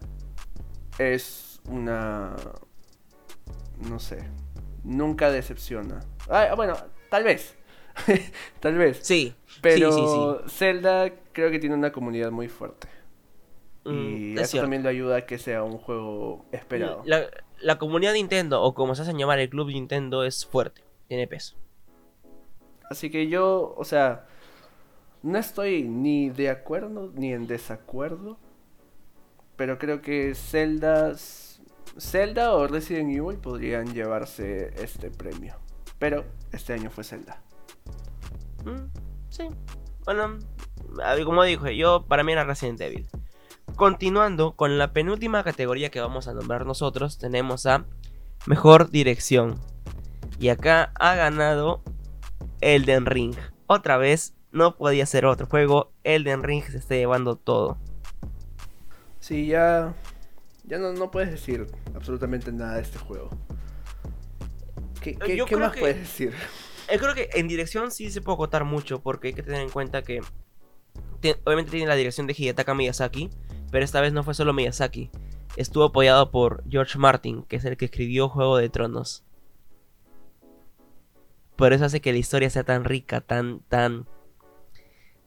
es 0.97 1.61
una... 1.67 2.35
No 3.89 3.99
sé. 3.99 4.29
Nunca 4.83 5.31
decepciona. 5.31 5.99
Ah, 6.29 6.53
bueno, 6.55 6.75
tal 7.09 7.23
vez. 7.23 7.55
tal 8.59 8.75
vez. 8.77 8.99
Sí, 9.01 9.35
Pero 9.61 9.91
sí, 9.91 10.01
sí, 10.47 10.55
Zelda 10.57 11.11
creo 11.33 11.51
que 11.51 11.59
tiene 11.59 11.75
una 11.75 11.91
comunidad 11.91 12.31
muy 12.31 12.47
fuerte. 12.47 12.87
Y 13.85 13.89
Mm, 13.89 14.37
es 14.37 14.41
eso 14.41 14.51
cierto. 14.51 14.63
también 14.65 14.83
le 14.83 14.89
ayuda 14.89 15.17
a 15.17 15.25
que 15.25 15.37
sea 15.39 15.63
un 15.63 15.77
juego 15.79 16.45
esperado. 16.51 17.01
La, 17.05 17.25
la 17.59 17.77
comunidad 17.79 18.13
Nintendo, 18.13 18.61
o 18.61 18.73
como 18.75 18.93
se 18.95 19.01
hacen 19.01 19.17
llamar 19.17 19.39
el 19.39 19.49
club 19.49 19.67
Nintendo, 19.69 20.23
es 20.23 20.45
fuerte, 20.45 20.83
tiene 21.07 21.27
peso. 21.27 21.55
Así 22.89 23.09
que 23.09 23.27
yo, 23.27 23.73
o 23.77 23.83
sea, 23.85 24.27
no 25.23 25.37
estoy 25.37 25.83
ni 25.83 26.29
de 26.29 26.49
acuerdo 26.49 27.11
ni 27.15 27.33
en 27.33 27.47
desacuerdo. 27.47 28.37
Pero 29.55 29.77
creo 29.77 30.01
que 30.01 30.33
Zelda, 30.35 31.13
Zelda 31.97 32.53
o 32.53 32.67
Resident 32.67 33.09
Evil 33.15 33.37
podrían 33.37 33.93
llevarse 33.93 34.73
este 34.81 35.11
premio. 35.11 35.55
Pero 35.99 36.25
este 36.51 36.73
año 36.73 36.89
fue 36.89 37.03
Zelda. 37.03 37.41
Mm, 38.65 38.89
sí. 39.29 39.49
Bueno, 40.05 40.39
como 41.25 41.43
dije, 41.43 41.77
yo 41.77 42.05
para 42.07 42.23
mí 42.23 42.31
era 42.31 42.43
Resident 42.43 42.81
Evil. 42.81 43.07
Continuando 43.75 44.55
con 44.55 44.77
la 44.77 44.93
penúltima 44.93 45.43
categoría 45.43 45.89
que 45.89 46.01
vamos 46.01 46.27
a 46.27 46.33
nombrar 46.33 46.65
nosotros, 46.65 47.17
tenemos 47.17 47.65
a 47.65 47.85
Mejor 48.45 48.89
Dirección. 48.89 49.59
Y 50.39 50.49
acá 50.49 50.91
ha 50.95 51.15
ganado 51.15 51.83
Elden 52.61 53.05
Ring. 53.05 53.35
Otra 53.67 53.97
vez, 53.97 54.33
no 54.51 54.75
podía 54.75 55.05
ser 55.05 55.25
otro 55.25 55.47
juego. 55.47 55.93
Elden 56.03 56.43
Ring 56.43 56.63
se 56.63 56.77
está 56.77 56.95
llevando 56.95 57.35
todo. 57.35 57.77
Sí, 59.21 59.45
ya, 59.47 59.93
ya 60.65 60.77
no, 60.79 60.91
no 60.91 61.09
puedes 61.11 61.31
decir 61.31 61.67
absolutamente 61.95 62.51
nada 62.51 62.75
de 62.75 62.81
este 62.81 62.97
juego. 62.97 63.29
¿Qué, 65.01 65.15
qué- 65.15 65.37
Yo 65.37 65.45
qué 65.45 65.55
creo 65.55 65.65
más 65.67 65.73
que- 65.73 65.79
puedes 65.79 65.97
decir? 65.99 66.33
Eh, 66.89 66.97
creo 66.99 67.13
que 67.15 67.29
en 67.35 67.47
dirección 67.47 67.91
sí 67.91 68.11
se 68.11 68.19
puede 68.21 68.33
acotar 68.35 68.65
mucho, 68.65 69.01
porque 69.01 69.29
hay 69.29 69.33
que 69.33 69.43
tener 69.43 69.61
en 69.61 69.69
cuenta 69.69 70.01
que 70.01 70.19
obviamente 71.45 71.71
tiene 71.71 71.87
la 71.87 71.95
dirección 71.95 72.27
de 72.27 72.35
Hidetaka 72.37 72.73
Miyazaki, 72.73 73.29
pero 73.71 73.85
esta 73.85 74.01
vez 74.01 74.11
no 74.11 74.23
fue 74.23 74.33
solo 74.33 74.51
Miyazaki. 74.53 75.09
Estuvo 75.55 75.85
apoyado 75.85 76.31
por 76.31 76.63
George 76.69 76.97
Martin, 76.97 77.43
que 77.43 77.55
es 77.57 77.65
el 77.65 77.77
que 77.77 77.85
escribió 77.85 78.27
Juego 78.27 78.57
de 78.57 78.69
Tronos. 78.69 79.23
Por 81.55 81.73
eso 81.73 81.85
hace 81.85 82.01
que 82.01 82.11
la 82.11 82.17
historia 82.17 82.49
sea 82.49 82.63
tan 82.63 82.83
rica, 82.85 83.21
tan, 83.21 83.59
tan, 83.69 84.07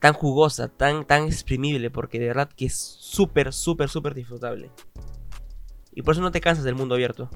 tan 0.05 0.13
jugosa, 0.13 0.69
tan, 0.69 1.07
tan 1.07 1.25
exprimible, 1.25 1.91
porque 1.91 2.19
de 2.19 2.27
verdad 2.27 2.51
que 2.55 2.67
es 2.67 2.77
súper, 2.77 3.55
súper, 3.55 3.89
súper 3.89 4.13
disfrutable. 4.13 4.71
Y 5.95 6.03
por 6.03 6.13
eso 6.13 6.21
no 6.21 6.31
te 6.31 6.43
cansas 6.43 6.63
del 6.63 6.75
mundo 6.75 6.95
abierto. 6.95 7.31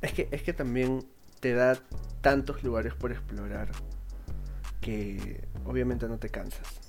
Es 0.00 0.12
que, 0.12 0.28
es 0.30 0.44
que 0.44 0.52
también 0.52 1.04
te 1.40 1.54
da 1.54 1.76
tantos 2.20 2.62
lugares 2.62 2.94
por 2.94 3.10
explorar 3.10 3.72
que 4.80 5.44
obviamente 5.64 6.06
no 6.06 6.18
te 6.18 6.28
cansas. 6.28 6.80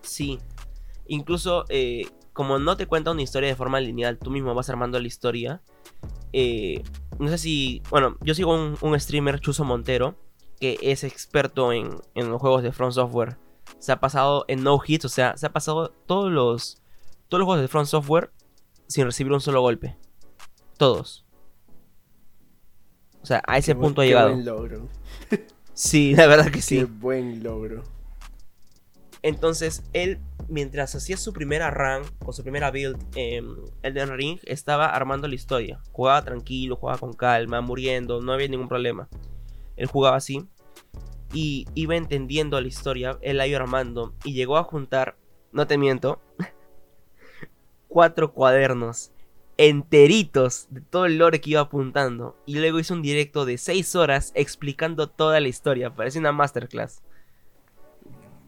Sí. 0.00 0.38
Incluso, 1.08 1.64
eh, 1.68 2.06
como 2.32 2.60
no 2.60 2.76
te 2.76 2.86
cuenta 2.86 3.10
una 3.10 3.22
historia 3.22 3.48
de 3.48 3.56
forma 3.56 3.80
lineal, 3.80 4.16
tú 4.16 4.30
mismo 4.30 4.54
vas 4.54 4.70
armando 4.70 5.00
la 5.00 5.08
historia. 5.08 5.60
eh, 6.32 6.84
no 7.18 7.26
sé 7.26 7.38
si. 7.38 7.82
Bueno, 7.90 8.16
yo 8.20 8.32
sigo 8.32 8.54
un, 8.54 8.78
un 8.80 9.00
streamer, 9.00 9.40
Chuso 9.40 9.64
Montero, 9.64 10.14
que 10.60 10.78
es 10.82 11.02
experto 11.02 11.72
en, 11.72 11.98
en 12.14 12.30
los 12.30 12.40
juegos 12.40 12.62
de 12.62 12.70
Front 12.70 12.92
Software. 12.92 13.44
Se 13.78 13.92
ha 13.92 14.00
pasado 14.00 14.44
en 14.48 14.62
no 14.62 14.80
hits, 14.84 15.04
o 15.04 15.08
sea, 15.08 15.36
se 15.36 15.46
ha 15.46 15.52
pasado 15.52 15.90
todos 16.06 16.30
los. 16.32 16.82
Todos 17.28 17.40
los 17.40 17.46
juegos 17.46 17.62
de 17.62 17.68
Front 17.68 17.88
Software 17.88 18.30
sin 18.86 19.04
recibir 19.04 19.32
un 19.32 19.40
solo 19.40 19.60
golpe. 19.60 19.96
Todos. 20.78 21.24
O 23.22 23.26
sea, 23.26 23.42
a 23.46 23.58
ese 23.58 23.72
Qué 23.72 23.74
buen- 23.74 23.88
punto 23.88 24.00
ha 24.00 24.04
qué 24.04 24.08
llegado. 24.08 24.30
buen 24.30 24.44
logro. 24.44 24.88
Sí, 25.74 26.14
la 26.16 26.26
verdad 26.26 26.46
que 26.46 26.52
Qué 26.52 26.62
sí. 26.62 26.84
buen 26.84 27.42
logro. 27.42 27.82
Entonces, 29.22 29.82
él, 29.92 30.20
mientras 30.48 30.94
hacía 30.94 31.18
su 31.18 31.34
primera 31.34 31.70
run 31.70 32.08
o 32.24 32.32
su 32.32 32.42
primera 32.42 32.70
build 32.70 32.96
en 33.14 33.46
Elden 33.82 34.16
Ring, 34.16 34.38
estaba 34.44 34.86
armando 34.86 35.28
la 35.28 35.34
historia. 35.34 35.80
Jugaba 35.92 36.22
tranquilo, 36.24 36.76
jugaba 36.76 36.98
con 36.98 37.12
calma, 37.12 37.60
muriendo, 37.60 38.22
no 38.22 38.32
había 38.32 38.48
ningún 38.48 38.68
problema. 38.68 39.08
Él 39.76 39.86
jugaba 39.86 40.16
así 40.16 40.48
y 41.36 41.66
iba 41.74 41.96
entendiendo 41.96 42.58
la 42.58 42.66
historia, 42.66 43.18
él 43.20 43.36
la 43.36 43.46
iba 43.46 43.58
armando 43.58 44.14
y 44.24 44.32
llegó 44.32 44.56
a 44.56 44.64
juntar, 44.64 45.18
no 45.52 45.66
te 45.66 45.76
miento, 45.76 46.18
cuatro 47.88 48.32
cuadernos 48.32 49.12
enteritos 49.58 50.66
de 50.70 50.80
todo 50.80 51.04
el 51.04 51.18
lore 51.18 51.42
que 51.42 51.50
iba 51.50 51.60
apuntando. 51.60 52.38
Y 52.46 52.58
luego 52.58 52.78
hizo 52.78 52.94
un 52.94 53.02
directo 53.02 53.44
de 53.44 53.58
6 53.58 53.96
horas 53.96 54.32
explicando 54.34 55.10
toda 55.10 55.38
la 55.40 55.48
historia. 55.48 55.94
Parece 55.94 56.18
una 56.18 56.32
masterclass. 56.32 57.02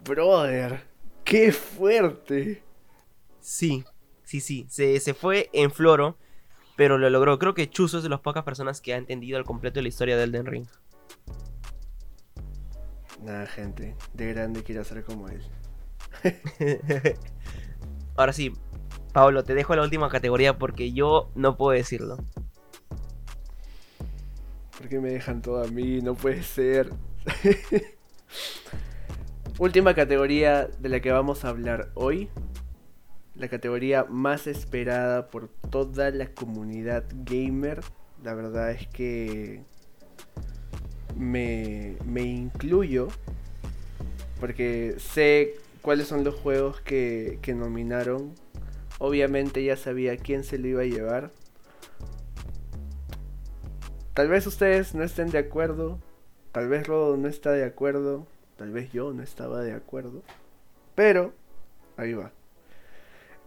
Brother, 0.05 0.83
qué 1.25 1.53
fuerte. 1.53 2.63
Sí, 3.39 3.85
sí, 4.25 4.41
sí. 4.41 4.65
Se, 4.71 4.99
se 5.01 5.13
fue 5.13 5.51
en 5.53 5.71
floro, 5.71 6.17
pero 6.75 6.97
lo 6.97 7.11
logró. 7.11 7.39
Creo 7.39 7.53
que 7.53 7.69
Chuzo 7.69 7.99
es 7.99 8.03
de 8.03 8.09
las 8.09 8.21
pocas 8.21 8.45
personas 8.45 8.81
que 8.81 8.95
ha 8.95 8.97
entendido 8.97 9.37
al 9.37 9.45
completo 9.45 9.83
la 9.83 9.89
historia 9.89 10.17
del 10.17 10.31
Elden 10.31 10.47
Ring. 10.47 10.67
Nada, 13.23 13.47
gente, 13.47 13.97
de 14.15 14.33
grande 14.33 14.63
quiero 14.63 14.85
ser 14.85 15.05
como 15.05 15.29
él. 15.29 15.43
Ahora 18.17 18.33
sí, 18.33 18.53
Pablo, 19.13 19.45
te 19.45 19.55
dejo 19.55 19.75
la 19.75 19.83
última 19.83 20.09
categoría 20.09 20.59
porque 20.59 20.93
yo 20.93 21.31
no 21.35 21.57
puedo 21.57 21.73
decirlo. 21.73 22.19
¿Por 24.77 24.89
qué 24.89 25.01
me 25.01 25.11
dejan 25.11 25.43
todo 25.43 25.65
a 25.65 25.67
mí? 25.67 26.01
No 26.01 26.15
puede 26.15 26.43
ser. 26.43 26.93
Última 29.59 29.93
categoría 29.95 30.67
de 30.67 30.89
la 30.89 31.01
que 31.01 31.11
vamos 31.11 31.45
a 31.45 31.49
hablar 31.49 31.91
hoy. 31.95 32.29
La 33.35 33.49
categoría 33.49 34.05
más 34.05 34.47
esperada 34.47 35.31
por 35.31 35.49
toda 35.49 36.11
la 36.13 36.33
comunidad 36.33 37.05
gamer. 37.25 37.81
La 38.23 38.35
verdad 38.35 38.71
es 38.71 38.87
que 38.87 39.65
me, 41.19 41.97
me 42.05 42.23
incluyo. 42.23 43.09
Porque 44.41 44.95
sé 44.99 45.57
cuáles 45.83 46.09
son 46.09 46.25
los 46.25 46.35
juegos 46.35 46.81
que, 46.81 47.39
que 47.43 47.55
nominaron. 47.55 48.35
Obviamente 48.99 49.65
ya 49.65 49.77
sabía 49.77 50.17
quién 50.17 50.45
se 50.45 50.59
lo 50.59 50.69
iba 50.69 50.83
a 50.83 50.87
llevar. 50.87 51.33
Tal 54.15 54.29
vez 54.29 54.47
ustedes 54.47 54.95
no 54.95 55.05
estén 55.05 55.31
de 55.31 55.39
acuerdo. 55.39 55.99
Tal 56.53 56.69
vez 56.69 56.87
Rodo 56.87 57.17
no 57.17 57.29
está 57.29 57.53
de 57.53 57.65
acuerdo. 57.65 58.27
Tal 58.57 58.71
vez 58.73 58.91
yo 58.93 59.13
no 59.13 59.23
estaba 59.23 59.61
de 59.61 59.73
acuerdo. 59.73 60.23
Pero, 60.95 61.33
ahí 61.97 62.15
va. 62.15 62.33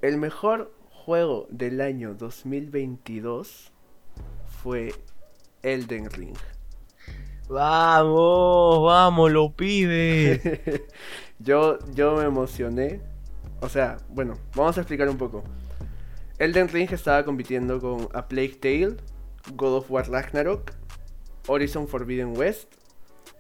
El 0.02 0.18
mejor 0.18 0.72
juego 0.90 1.48
del 1.50 1.82
año 1.82 2.14
2022 2.16 3.72
fue 4.64 4.94
Elden 5.62 6.10
Ring. 6.10 6.38
Vamos, 7.52 8.82
vamos, 8.82 9.30
lo 9.30 9.54
pibe. 9.54 10.88
yo, 11.40 11.80
yo 11.94 12.16
me 12.16 12.24
emocioné. 12.24 13.02
O 13.60 13.68
sea, 13.68 13.98
bueno, 14.08 14.36
vamos 14.56 14.78
a 14.78 14.82
explicar 14.82 15.10
un 15.10 15.18
poco. 15.18 15.44
Elden 16.38 16.70
Ring 16.70 16.90
estaba 16.94 17.26
compitiendo 17.26 17.82
con 17.82 18.08
A 18.14 18.30
Plague 18.30 18.56
Tale, 18.56 18.96
God 19.54 19.76
of 19.80 19.92
War 19.92 20.10
Ragnarok, 20.10 20.72
Horizon 21.46 21.90
Forbidden 21.90 22.38
West, 22.38 22.74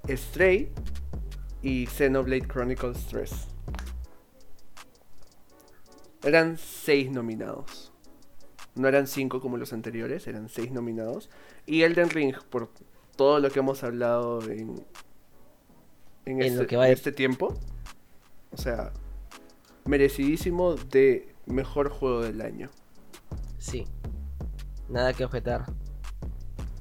Stray 0.09 0.74
y 1.62 1.86
Xenoblade 1.86 2.49
Chronicles 2.49 3.05
3. 3.07 3.32
Eran 6.26 6.57
6 6.57 7.12
nominados. 7.12 7.93
No 8.76 8.89
eran 8.89 9.07
5 9.07 9.39
como 9.39 9.55
los 9.55 9.72
anteriores, 9.72 10.28
eran 10.28 10.49
6 10.49 10.74
nominados. 10.74 11.30
Y 11.66 11.84
Elden 11.84 12.09
Ring, 12.09 12.36
por 12.49 12.72
todo 13.16 13.39
lo 13.39 13.49
que 13.49 13.59
hemos 13.59 13.84
hablado 13.84 14.41
en, 14.43 14.84
en, 16.26 16.38
En 16.38 16.41
este, 16.41 16.57
lo 16.62 16.68
que 16.68 16.78
va 16.78 16.84
de- 16.84 16.89
en 16.89 16.93
este 16.93 17.12
tiempo, 17.12 17.53
o 18.51 18.57
sea, 18.57 18.91
merecidísimo 19.86 20.76
de 20.76 21.34
mejor 21.45 21.89
juego 21.89 22.22
del 22.22 22.41
año. 22.41 22.70
Sí. 23.57 23.88
Nada 24.89 25.14
que 25.14 25.26
objetar. 25.26 25.66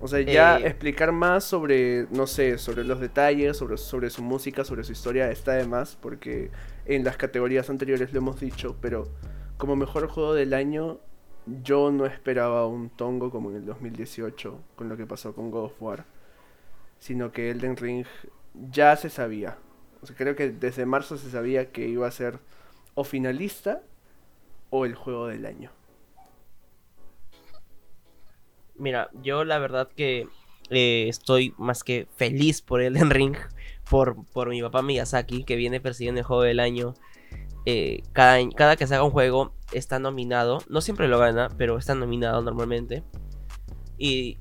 O 0.02 0.08
sea, 0.08 0.20
ya 0.22 0.58
Eh, 0.58 0.66
explicar 0.66 1.12
más 1.12 1.44
sobre, 1.44 2.06
no 2.10 2.26
sé, 2.26 2.56
sobre 2.58 2.84
los 2.84 3.00
detalles, 3.00 3.56
sobre, 3.58 3.76
sobre 3.76 4.08
su 4.10 4.22
música, 4.22 4.64
sobre 4.64 4.82
su 4.82 4.92
historia, 4.92 5.30
está 5.30 5.52
de 5.52 5.66
más, 5.66 5.96
porque 6.00 6.50
en 6.86 7.04
las 7.04 7.16
categorías 7.18 7.68
anteriores 7.68 8.12
lo 8.12 8.18
hemos 8.18 8.40
dicho, 8.40 8.76
pero 8.80 9.08
como 9.58 9.76
mejor 9.76 10.08
juego 10.08 10.32
del 10.34 10.54
año, 10.54 10.98
yo 11.62 11.90
no 11.90 12.06
esperaba 12.06 12.66
un 12.66 12.88
tongo 12.88 13.30
como 13.30 13.50
en 13.50 13.56
el 13.56 13.66
2018, 13.66 14.58
con 14.76 14.88
lo 14.88 14.96
que 14.96 15.06
pasó 15.06 15.34
con 15.34 15.50
God 15.50 15.64
of 15.66 15.82
War. 15.82 16.04
Sino 17.00 17.32
que 17.32 17.50
Elden 17.50 17.76
Ring 17.76 18.06
ya 18.54 18.94
se 18.94 19.10
sabía. 19.10 19.58
O 20.02 20.06
sea, 20.06 20.14
creo 20.14 20.36
que 20.36 20.50
desde 20.50 20.86
marzo 20.86 21.16
se 21.16 21.30
sabía 21.30 21.72
que 21.72 21.88
iba 21.88 22.06
a 22.06 22.10
ser 22.12 22.38
o 22.94 23.02
finalista 23.04 23.82
o 24.70 24.84
el 24.84 24.94
juego 24.94 25.26
del 25.26 25.46
año. 25.46 25.70
Mira, 28.76 29.10
yo 29.22 29.44
la 29.44 29.58
verdad 29.58 29.88
que 29.94 30.28
eh, 30.70 31.06
estoy 31.08 31.54
más 31.58 31.82
que 31.84 32.06
feliz 32.16 32.62
por 32.62 32.80
Elden 32.80 33.10
Ring, 33.10 33.36
por, 33.90 34.24
por 34.26 34.48
mi 34.48 34.62
papá 34.62 34.82
Miyazaki, 34.82 35.44
que 35.44 35.56
viene 35.56 35.80
persiguiendo 35.80 36.20
el 36.20 36.26
juego 36.26 36.42
del 36.42 36.60
año. 36.60 36.94
Eh, 37.66 38.02
cada, 38.12 38.38
cada 38.50 38.76
que 38.76 38.86
se 38.86 38.94
haga 38.94 39.04
un 39.04 39.10
juego 39.10 39.52
está 39.72 39.98
nominado, 39.98 40.62
no 40.68 40.80
siempre 40.80 41.08
lo 41.08 41.18
gana, 41.18 41.48
pero 41.58 41.76
está 41.76 41.94
nominado 41.94 42.40
normalmente. 42.40 43.02
Y 43.98 44.38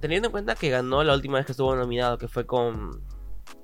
teniendo 0.00 0.28
en 0.28 0.32
cuenta 0.32 0.54
que 0.54 0.70
ganó 0.70 1.02
la 1.04 1.14
última 1.14 1.36
vez 1.36 1.46
que 1.46 1.52
estuvo 1.52 1.74
nominado, 1.74 2.18
que 2.18 2.28
fue 2.28 2.46
con, 2.46 3.02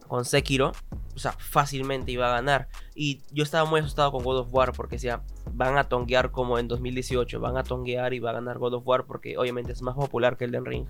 con 0.06 0.24
Sekiro, 0.24 0.72
o 1.14 1.18
sea, 1.18 1.32
fácilmente 1.32 2.12
iba 2.12 2.28
a 2.28 2.32
ganar. 2.32 2.68
Y 2.94 3.22
yo 3.32 3.44
estaba 3.44 3.68
muy 3.68 3.80
asustado 3.80 4.12
con 4.12 4.24
God 4.24 4.40
of 4.40 4.54
War 4.54 4.72
porque 4.72 4.96
decía, 4.96 5.22
van 5.52 5.78
a 5.78 5.88
tonguear 5.88 6.30
como 6.30 6.58
en 6.58 6.68
2018, 6.68 7.40
van 7.40 7.56
a 7.56 7.62
tonguear 7.62 8.14
y 8.14 8.18
va 8.18 8.30
a 8.30 8.34
ganar 8.34 8.58
God 8.58 8.74
of 8.74 8.86
War 8.86 9.06
porque 9.06 9.36
obviamente 9.36 9.72
es 9.72 9.82
más 9.82 9.94
popular 9.94 10.36
que 10.36 10.44
Elden 10.44 10.64
Ring. 10.64 10.86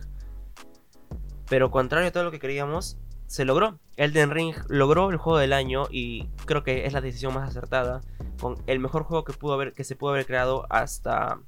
Pero 1.49 1.71
contrario 1.71 2.09
a 2.09 2.13
todo 2.13 2.25
lo 2.25 2.31
que 2.31 2.39
queríamos, 2.39 2.99
se 3.27 3.45
logró. 3.45 3.79
Elden 3.97 4.31
Ring 4.31 4.55
logró 4.69 5.11
el 5.11 5.17
juego 5.17 5.39
del 5.39 5.53
año 5.53 5.85
y 5.91 6.29
creo 6.45 6.63
que 6.63 6.87
es 6.87 6.93
la 6.93 7.01
decisión 7.01 7.35
más 7.35 7.49
acertada. 7.49 8.01
Con 8.41 8.57
el 8.67 8.79
mejor 8.79 9.05
juego 9.05 9.25
que, 9.25 9.33
pudo 9.33 9.55
haber, 9.55 9.73
que 9.73 9.85
se 9.85 9.97
pudo 9.97 10.11
haber 10.11 10.27
creado 10.27 10.67
hasta, 10.71 11.41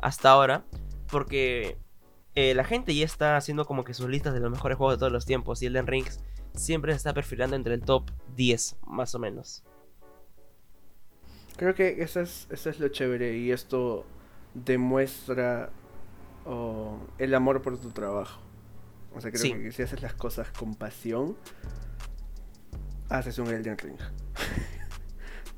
hasta 0.00 0.30
ahora. 0.30 0.64
Porque 1.10 1.78
eh, 2.34 2.54
la 2.54 2.64
gente 2.64 2.94
ya 2.94 3.04
está 3.04 3.36
haciendo 3.36 3.64
como 3.64 3.84
que 3.84 3.94
sus 3.94 4.08
listas 4.08 4.32
de 4.34 4.40
los 4.40 4.50
mejores 4.50 4.78
juegos 4.78 4.94
de 4.96 4.98
todos 4.98 5.12
los 5.12 5.26
tiempos. 5.26 5.62
Y 5.62 5.66
Elden 5.66 5.86
Ring 5.86 6.06
siempre 6.54 6.92
se 6.92 6.96
está 6.98 7.12
perfilando 7.14 7.56
entre 7.56 7.74
el 7.74 7.82
top 7.82 8.10
10, 8.36 8.76
más 8.86 9.14
o 9.14 9.18
menos. 9.18 9.64
Creo 11.56 11.74
que 11.74 12.02
eso 12.02 12.20
es, 12.20 12.46
eso 12.50 12.70
es 12.70 12.80
lo 12.80 12.88
chévere 12.88 13.36
y 13.36 13.50
esto 13.52 14.06
demuestra 14.54 15.70
oh, 16.46 16.98
el 17.18 17.34
amor 17.34 17.60
por 17.62 17.78
tu 17.78 17.90
trabajo. 17.90 18.40
O 19.14 19.20
sea, 19.20 19.30
creo 19.30 19.42
Sí. 19.42 19.52
que 19.52 19.72
si 19.72 19.82
haces 19.82 20.00
las 20.02 20.14
cosas 20.14 20.50
con 20.52 20.74
pasión, 20.74 21.36
haces 23.08 23.38
un 23.38 23.48
Elden 23.48 23.76
Ring. 23.78 23.98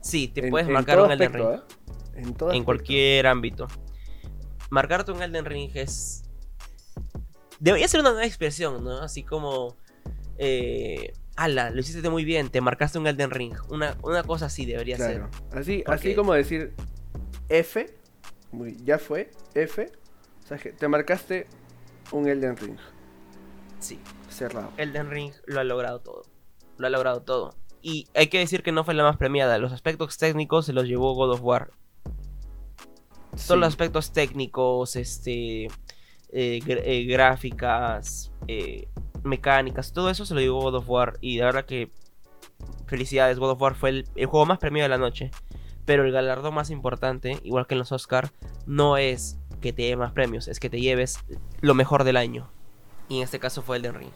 Sí, 0.04 0.26
te 0.26 0.44
En- 0.46 0.50
puedes 0.50 0.68
marcar 0.68 0.98
un 1.00 1.12
Elden 1.12 1.32
Ring. 1.32 1.46
¿ah? 1.46 1.64
En, 2.16 2.34
en 2.56 2.64
cualquier 2.64 3.28
ámbito. 3.28 3.68
Marcarte 4.68 5.12
un 5.12 5.22
Elden 5.22 5.44
Ring 5.44 5.70
es. 5.74 6.24
Debería 7.62 7.86
ser 7.86 8.00
una 8.00 8.10
nueva 8.10 8.26
expresión, 8.26 8.82
¿no? 8.82 8.98
Así 8.98 9.22
como. 9.22 9.76
Eh, 10.36 11.12
ala, 11.36 11.70
lo 11.70 11.78
hiciste 11.80 12.10
muy 12.10 12.24
bien, 12.24 12.48
te 12.50 12.60
marcaste 12.60 12.98
un 12.98 13.06
Elden 13.06 13.30
Ring. 13.30 13.54
Una, 13.68 13.96
una 14.02 14.24
cosa 14.24 14.46
así 14.46 14.66
debería 14.66 14.96
Claro. 14.96 15.30
Así, 15.52 15.82
Porque- 15.86 15.92
así 16.08 16.14
como 16.16 16.32
decir 16.34 16.74
F, 17.48 17.86
ya 18.84 18.98
fue, 18.98 19.30
F, 19.54 19.86
o 20.42 20.46
sea, 20.46 20.58
que 20.58 20.72
te 20.72 20.88
marcaste 20.88 21.46
un 22.10 22.28
Elden 22.28 22.56
Ring 22.56 22.76
ser. 22.76 22.92
Sí, 23.78 24.00
cerrado. 24.28 24.72
Elden 24.76 25.08
Ring 25.10 25.32
lo 25.46 25.60
ha 25.60 25.64
logrado 25.64 26.00
todo. 26.00 26.22
Lo 26.78 26.86
ha 26.88 26.90
logrado 26.90 27.22
todo. 27.22 27.54
Y 27.80 28.08
hay 28.14 28.26
que 28.26 28.38
decir 28.38 28.62
que 28.64 28.72
no 28.72 28.82
fue 28.84 28.94
la 28.94 29.04
más 29.04 29.16
premiada. 29.18 29.58
Los 29.58 29.72
aspectos 29.72 30.18
técnicos 30.18 30.66
se 30.66 30.72
los 30.72 30.86
llevó 30.86 31.14
God 31.14 31.32
of 31.34 31.42
War. 31.42 31.70
Todos 33.30 33.40
Sí. 33.42 33.56
los 33.56 33.68
aspectos 33.68 34.12
técnicos, 34.12 34.96
este, 34.96 35.68
eh, 36.32 36.60
gr- 36.64 36.82
eh, 36.84 37.04
gráficas, 37.04 38.32
eh, 38.48 38.88
mecánicas, 39.22 39.92
todo 39.92 40.10
eso 40.10 40.26
se 40.26 40.34
lo 40.34 40.40
llevó 40.40 40.62
God 40.62 40.74
of 40.76 40.88
War. 40.90 41.18
Y 41.20 41.38
la 41.38 41.46
verdad 41.46 41.64
que 41.64 41.90
felicidades, 42.86 43.38
God 43.38 43.50
of 43.50 43.62
War 43.62 43.74
fue 43.74 43.90
el, 43.90 44.08
el 44.16 44.26
juego 44.26 44.46
más 44.46 44.58
premiado 44.58 44.84
de 44.84 44.96
la 44.96 44.98
noche. 44.98 45.30
Pero 45.84 46.04
el 46.04 46.12
galardón 46.12 46.54
más 46.54 46.70
importante, 46.70 47.38
igual 47.42 47.66
que 47.66 47.74
en 47.74 47.78
los 47.80 47.90
Oscar, 47.92 48.30
no 48.66 48.96
es 48.96 49.38
que 49.60 49.72
te 49.72 49.82
lleves 49.82 49.98
más 49.98 50.12
premios, 50.12 50.46
es 50.48 50.60
que 50.60 50.70
te 50.70 50.80
lleves 50.80 51.18
lo 51.60 51.74
mejor 51.74 52.04
del 52.04 52.16
año. 52.16 52.50
Y 53.08 53.18
en 53.18 53.24
este 53.24 53.38
caso 53.40 53.62
fue 53.62 53.78
Elden 53.78 53.94
Ring. 53.94 54.10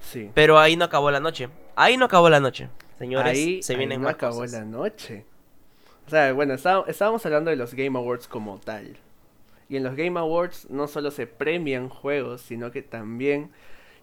Sí. 0.00 0.30
Pero 0.34 0.58
ahí 0.58 0.76
no 0.76 0.84
acabó 0.84 1.10
la 1.10 1.20
noche. 1.20 1.48
Ahí 1.76 1.96
no 1.96 2.04
acabó 2.04 2.30
la 2.30 2.38
noche. 2.40 2.68
Señores, 2.98 3.32
ahí, 3.32 3.62
se 3.62 3.72
ahí 3.72 3.78
vienen 3.78 4.00
no 4.00 4.04
más 4.06 4.14
acabó 4.14 4.38
cosas. 4.40 4.60
la 4.60 4.64
noche. 4.64 5.24
O 6.06 6.10
sea, 6.10 6.32
bueno, 6.32 6.54
está- 6.54 6.84
estábamos 6.86 7.24
hablando 7.26 7.50
de 7.50 7.56
los 7.56 7.74
Game 7.74 7.98
Awards 7.98 8.28
como 8.28 8.58
tal. 8.58 8.96
Y 9.68 9.76
en 9.76 9.84
los 9.84 9.96
Game 9.96 10.18
Awards 10.18 10.68
no 10.70 10.86
solo 10.88 11.10
se 11.10 11.26
premian 11.26 11.88
juegos, 11.88 12.42
sino 12.42 12.70
que 12.70 12.82
también 12.82 13.50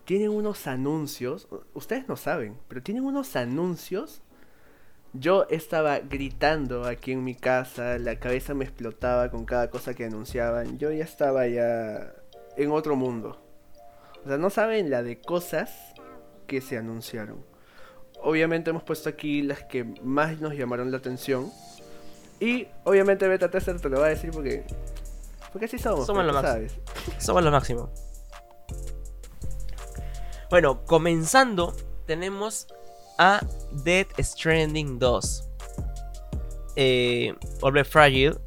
tienen 0.05 0.29
unos 0.29 0.67
anuncios. 0.67 1.47
Ustedes 1.73 2.07
no 2.07 2.15
saben, 2.15 2.57
pero 2.67 2.81
tienen 2.81 3.03
unos 3.05 3.35
anuncios. 3.35 4.21
Yo 5.13 5.45
estaba 5.49 5.99
gritando 5.99 6.85
aquí 6.85 7.11
en 7.11 7.23
mi 7.23 7.35
casa, 7.35 7.97
la 7.99 8.17
cabeza 8.17 8.53
me 8.53 8.63
explotaba 8.63 9.29
con 9.29 9.45
cada 9.45 9.69
cosa 9.69 9.93
que 9.93 10.05
anunciaban. 10.05 10.77
Yo 10.77 10.91
ya 10.91 11.03
estaba 11.03 11.47
ya 11.47 12.13
en 12.57 12.71
otro 12.71 12.95
mundo. 12.95 13.41
O 14.23 14.27
sea, 14.27 14.37
no 14.37 14.49
saben 14.49 14.89
la 14.89 15.03
de 15.03 15.19
cosas 15.19 15.93
que 16.47 16.61
se 16.61 16.77
anunciaron. 16.77 17.43
Obviamente 18.21 18.69
hemos 18.69 18.83
puesto 18.83 19.09
aquí 19.09 19.41
las 19.41 19.63
que 19.63 19.83
más 20.03 20.39
nos 20.39 20.53
llamaron 20.53 20.91
la 20.91 20.97
atención. 20.97 21.51
Y 22.39 22.67
obviamente 22.83 23.27
Beta 23.27 23.49
Tester 23.49 23.79
te 23.79 23.89
lo 23.89 23.99
va 23.99 24.07
a 24.07 24.09
decir 24.09 24.31
porque. 24.31 24.63
Porque 25.51 25.65
así 25.65 25.77
somos. 25.77 26.05
Somos 26.05 26.25
lo 26.25 26.33
máximo. 26.33 26.53
sabes. 26.53 26.79
Somos 27.19 27.43
lo 27.43 27.51
máximo. 27.51 27.89
Bueno, 30.49 30.83
comenzando, 30.85 31.73
tenemos 32.05 32.67
a 33.17 33.45
Dead 33.71 34.07
Stranding 34.19 34.99
2. 34.99 35.43
Eh, 36.75 37.35
vuelve 37.59 37.83
Fragile, 37.83 38.37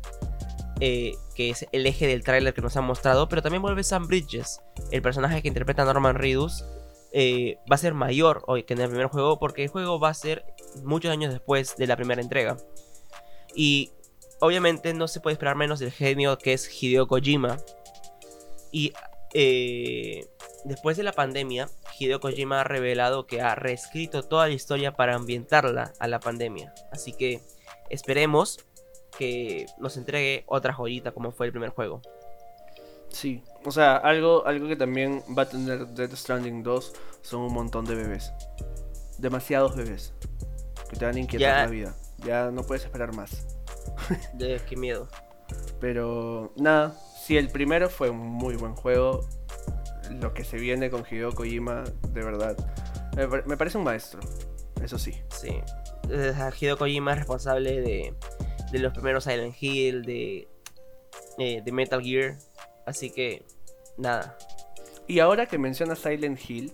eh, 0.80 1.14
que 1.34 1.50
es 1.50 1.66
el 1.72 1.86
eje 1.86 2.06
del 2.06 2.22
tráiler 2.24 2.52
que 2.54 2.60
nos 2.62 2.76
han 2.76 2.84
mostrado, 2.84 3.28
pero 3.28 3.42
también 3.42 3.62
vuelve 3.62 3.82
Sam 3.84 4.06
Bridges, 4.06 4.60
el 4.90 5.02
personaje 5.02 5.40
que 5.42 5.48
interpreta 5.48 5.84
Norman 5.84 6.16
Reedus. 6.16 6.64
eh, 7.16 7.58
va 7.70 7.76
a 7.76 7.78
ser 7.78 7.94
mayor 7.94 8.42
hoy 8.48 8.64
que 8.64 8.74
en 8.74 8.80
el 8.80 8.88
primer 8.88 9.06
juego, 9.06 9.38
porque 9.38 9.62
el 9.62 9.68
juego 9.68 10.00
va 10.00 10.08
a 10.08 10.14
ser 10.14 10.44
muchos 10.82 11.12
años 11.12 11.32
después 11.32 11.76
de 11.76 11.86
la 11.86 11.96
primera 11.96 12.20
entrega. 12.20 12.56
Y 13.54 13.92
obviamente 14.44 14.94
no 14.94 15.08
se 15.08 15.20
puede 15.20 15.34
esperar 15.34 15.56
menos 15.56 15.78
del 15.78 15.92
genio 15.92 16.38
que 16.38 16.52
es 16.52 16.70
Hideo 16.82 17.06
Kojima. 17.06 17.56
Y 18.70 18.92
eh, 19.34 20.26
después 20.64 20.96
de 20.96 21.02
la 21.02 21.12
pandemia, 21.12 21.68
Hideo 21.98 22.20
Kojima 22.20 22.60
ha 22.60 22.64
revelado 22.64 23.26
que 23.26 23.40
ha 23.40 23.54
reescrito 23.54 24.22
toda 24.22 24.46
la 24.48 24.52
historia 24.54 24.92
para 24.94 25.14
ambientarla 25.14 25.92
a 25.98 26.08
la 26.08 26.20
pandemia. 26.20 26.74
Así 26.92 27.12
que 27.12 27.40
esperemos 27.90 28.58
que 29.18 29.66
nos 29.78 29.96
entregue 29.96 30.44
otra 30.46 30.72
joyita 30.72 31.12
como 31.12 31.30
fue 31.32 31.46
el 31.46 31.52
primer 31.52 31.70
juego. 31.70 32.02
Sí. 33.08 33.42
O 33.64 33.70
sea, 33.70 33.96
algo, 33.96 34.44
algo 34.44 34.66
que 34.66 34.74
también 34.76 35.22
va 35.38 35.42
a 35.42 35.48
tener 35.48 35.86
Dead 35.88 36.10
Stranding 36.14 36.64
2 36.64 36.92
son 37.22 37.42
un 37.42 37.54
montón 37.54 37.84
de 37.84 37.94
bebés. 37.94 38.32
Demasiados 39.18 39.76
bebés. 39.76 40.12
Que 40.90 40.96
te 40.96 41.04
van 41.04 41.14
a 41.14 41.20
inquietar 41.20 41.56
Ya. 41.58 41.62
la 41.64 41.70
vida. 41.70 41.94
Ya 42.24 42.50
no 42.50 42.64
puedes 42.64 42.84
esperar 42.84 43.14
más. 43.14 43.53
De 44.34 44.60
qué 44.68 44.76
miedo. 44.76 45.08
Pero 45.80 46.52
nada, 46.56 46.94
si 47.22 47.36
el 47.36 47.48
primero 47.50 47.88
fue 47.90 48.10
un 48.10 48.18
muy 48.18 48.56
buen 48.56 48.74
juego, 48.74 49.26
lo 50.20 50.32
que 50.34 50.44
se 50.44 50.56
viene 50.56 50.90
con 50.90 51.04
Hideo 51.08 51.32
Kojima, 51.34 51.84
de 52.08 52.22
verdad, 52.22 52.56
me, 53.16 53.28
par- 53.28 53.46
me 53.46 53.56
parece 53.56 53.78
un 53.78 53.84
maestro. 53.84 54.20
Eso 54.82 54.98
sí. 54.98 55.12
Sí. 55.28 55.60
Eh, 56.10 56.32
Hideo 56.60 56.76
Kojima 56.78 57.12
es 57.12 57.18
responsable 57.18 57.80
de, 57.80 58.14
de 58.72 58.78
los 58.78 58.92
primeros 58.92 59.24
Silent 59.24 59.54
Hill, 59.60 60.02
de, 60.04 60.48
eh, 61.38 61.62
de 61.64 61.72
Metal 61.72 62.02
Gear. 62.02 62.36
Así 62.86 63.10
que, 63.10 63.44
nada. 63.96 64.36
Y 65.06 65.20
ahora 65.20 65.46
que 65.46 65.58
menciona 65.58 65.94
Silent 65.96 66.38
Hill, 66.48 66.72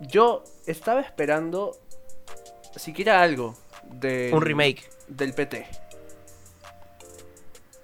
yo 0.00 0.42
estaba 0.66 1.00
esperando 1.00 1.76
siquiera 2.76 3.22
algo 3.22 3.54
de 3.84 4.30
Un 4.34 4.42
remake. 4.42 4.88
del 5.08 5.32
PT, 5.32 5.66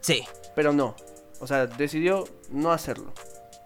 Sí. 0.03 0.25
pero 0.55 0.73
no. 0.73 0.95
O 1.41 1.47
sea, 1.47 1.67
decidió 1.67 2.25
no 2.51 2.71
hacerlo. 2.73 3.13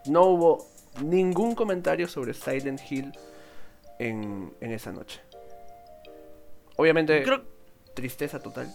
No 0.07 0.25
hubo 0.27 0.69
ningún 1.03 1.55
comentario 1.55 2.09
sobre 2.09 2.33
Silent 2.33 2.81
Hill 2.91 3.13
en, 3.99 4.55
en 4.61 4.73
esa 4.73 4.93
noche. 4.93 5.21
Obviamente, 6.77 7.23
Creo, 7.23 7.43
tristeza 7.95 8.39
total. 8.41 8.73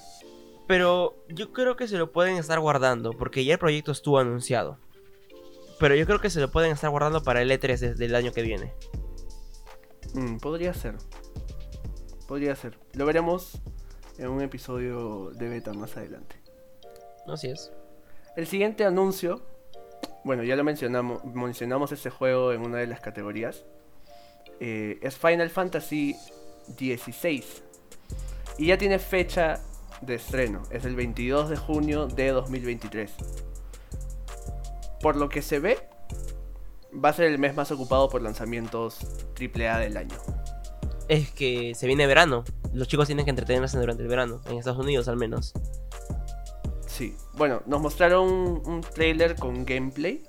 Pero 0.67 1.15
yo 1.29 1.51
creo 1.53 1.75
que 1.75 1.87
se 1.87 1.97
lo 1.97 2.11
pueden 2.11 2.37
estar 2.37 2.59
guardando, 2.59 3.11
porque 3.11 3.43
ya 3.45 3.53
el 3.53 3.59
proyecto 3.59 3.91
estuvo 3.91 4.19
anunciado. 4.19 4.77
Pero 5.79 5.95
yo 5.95 6.05
creo 6.05 6.19
que 6.19 6.29
se 6.29 6.39
lo 6.39 6.51
pueden 6.51 6.71
estar 6.71 6.89
guardando 6.89 7.23
para 7.23 7.41
el 7.41 7.49
E3 7.49 7.77
desde 7.77 8.05
el 8.05 8.15
año 8.15 8.31
que 8.31 8.41
viene. 8.43 8.73
Mm, 10.13 10.37
podría 10.37 10.73
ser. 10.73 10.95
Podría 12.27 12.55
ser. 12.55 12.77
Lo 12.93 13.05
veremos 13.05 13.61
en 14.17 14.29
un 14.29 14.41
episodio 14.41 15.31
de 15.31 15.49
beta 15.49 15.73
más 15.73 15.97
adelante. 15.97 16.40
Así 17.31 17.49
es. 17.49 17.71
El 18.35 18.47
siguiente 18.47 18.85
anuncio, 18.85 19.41
bueno, 20.23 20.43
ya 20.43 20.55
lo 20.55 20.63
mencionamos, 20.63 21.23
mencionamos 21.25 21.91
este 21.91 22.09
juego 22.09 22.53
en 22.53 22.61
una 22.61 22.77
de 22.77 22.87
las 22.87 22.99
categorías. 22.99 23.65
eh, 24.59 24.99
es 25.01 25.17
Final 25.17 25.49
Fantasy 25.49 26.15
XVI. 26.77 27.43
Y 28.57 28.67
ya 28.67 28.77
tiene 28.77 28.99
fecha 28.99 29.59
de 30.01 30.15
estreno, 30.15 30.61
es 30.71 30.85
el 30.85 30.95
22 30.95 31.49
de 31.49 31.57
junio 31.57 32.05
de 32.07 32.29
2023. 32.29 33.11
Por 35.01 35.15
lo 35.15 35.29
que 35.29 35.41
se 35.41 35.59
ve, 35.59 35.77
va 36.93 37.09
a 37.09 37.13
ser 37.13 37.25
el 37.25 37.39
mes 37.39 37.55
más 37.55 37.71
ocupado 37.71 38.07
por 38.09 38.21
lanzamientos 38.21 38.99
AAA 39.39 39.79
del 39.79 39.97
año. 39.97 40.17
Es 41.07 41.31
que 41.31 41.73
se 41.73 41.87
viene 41.87 42.05
verano. 42.05 42.43
Los 42.71 42.87
chicos 42.87 43.07
tienen 43.07 43.25
que 43.25 43.31
entretenerse 43.31 43.79
durante 43.79 44.03
el 44.03 44.09
verano, 44.09 44.41
en 44.45 44.57
Estados 44.57 44.79
Unidos 44.79 45.07
al 45.07 45.17
menos. 45.17 45.53
Sí, 46.91 47.15
bueno, 47.33 47.61
nos 47.67 47.81
mostraron 47.81 48.61
un, 48.65 48.81
trailer 48.81 49.37
con 49.37 49.63
gameplay, 49.63 50.21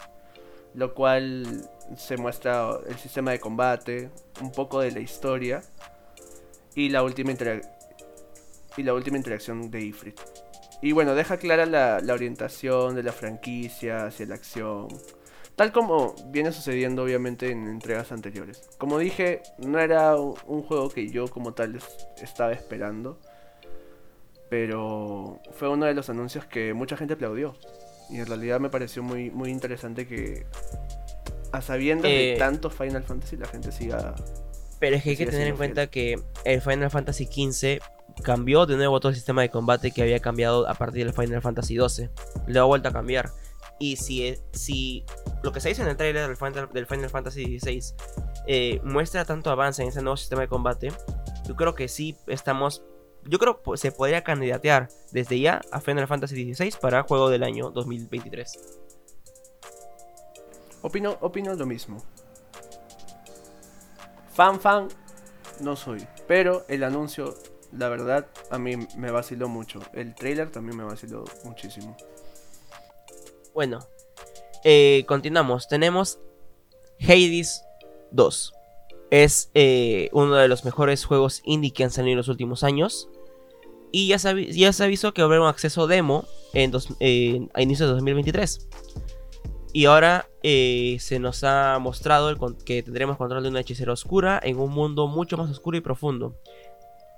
lo 0.75 0.95
cual 0.95 1.69
se 1.97 2.17
muestra 2.17 2.79
el 2.89 2.97
sistema 2.99 3.33
de 3.33 3.41
combate, 3.41 4.11
un 4.41 4.53
poco 4.53 4.79
de 4.81 4.93
la 4.93 5.01
historia 5.01 5.61
y 6.77 6.89
la 6.89 7.03
última, 7.03 7.33
y 8.77 8.83
la 8.85 8.95
última 8.95 9.17
interacción 9.17 9.73
de 9.73 9.81
Ifrit. 9.81 10.21
Y 10.81 10.93
bueno, 10.93 11.17
deja 11.17 11.37
clara 11.37 11.67
la, 11.67 11.99
la 11.99 12.15
orientación 12.15 12.95
de 12.95 13.03
la 13.03 13.13
franquicia 13.13 14.07
hacia 14.07 14.27
la 14.27 14.37
acción, 14.37 14.87
tal 15.57 15.73
como 15.73 16.15
viene 16.29 16.53
sucediendo 16.53 17.03
obviamente 17.03 17.51
en 17.51 17.67
entregas 17.67 18.13
anteriores. 18.13 18.63
Como 18.79 18.99
dije, 18.99 19.43
no 19.59 19.81
era 19.81 20.17
un, 20.17 20.63
juego 20.63 20.91
que 20.91 21.09
yo 21.09 21.27
como 21.27 21.55
tal 21.55 21.75
es- 21.75 22.07
estaba 22.23 22.53
esperando, 22.53 23.19
pero 24.53 25.41
fue 25.53 25.71
uno 25.71 25.87
de 25.87 25.95
los 25.95 26.11
anuncios 26.11 26.45
que 26.45 26.75
mucha 26.75 26.95
gente 26.95 27.15
aplaudió. 27.15 27.55
Y 28.11 28.19
en 28.19 28.27
realidad 28.27 28.61
me 28.61 28.69
pareció 28.69 29.03
muy, 29.03 29.31
muy 29.31 29.49
interesante 29.49 30.07
que 30.07 30.45
a 31.53 31.63
sabiendas 31.63 32.11
de 32.11 32.35
Eh, 32.35 32.37
tantos 32.39 32.75
Final 32.75 33.03
Fantasy 33.03 33.39
la 33.39 33.47
gente 33.47 33.73
siga 33.73 34.15
Pero 34.79 34.97
es 34.97 35.05
que 35.05 35.11
hay 35.11 35.17
que 35.17 35.25
tener 35.25 35.49
en 35.49 35.57
cuenta 35.57 35.87
que 35.87 36.21
el 36.45 36.61
Final 36.61 36.91
Fantasy 36.91 37.25
XV 37.25 37.81
cambió 38.23 38.67
de 38.67 38.77
nuevo 38.77 39.01
todo 39.01 39.09
el 39.09 39.15
sistema 39.15 39.41
de 39.41 39.49
combate 39.49 39.91
que 39.91 40.03
había 40.03 40.21
cambiado 40.21 40.69
a 40.69 40.75
partir 40.75 41.07
del 41.07 41.15
Final 41.15 41.41
Fantasy 41.41 41.79
XII. 41.79 42.11
Lo 42.47 42.61
ha 42.61 42.65
vuelto 42.65 42.91
a 42.91 42.93
cambiar. 42.93 43.31
Y 43.79 43.97
si, 43.97 44.37
si 44.53 45.07
lo 45.43 45.51
que 45.53 45.61
se 45.61 45.71
dice 45.71 45.81
en 45.81 45.89
el 45.89 45.97
trailer 45.97 46.29
del 46.29 46.37
Final, 46.37 46.69
del 46.75 46.85
Final 46.85 47.09
Fantasy 47.09 47.59
XVI 47.59 47.95
eh, 48.47 48.81
muestra 48.85 49.25
tanto 49.25 49.49
avance 49.49 49.81
en 49.83 49.89
ese 49.89 50.03
nuevo 50.03 50.19
sistema 50.19 50.43
de 50.43 50.49
combate, 50.49 50.93
yo 51.49 51.57
creo 51.57 51.75
que 51.75 51.89
sí 51.89 52.19
estamos. 52.27 52.83
Yo 53.25 53.39
creo 53.39 53.62
que 53.62 53.77
se 53.77 53.93
podría 53.93 54.25
candidatear 54.25 54.89
desde 55.12 55.39
ya 55.41 55.61
a 55.70 55.81
Final 55.81 56.09
Fantasy 56.09 56.55
XVI 56.55 56.73
para 56.81 57.03
juego 57.03 57.31
del 57.31 57.43
año 57.43 57.70
2023. 57.70 58.59
Opino, 60.83 61.16
opino 61.20 61.55
lo 61.55 61.66
mismo. 61.66 62.03
Fan 64.35 64.61
fan 64.61 64.89
no 65.61 65.77
soy, 65.77 66.07
pero 66.27 66.64
el 66.68 66.83
anuncio, 66.83 67.35
la 67.70 67.89
verdad, 67.89 68.27
a 68.51 68.59
mí 68.59 68.77
me 68.97 69.11
vaciló 69.11 69.49
mucho. 69.49 69.81
El 69.93 70.14
trailer 70.14 70.51
también 70.51 70.77
me 70.77 70.85
vaciló 70.85 71.25
muchísimo. 71.45 71.97
Bueno, 73.55 73.81
eh, 74.64 75.05
continuamos. 75.07 75.68
Tenemos 75.68 76.18
Hades 77.01 77.64
2. 78.11 78.55
Es 79.11 79.51
eh, 79.55 80.09
uno 80.12 80.37
de 80.37 80.49
los 80.49 80.64
mejores 80.64 81.05
juegos 81.05 81.43
indie 81.45 81.73
que 81.73 81.85
han 81.85 81.91
salido 81.91 82.12
en 82.12 82.18
los 82.18 82.29
últimos 82.29 82.64
años. 82.64 83.09
Y 83.93 84.09
ya 84.09 84.18
se, 84.18 84.53
ya 84.53 84.72
se 84.72 84.84
avisó 84.84 85.12
que 85.12 85.22
va 85.22 85.26
a 85.26 85.28
haber 85.28 85.40
un 85.40 85.47
acceso 85.49 85.86
demo 85.86 86.24
en 86.55 86.70
dos- 86.70 86.88
a 87.55 87.62
inicios 87.62 87.88
de 87.88 87.95
2023. 87.95 88.68
Y 89.74 89.84
ahora 89.86 90.26
eh, 90.43 90.97
se 91.01 91.18
nos 91.18 91.45
ha 91.45 91.78
mostrado 91.78 92.28
el 92.30 92.38
que 92.64 92.82
tendremos 92.82 93.16
control 93.16 93.43
de 93.43 93.49
una 93.51 93.61
hechicera 93.61 93.93
oscura 93.93 94.40
en 94.43 94.59
un 94.59 94.70
mundo 94.70 95.07
mucho 95.09 95.36
más 95.36 95.51
oscuro 95.51 95.76
y 95.76 95.80
profundo. 95.80 96.34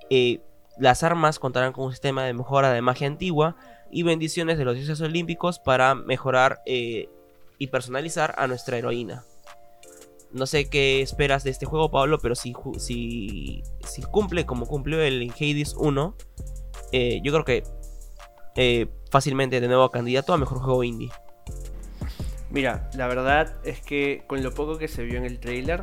Eh, 0.09 0.39
las 0.77 1.03
armas 1.03 1.39
contarán 1.39 1.73
con 1.73 1.85
un 1.85 1.91
sistema 1.91 2.23
de 2.25 2.33
mejora 2.33 2.71
de 2.71 2.81
magia 2.81 3.07
antigua 3.07 3.55
y 3.91 4.03
bendiciones 4.03 4.57
de 4.57 4.65
los 4.65 4.75
dioses 4.75 4.99
olímpicos 5.01 5.59
para 5.59 5.95
mejorar 5.95 6.61
eh, 6.65 7.09
y 7.57 7.67
personalizar 7.67 8.35
a 8.37 8.47
nuestra 8.47 8.77
heroína. 8.77 9.23
No 10.31 10.45
sé 10.45 10.69
qué 10.69 11.01
esperas 11.01 11.45
de 11.45 11.51
este 11.51 11.65
juego, 11.65 11.89
Pablo, 11.91 12.19
pero 12.19 12.35
si, 12.35 12.53
si, 12.77 13.63
si 13.85 14.01
cumple 14.01 14.45
como 14.45 14.65
cumplió 14.65 15.01
el 15.01 15.31
Hades 15.31 15.75
1, 15.77 16.15
eh, 16.97 17.19
yo 17.21 17.33
creo 17.33 17.43
que 17.43 17.63
eh, 18.55 18.87
fácilmente 19.11 19.59
de 19.59 19.67
nuevo 19.67 19.91
candidato 19.91 20.31
a 20.31 20.37
mejor 20.37 20.59
juego 20.59 20.81
indie. 20.81 21.11
Mira, 22.49 22.89
la 22.95 23.07
verdad 23.07 23.53
es 23.65 23.81
que 23.81 24.23
con 24.27 24.41
lo 24.41 24.53
poco 24.53 24.77
que 24.77 24.87
se 24.87 25.03
vio 25.03 25.17
en 25.17 25.25
el 25.25 25.41
trailer, 25.41 25.81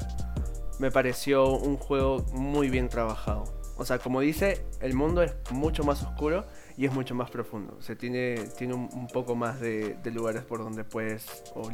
me 0.78 0.90
pareció 0.90 1.52
un 1.52 1.76
juego 1.76 2.24
muy 2.32 2.70
bien 2.70 2.88
trabajado. 2.88 3.44
O 3.76 3.84
sea, 3.84 3.98
como 3.98 4.22
dice, 4.22 4.64
el 4.80 4.94
mundo 4.94 5.22
es 5.22 5.34
mucho 5.50 5.84
más 5.84 6.02
oscuro 6.02 6.46
y 6.78 6.86
es 6.86 6.94
mucho 6.94 7.14
más 7.14 7.30
profundo. 7.30 7.76
O 7.78 7.82
sea, 7.82 7.94
tiene, 7.94 8.36
tiene 8.56 8.72
un, 8.72 9.06
poco 9.08 9.34
más 9.34 9.60
de, 9.60 9.98
lugares 10.14 10.44
por 10.44 10.60
donde 10.60 10.82
puedes 10.82 11.26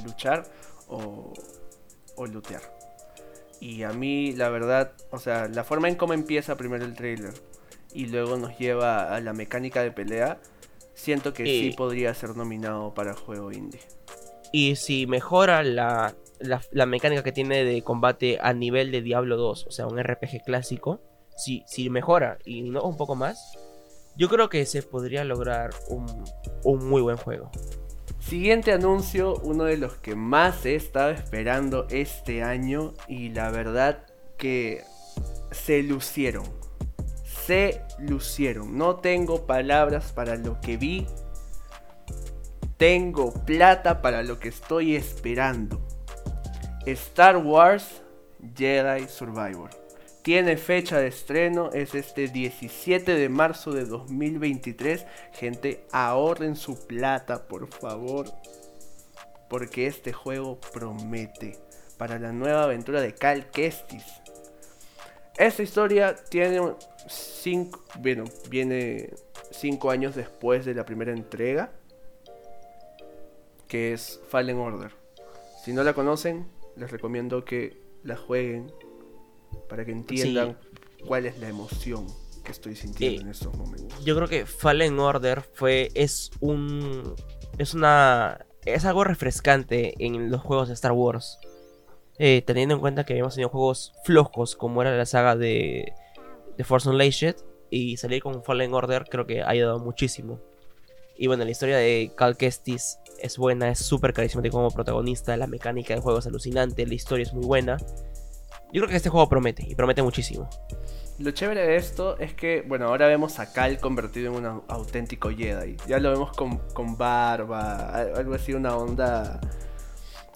luchar 0.05 0.47
o, 0.89 1.33
o 2.17 2.27
lootear. 2.27 2.63
Y 3.61 3.85
a 3.85 3.91
mí, 3.91 4.33
la 4.33 4.49
verdad, 4.49 4.95
o 5.13 5.21
sea, 5.21 5.47
la 5.47 5.63
forma 5.63 5.89
en 5.89 5.95
cómo 5.95 6.13
empieza 6.13 6.57
primero 6.57 6.85
el 6.85 6.95
trailer 6.95 7.35
y 7.93 8.07
luego 8.07 8.37
nos 8.37 8.59
lleva 8.59 9.15
a 9.15 9.21
la 9.21 9.33
mecánica 9.33 9.83
de 9.83 9.91
pelea, 9.91 10.39
siento 10.95 11.33
que 11.33 11.45
sí 11.45 11.75
podría 11.77 12.13
ser 12.15 12.37
nominado 12.37 12.95
para 12.95 13.15
juego 13.15 13.53
indie. 13.53 13.81
Y 14.53 14.77
si 14.77 15.07
mejora 15.07 15.63
la, 15.63 16.15
la, 16.39 16.61
la 16.71 16.87
mecánica 16.87 17.23
que 17.23 17.33
tiene 17.33 17.65
de 17.65 17.83
combate 17.83 18.39
a 18.41 18.53
nivel 18.53 18.91
de 18.91 19.03
Diablo 19.03 19.37
2, 19.37 19.67
o 19.67 19.71
sea, 19.71 19.87
un 19.87 20.03
RPG 20.03 20.43
clásico, 20.45 21.01
si, 21.37 21.63
si 21.67 21.91
mejora 21.91 22.39
y 22.45 22.63
no 22.63 22.83
un 22.83 22.97
poco 22.97 23.15
más, 23.15 23.57
yo 24.17 24.29
creo 24.29 24.49
que 24.49 24.67
se 24.67 24.83
podría 24.83 25.25
lograr 25.25 25.71
un, 25.89 26.07
un 26.65 26.89
muy 26.89 27.01
buen 27.01 27.17
juego. 27.17 27.51
Siguiente 28.19 28.73
anuncio, 28.73 29.37
uno 29.43 29.65
de 29.65 29.77
los 29.77 29.95
que 29.95 30.17
más 30.17 30.67
he 30.67 30.75
estado 30.75 31.11
esperando 31.11 31.87
este 31.91 32.43
año 32.43 32.95
y 33.07 33.31
la 33.31 33.51
verdad 33.51 34.05
que 34.37 34.83
se 35.53 35.83
lucieron. 35.83 36.58
Se 37.49 37.81
lucieron. 37.99 38.77
No 38.77 38.97
tengo 38.97 39.47
palabras 39.47 40.13
para 40.13 40.37
lo 40.37 40.61
que 40.61 40.77
vi. 40.77 41.07
Tengo 42.77 43.33
plata 43.33 44.03
para 44.03 44.23
lo 44.23 44.39
que 44.39 44.49
estoy 44.49 44.97
esperando. 44.97 45.81
Star 46.85 47.39
Wars 47.39 48.03
Jedi 48.55 49.09
Survivor. 49.09 49.71
Tiene 50.21 50.59
fecha 50.59 50.99
de 50.99 51.07
estreno, 51.07 51.71
es 51.73 51.95
este 51.95 52.29
17 52.29 53.15
de 53.15 53.29
marzo 53.31 53.73
de 53.73 53.87
2023. 53.87 55.07
Gente, 55.33 55.87
ahorren 55.91 56.55
su 56.55 56.87
plata, 56.87 57.49
por 57.49 57.67
favor. 57.69 58.27
Porque 59.49 59.87
este 59.87 60.13
juego 60.13 60.61
promete 60.75 61.57
para 61.97 62.19
la 62.19 62.31
nueva 62.31 62.65
aventura 62.65 63.01
de 63.01 63.15
Cal 63.15 63.51
Kestis. 63.51 64.05
Esta 65.39 65.63
historia 65.63 66.17
tiene 66.17 66.61
cinco, 67.09 67.83
bueno, 68.01 68.25
viene 68.51 69.11
5 69.51 69.91
años 69.91 70.15
después 70.15 70.65
de 70.65 70.75
la 70.75 70.85
primera 70.85 71.13
entrega, 71.13 71.73
que 73.67 73.93
es 73.93 74.21
Fallen 74.29 74.59
Order. 74.59 74.93
Si 75.65 75.73
no 75.73 75.83
la 75.85 75.93
conocen, 75.93 76.47
les 76.77 76.91
recomiendo 76.91 77.45
que 77.45 77.81
la 78.03 78.17
jueguen 78.17 78.73
para 79.69 79.85
que 79.85 79.93
entiendan 79.93 80.57
cuál 81.07 81.27
es 81.27 81.39
la 81.39 81.49
emoción 81.49 82.07
que 82.45 82.53
estoy 82.53 82.77
sintiendo 82.77 83.21
Eh, 83.21 83.25
en 83.25 83.31
estos 83.31 83.55
momentos. 83.57 84.05
Yo 84.05 84.17
creo 84.17 84.29
que 84.29 84.47
Fallen 84.47 84.99
Order 84.99 85.43
fue. 85.53 85.91
es 85.95 86.31
un. 86.41 87.15
es 87.59 87.75
una. 87.75 88.47
es 88.65 88.85
algo 88.85 89.05
refrescante 89.05 89.95
en 90.05 90.31
los 90.31 90.41
juegos 90.41 90.69
de 90.69 90.75
Star 90.75 90.93
Wars. 90.93 91.39
Eh, 92.21 92.43
teniendo 92.45 92.75
en 92.75 92.81
cuenta 92.81 93.05
que 93.05 93.13
habíamos 93.13 93.35
tenido 93.35 93.49
juegos 93.49 93.93
flojos 94.05 94.57
como 94.57 94.83
era 94.83 94.97
la 94.97 95.07
saga 95.07 95.37
de. 95.37 95.93
De 96.59 96.65
Force 96.65 96.87
Unleashed. 96.91 97.37
Y 97.71 97.97
salir 97.99 98.23
con 98.23 98.43
Fallen 98.45 98.73
Order 98.75 99.05
creo 99.11 99.27
que 99.27 99.43
ha 99.43 99.49
ayudado 99.49 99.79
muchísimo. 99.79 100.41
Y 101.17 101.27
bueno, 101.27 101.45
la 101.45 101.51
historia 101.51 101.77
de 101.77 102.13
Cal 102.17 102.37
Kestis 102.37 102.99
es 103.19 103.37
buena, 103.37 103.71
es 103.71 103.79
súper 103.81 104.13
carismático 104.13 104.57
como 104.57 104.71
protagonista, 104.71 105.37
la 105.37 105.47
mecánica 105.49 105.93
del 105.93 106.03
juego 106.03 106.21
es 106.21 106.27
alucinante, 106.27 106.87
la 106.87 106.95
historia 106.95 107.25
es 107.25 107.35
muy 107.35 107.45
buena. 107.45 107.77
Yo 108.73 108.81
creo 108.83 108.89
que 108.89 108.97
este 108.97 109.09
juego 109.11 109.29
promete, 109.29 109.65
y 109.69 109.75
promete 109.75 110.03
muchísimo. 110.03 110.49
Lo 111.19 111.33
chévere 111.33 111.67
de 111.67 111.77
esto 111.77 112.17
es 112.19 112.33
que, 112.35 112.63
bueno, 112.67 112.87
ahora 112.87 113.09
vemos 113.09 113.41
a 113.41 113.53
Cal 113.53 113.81
convertido 113.81 114.31
en 114.31 114.37
un 114.39 114.45
au- 114.45 114.63
auténtico 114.69 115.31
Jedi. 115.31 115.77
Ya 115.89 115.99
lo 115.99 116.11
vemos 116.11 116.31
con, 116.37 116.59
con 116.73 116.97
barba, 116.97 117.91
al- 117.91 118.17
algo 118.17 118.35
así, 118.35 118.55
una 118.55 118.77
onda 118.77 119.41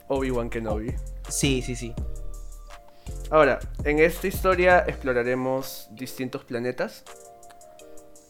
Obi-Wan 0.08 0.50
Kenobi. 0.50 0.92
Sí, 1.28 1.62
sí, 1.62 1.76
sí. 1.76 1.94
Ahora, 3.32 3.60
en 3.84 3.98
esta 3.98 4.26
historia 4.26 4.84
exploraremos 4.86 5.88
distintos 5.92 6.44
planetas. 6.44 7.02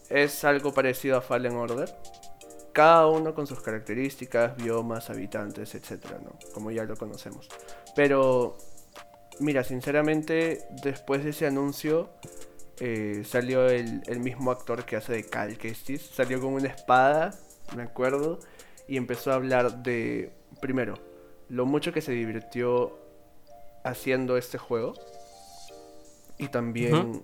Es 0.09 0.45
algo 0.45 0.73
parecido 0.73 1.17
a 1.17 1.21
Fallen 1.21 1.57
Order. 1.57 1.93
Cada 2.71 3.07
uno 3.07 3.35
con 3.35 3.45
sus 3.45 3.59
características, 3.59 4.55
biomas, 4.55 5.09
habitantes, 5.09 5.75
etc. 5.75 6.05
Como 6.53 6.71
ya 6.71 6.85
lo 6.85 6.95
conocemos. 6.95 7.49
Pero 7.97 8.55
mira, 9.41 9.65
sinceramente, 9.65 10.59
después 10.81 11.25
de 11.25 11.31
ese 11.31 11.47
anuncio, 11.47 12.09
eh, 12.79 13.23
salió 13.25 13.67
el, 13.67 14.03
el 14.07 14.21
mismo 14.21 14.51
actor 14.51 14.85
que 14.85 14.95
hace 14.95 15.11
de 15.11 15.25
Cal 15.25 15.57
Kestis. 15.57 16.01
Salió 16.01 16.39
con 16.39 16.53
una 16.53 16.69
espada, 16.69 17.31
me 17.75 17.83
acuerdo, 17.83 18.39
y 18.87 18.95
empezó 18.95 19.33
a 19.33 19.35
hablar 19.35 19.83
de, 19.83 20.31
primero, 20.61 20.93
lo 21.49 21.65
mucho 21.65 21.91
que 21.91 21.99
se 21.99 22.13
divirtió 22.13 23.02
haciendo 23.83 24.37
este 24.37 24.57
juego. 24.57 24.93
Y 26.37 26.47
también 26.47 27.23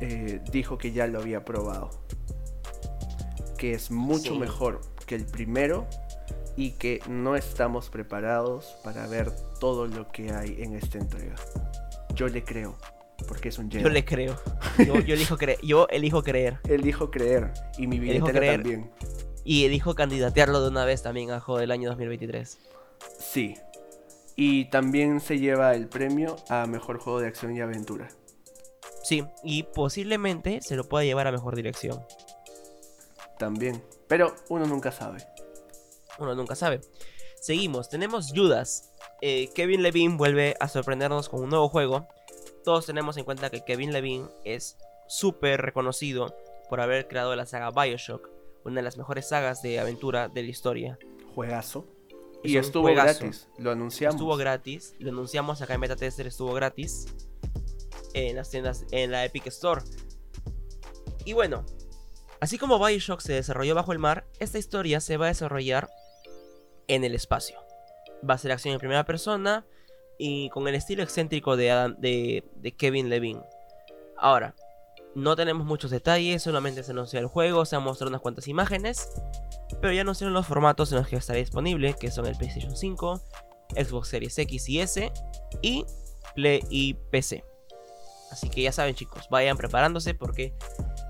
eh, 0.00 0.40
dijo 0.52 0.78
que 0.78 0.92
ya 0.92 1.06
lo 1.06 1.18
había 1.20 1.44
probado. 1.44 1.90
Que 3.58 3.72
es 3.72 3.90
mucho 3.90 4.32
Sí. 4.34 4.38
mejor 4.38 4.80
que 5.06 5.14
el 5.14 5.26
primero 5.26 5.86
y 6.56 6.72
que 6.72 7.00
no 7.08 7.36
estamos 7.36 7.88
preparados 7.90 8.76
para 8.84 9.06
ver 9.06 9.30
todo 9.58 9.86
lo 9.86 10.10
que 10.12 10.32
hay 10.32 10.62
en 10.62 10.74
esta 10.74 10.98
entrega. 10.98 11.34
Yo 12.14 12.28
le 12.28 12.44
creo, 12.44 12.76
porque 13.28 13.48
es 13.48 13.58
un 13.58 13.70
Jedi. 13.70 13.82
Yo 13.84 13.88
le 13.90 14.04
creo. 14.04 14.36
Yo, 14.78 14.98
yo 15.00 15.14
elijo, 15.14 15.36
cre- 15.36 15.58
yo 15.62 15.86
elijo 15.90 16.22
creer. 16.22 16.58
Elijo 16.68 17.10
creer 17.10 17.52
y 17.78 17.86
mi 17.86 17.98
billetera 17.98 18.32
creer. 18.38 18.60
también. 18.62 18.90
Y 19.44 19.64
elijo 19.64 19.94
candidatearlo 19.94 20.62
de 20.62 20.68
una 20.68 20.84
vez 20.84 21.02
también 21.02 21.30
a 21.30 21.40
juego 21.40 21.60
del 21.60 21.70
año 21.70 21.88
2023. 21.90 22.58
Sí. 23.18 23.54
Y 24.42 24.70
también 24.70 25.20
se 25.20 25.38
lleva 25.38 25.74
el 25.74 25.86
premio 25.86 26.36
a 26.48 26.64
mejor 26.64 26.98
juego 26.98 27.20
de 27.20 27.26
acción 27.26 27.54
y 27.54 27.60
aventura. 27.60 28.08
Sí, 29.02 29.22
y 29.44 29.64
posiblemente 29.64 30.62
se 30.62 30.76
lo 30.76 30.88
pueda 30.88 31.04
llevar 31.04 31.26
a 31.26 31.32
mejor 31.32 31.56
dirección. 31.56 32.02
También. 33.38 33.84
Pero 34.08 34.34
uno 34.48 34.64
nunca 34.64 34.92
sabe. 34.92 35.18
Uno 36.18 36.34
nunca 36.34 36.54
sabe. 36.54 36.80
Seguimos, 37.38 37.90
tenemos 37.90 38.32
Judas. 38.34 38.90
Eh, 39.20 39.50
Kevin 39.54 39.82
Levine 39.82 40.16
vuelve 40.16 40.56
a 40.58 40.68
sorprendernos 40.68 41.28
con 41.28 41.42
un 41.42 41.50
nuevo 41.50 41.68
juego. 41.68 42.08
Todos 42.64 42.86
tenemos 42.86 43.18
en 43.18 43.26
cuenta 43.26 43.50
que 43.50 43.62
Kevin 43.62 43.92
Levine 43.92 44.26
es 44.46 44.78
súper 45.06 45.60
reconocido 45.60 46.34
por 46.70 46.80
haber 46.80 47.08
creado 47.08 47.36
la 47.36 47.44
saga 47.44 47.72
Bioshock, 47.72 48.30
una 48.64 48.76
de 48.76 48.84
las 48.84 48.96
mejores 48.96 49.28
sagas 49.28 49.60
de 49.60 49.80
aventura 49.80 50.28
de 50.28 50.42
la 50.42 50.48
historia. 50.48 50.98
Juegazo. 51.34 51.99
Y 52.42 52.56
estuvo 52.56 52.84
gratis. 52.84 53.48
Lo 53.58 53.70
anunciamos. 53.70 54.14
Estuvo 54.14 54.36
gratis, 54.36 54.94
lo 54.98 55.10
anunciamos 55.10 55.60
acá 55.62 55.74
en 55.74 55.80
Beta 55.82 55.96
Tester, 55.96 56.26
estuvo 56.26 56.52
gratis 56.54 57.06
en 58.14 58.36
las 58.36 58.50
tiendas, 58.50 58.86
en 58.90 59.10
la 59.10 59.24
Epic 59.24 59.46
Store. 59.48 59.82
Y 61.24 61.34
bueno, 61.34 61.66
así 62.40 62.56
como 62.58 62.84
Bioshock 62.84 63.20
se 63.20 63.34
desarrolló 63.34 63.74
bajo 63.74 63.92
el 63.92 63.98
mar, 63.98 64.26
esta 64.38 64.58
historia 64.58 65.00
se 65.00 65.16
va 65.16 65.26
a 65.26 65.28
desarrollar 65.28 65.88
en 66.88 67.04
el 67.04 67.14
espacio. 67.14 67.58
Va 68.28 68.34
a 68.34 68.38
ser 68.38 68.52
acción 68.52 68.72
en 68.74 68.80
primera 68.80 69.04
persona 69.04 69.66
y 70.18 70.48
con 70.50 70.66
el 70.66 70.74
estilo 70.74 71.02
excéntrico 71.02 71.56
de, 71.56 71.70
Adam- 71.70 71.96
de, 71.98 72.44
de 72.56 72.72
Kevin 72.72 73.08
Levine. 73.10 73.42
Ahora, 74.16 74.54
no 75.14 75.36
tenemos 75.36 75.66
muchos 75.66 75.90
detalles, 75.90 76.42
solamente 76.42 76.82
se 76.82 76.92
anunció 76.92 77.20
el 77.20 77.26
juego, 77.26 77.64
se 77.64 77.76
han 77.76 77.82
mostrado 77.82 78.08
unas 78.10 78.20
cuantas 78.20 78.48
imágenes, 78.48 79.08
pero 79.80 79.92
ya 79.92 80.02
anunciaron 80.02 80.34
los 80.34 80.46
formatos 80.46 80.92
en 80.92 80.98
los 80.98 81.08
que 81.08 81.16
estará 81.16 81.38
disponible, 81.38 81.94
que 81.94 82.10
son 82.10 82.26
el 82.26 82.36
PlayStation 82.36 82.76
5, 82.76 83.20
Xbox 83.76 84.08
Series 84.08 84.38
X 84.38 84.68
y 84.68 84.80
S 84.80 85.12
y 85.62 85.84
Play 86.34 86.60
y 86.70 86.94
PC. 86.94 87.44
Así 88.30 88.48
que 88.48 88.62
ya 88.62 88.72
saben 88.72 88.94
chicos, 88.94 89.28
vayan 89.30 89.56
preparándose 89.56 90.14
porque 90.14 90.54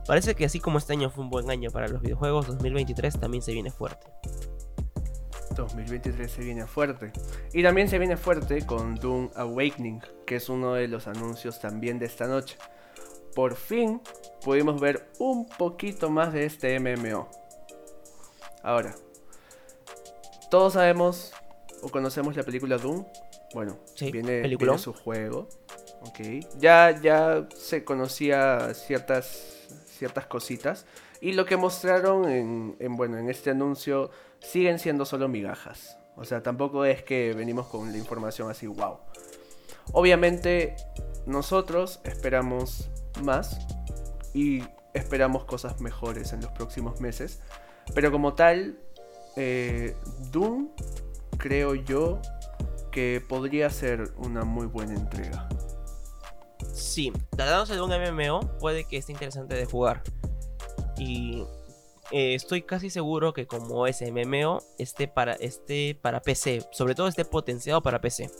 parece 0.06 0.34
que 0.34 0.46
así 0.46 0.58
como 0.58 0.78
este 0.78 0.94
año 0.94 1.11
fue 1.11 1.24
un 1.24 1.30
buen 1.30 1.50
año 1.50 1.70
para 1.70 1.88
los 1.88 2.00
videojuegos, 2.00 2.46
2023 2.46 3.20
también 3.20 3.42
se 3.42 3.52
viene 3.52 3.70
fuerte. 3.70 4.06
2023 5.54 6.30
se 6.30 6.42
viene 6.42 6.66
fuerte. 6.66 7.12
Y 7.52 7.62
también 7.62 7.88
se 7.88 7.98
viene 7.98 8.16
fuerte 8.16 8.64
con 8.64 8.94
Doom 8.94 9.30
Awakening, 9.34 10.00
que 10.26 10.36
es 10.36 10.48
uno 10.48 10.74
de 10.74 10.88
los 10.88 11.06
anuncios 11.06 11.61
también 11.61 11.98
de 11.98 12.06
esta 12.06 12.26
noche. 12.26 12.56
Por 13.34 13.54
fin 13.54 14.00
pudimos 14.42 14.80
ver 14.80 15.11
un 15.18 15.48
poquito 15.48 16.11
más 16.11 16.32
de 16.32 16.46
este 16.46 16.78
MMO. 16.80 17.28
Ahora, 18.62 18.94
todos 20.50 20.74
sabemos 20.74 21.32
o 21.82 21.88
conocemos 21.88 22.36
la 22.36 22.42
película 22.42 22.76
Doom. 22.76 23.04
Bueno, 23.54 23.78
Sí, 23.94 24.11
viene, 24.12 24.42
viene 24.42 24.78
su 24.78 24.92
juego. 24.92 25.48
Ok. 26.02 26.46
Ya, 26.58 26.98
ya 27.00 27.48
se 27.54 27.84
conocía 27.84 28.74
ciertas, 28.74 29.66
ciertas 29.86 30.26
cositas. 30.26 30.86
Y 31.20 31.32
lo 31.32 31.44
que 31.44 31.56
mostraron 31.56 32.28
en, 32.28 32.76
en, 32.78 32.96
bueno, 32.96 33.18
en 33.18 33.28
este 33.28 33.50
anuncio 33.50 34.11
siguen 34.40 34.78
siendo 34.78 35.04
solo 35.04 35.28
migajas. 35.28 35.98
O 36.16 36.24
sea, 36.24 36.42
tampoco 36.42 36.84
es 36.84 37.02
que 37.02 37.34
venimos 37.34 37.66
con 37.66 37.92
la 37.92 37.98
información 37.98 38.50
así, 38.50 38.66
wow. 38.66 38.98
Obviamente, 39.92 40.76
nosotros 41.26 42.00
esperamos 42.04 42.90
más 43.22 43.58
y 44.34 44.62
esperamos 44.94 45.44
cosas 45.44 45.80
mejores 45.80 46.32
en 46.32 46.40
los 46.40 46.52
próximos 46.52 47.00
meses. 47.00 47.40
Pero 47.95 48.12
como 48.12 48.34
tal, 48.34 48.78
eh, 49.36 49.97
Doom, 50.30 50.68
creo 51.38 51.74
yo 51.74 52.20
que 52.91 53.22
podría 53.26 53.70
ser 53.70 54.12
una 54.18 54.45
muy 54.45 54.66
buena 54.66 54.95
entrega. 54.95 55.49
Sí, 56.72 57.12
tratándose 57.30 57.74
de 57.74 57.80
un 57.80 57.91
MMO, 57.91 58.41
puede 58.59 58.84
que 58.84 58.97
esté 58.97 59.12
interesante 59.12 59.55
de 59.55 59.64
jugar. 59.64 60.03
Y 60.97 61.45
eh, 62.11 62.34
estoy 62.34 62.62
casi 62.62 62.91
seguro 62.91 63.32
que 63.32 63.47
como 63.47 63.86
es 63.86 64.03
MMO, 64.03 64.62
esté 64.78 65.09
para, 65.09 65.34
esté 65.34 65.95
para 65.95 66.20
PC. 66.20 66.62
Sobre 66.72 66.95
todo 66.95 67.09
esté 67.09 67.24
potenciado 67.24 67.82
para 67.82 68.01
PC. 68.01 68.30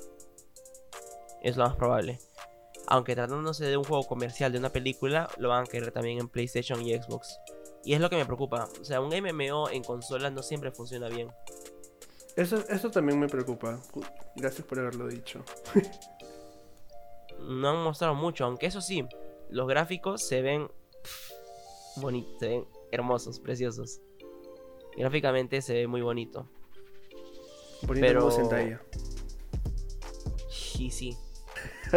Es 1.43 1.57
lo 1.57 1.65
más 1.65 1.77
probable. 1.77 2.19
Aunque 2.87 3.15
tratándose 3.15 3.65
de 3.65 3.77
un 3.77 3.85
juego 3.85 4.07
comercial, 4.07 4.53
de 4.53 4.59
una 4.59 4.71
película, 4.71 5.29
lo 5.39 5.49
van 5.49 5.65
a 5.65 5.67
querer 5.67 5.93
también 5.93 6.19
en 6.19 6.29
PlayStation 6.29 6.83
y 6.83 6.95
Xbox. 6.95 7.39
Y 7.85 7.95
es 7.95 8.01
lo 8.01 8.11
que 8.11 8.17
me 8.17 8.27
preocupa. 8.27 8.69
O 8.81 8.85
sea, 8.85 9.01
un 9.01 9.09
MMO 9.09 9.71
en 9.71 9.83
consola 9.83 10.31
no 10.31 10.43
siempre 10.43 10.71
funciona 10.71 11.09
bien. 11.09 11.31
Eso, 12.37 12.63
eso 12.69 12.91
también 12.91 13.19
me 13.19 13.29
preocupa. 13.29 13.81
Gracias 14.37 14.67
por 14.67 14.79
haberlo 14.79 15.09
dicho. 15.09 15.43
no 17.41 17.71
han 17.71 17.83
mostrado 17.83 18.15
mucho, 18.15 18.45
aunque 18.45 18.67
eso 18.67 18.81
sí, 18.81 19.07
los 19.49 19.67
gráficos 19.67 20.23
se 20.23 20.43
ven 20.43 20.71
bonitos, 21.97 22.39
se 22.39 22.49
ven 22.49 22.67
hermosos, 22.93 23.41
preciosos. 23.41 24.01
Gráficamente 24.97 25.63
se 25.63 25.75
ve 25.75 25.87
muy 25.87 26.03
bonito. 26.03 26.49
Bonito 27.83 28.07
Pero- 28.07 28.21
como 28.21 28.33
Zendaya. 28.33 28.83
Sí. 30.91 31.17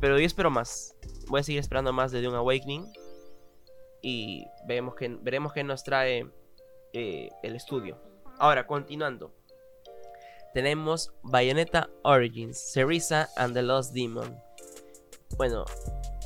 Pero 0.00 0.18
yo 0.18 0.26
espero 0.26 0.50
más. 0.50 0.94
Voy 1.28 1.40
a 1.40 1.42
seguir 1.42 1.60
esperando 1.60 1.92
más 1.92 2.12
de 2.12 2.22
Dune 2.22 2.36
Awakening. 2.36 2.86
Y 4.02 4.46
veremos 4.66 4.94
que, 4.94 5.08
veremos 5.20 5.52
qué 5.52 5.64
nos 5.64 5.82
trae 5.84 6.30
eh, 6.92 7.30
el 7.42 7.56
estudio. 7.56 8.00
Ahora, 8.38 8.66
continuando. 8.66 9.32
Tenemos 10.54 11.12
Bayonetta 11.22 11.90
Origins, 12.04 12.58
Cerisa 12.72 13.28
and 13.36 13.54
the 13.54 13.62
Lost 13.62 13.92
Demon. 13.92 14.36
Bueno, 15.36 15.64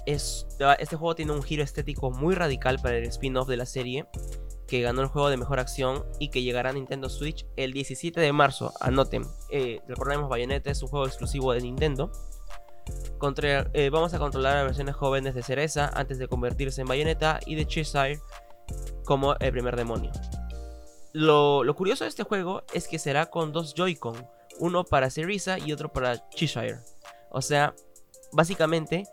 es- 0.06 0.46
este 0.78 0.96
juego 0.96 1.14
tiene 1.14 1.32
un 1.32 1.42
giro 1.42 1.62
estético 1.64 2.10
muy 2.10 2.34
radical 2.34 2.78
para 2.80 2.98
el 2.98 3.04
spin-off 3.04 3.48
de 3.48 3.56
la 3.56 3.66
serie, 3.66 4.06
que 4.68 4.80
ganó 4.80 5.02
el 5.02 5.08
juego 5.08 5.28
de 5.28 5.36
mejor 5.36 5.58
acción 5.60 6.04
y 6.18 6.30
que 6.30 6.42
llegará 6.42 6.70
a 6.70 6.72
Nintendo 6.72 7.08
Switch 7.08 7.46
el 7.56 7.72
17 7.72 8.20
de 8.20 8.32
marzo. 8.32 8.72
Anoten, 8.80 9.22
eh, 9.50 9.80
recordemos 9.88 10.28
Bayonetta 10.30 10.70
es 10.70 10.82
un 10.82 10.88
juego 10.88 11.06
exclusivo 11.06 11.52
de 11.52 11.60
Nintendo. 11.60 12.10
Eh, 13.24 13.88
vamos 13.88 14.12
a 14.14 14.18
controlar 14.18 14.56
a 14.56 14.64
versiones 14.64 14.96
jóvenes 14.96 15.36
de 15.36 15.44
Cereza 15.44 15.88
antes 15.94 16.18
de 16.18 16.26
convertirse 16.26 16.80
en 16.80 16.88
Bayonetta 16.88 17.38
y 17.46 17.54
de 17.54 17.68
Cheshire 17.68 18.18
como 19.04 19.36
el 19.36 19.52
primer 19.52 19.76
demonio. 19.76 20.10
Lo, 21.12 21.62
lo 21.62 21.76
curioso 21.76 22.02
de 22.02 22.08
este 22.08 22.24
juego 22.24 22.64
es 22.74 22.88
que 22.88 22.98
será 22.98 23.26
con 23.26 23.52
dos 23.52 23.74
Joy-Con, 23.74 24.26
uno 24.58 24.82
para 24.82 25.08
Cereza 25.08 25.60
y 25.60 25.72
otro 25.72 25.92
para 25.92 26.28
Cheshire. 26.30 26.80
O 27.30 27.40
sea, 27.42 27.74
básicamente 28.32 29.04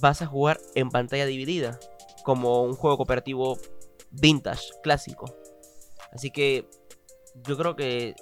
vas 0.00 0.22
a 0.22 0.26
jugar 0.26 0.58
en 0.74 0.88
pantalla 0.88 1.26
dividida, 1.26 1.78
como 2.22 2.62
un 2.62 2.72
juego 2.72 2.96
cooperativo 2.96 3.58
vintage, 4.10 4.70
clásico. 4.82 5.26
Así 6.12 6.30
que 6.30 6.66
yo 7.46 7.58
creo 7.58 7.76
que 7.76 8.14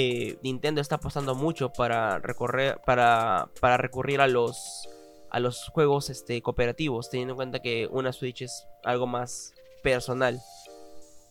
eh, 0.00 0.38
Nintendo 0.44 0.80
está 0.80 0.94
apostando 0.94 1.34
mucho 1.34 1.72
para 1.72 2.20
recorrer, 2.20 2.80
para, 2.86 3.48
recurrir 3.76 4.20
a 4.20 4.28
los 4.28 4.88
a 5.28 5.40
los 5.40 5.68
juegos 5.70 6.08
este, 6.08 6.40
cooperativos, 6.40 7.10
teniendo 7.10 7.32
en 7.32 7.36
cuenta 7.36 7.58
que 7.58 7.88
una 7.90 8.12
Switch 8.12 8.42
es 8.42 8.64
algo 8.84 9.08
más 9.08 9.54
personal. 9.82 10.40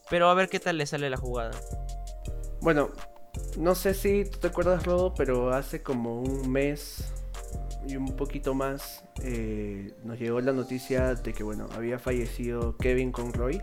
Pero 0.10 0.30
a 0.30 0.34
ver 0.34 0.50
qué 0.50 0.60
tal 0.60 0.78
le 0.78 0.86
sale 0.86 1.10
la 1.10 1.16
jugada. 1.16 1.52
Bueno, 2.60 2.90
no 3.58 3.74
sé 3.74 3.94
si 3.94 4.26
tú 4.26 4.38
te 4.40 4.48
acuerdas, 4.48 4.86
Rodo, 4.86 5.14
pero 5.14 5.54
hace 5.54 5.82
como 5.82 6.20
un 6.22 6.52
mes 6.52 7.14
y 7.88 7.96
un 7.96 8.18
poquito 8.18 8.54
más 8.54 9.06
eh, 9.24 9.94
nos 10.04 10.20
llegó 10.20 10.42
la 10.42 10.52
noticia 10.52 11.16
de 11.16 11.32
que, 11.32 11.44
bueno, 11.44 11.70
había 11.74 12.00
fallecido 12.00 12.76
Kevin 12.76 13.14
Conroy, 13.14 13.62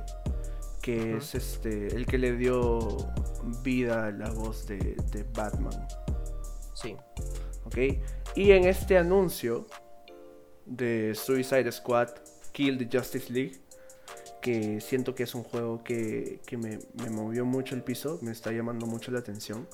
que 0.84 1.16
es 1.16 1.34
este 1.34 1.86
el 1.86 2.04
que 2.04 2.18
le 2.18 2.36
dio 2.36 3.10
vida 3.62 4.08
a 4.08 4.10
la 4.10 4.30
voz 4.30 4.66
de, 4.66 4.76
de 5.12 5.24
Batman. 5.32 5.88
Sí. 6.74 6.94
¿ok? 7.64 7.78
Y 8.36 8.50
en 8.50 8.64
este 8.64 8.98
anuncio 8.98 9.66
de 10.66 11.14
Suicide 11.14 11.72
Squad, 11.72 12.10
Kill 12.52 12.76
the 12.76 12.98
Justice 12.98 13.32
League, 13.32 13.62
que 14.42 14.78
siento 14.82 15.14
que 15.14 15.22
es 15.22 15.34
un 15.34 15.42
juego 15.42 15.82
que, 15.82 16.40
que 16.44 16.58
me, 16.58 16.78
me 17.02 17.08
movió 17.08 17.46
mucho 17.46 17.74
el 17.74 17.82
piso, 17.82 18.18
me 18.20 18.32
está 18.32 18.52
llamando 18.52 18.84
mucho 18.84 19.10
la 19.10 19.20
atención. 19.20 19.66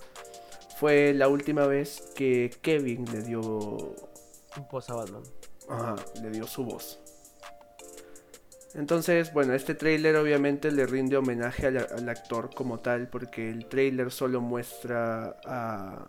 Fue 0.77 1.13
la 1.13 1.27
última 1.27 1.67
vez 1.67 2.05
que 2.15 2.53
Kevin 2.63 3.05
le 3.13 3.23
dio, 3.23 3.41
Un 4.57 4.69
post 4.71 4.91
a 4.91 4.95
Batman. 4.95 5.23
ajá, 5.69 5.97
le 6.23 6.31
dio 6.31 6.47
su 6.47 6.65
voz. 6.65 7.01
Entonces, 8.75 9.33
bueno, 9.33 9.53
este 9.55 9.75
tráiler 9.75 10.17
obviamente 10.17 10.71
le 10.71 10.87
rinde 10.87 11.17
homenaje 11.17 11.67
al, 11.67 11.79
al 11.79 12.09
actor 12.09 12.51
como 12.55 12.79
tal, 12.79 13.09
porque 13.09 13.51
el 13.51 13.67
tráiler 13.67 14.13
solo 14.13 14.41
muestra 14.41 15.37
a, 15.45 16.07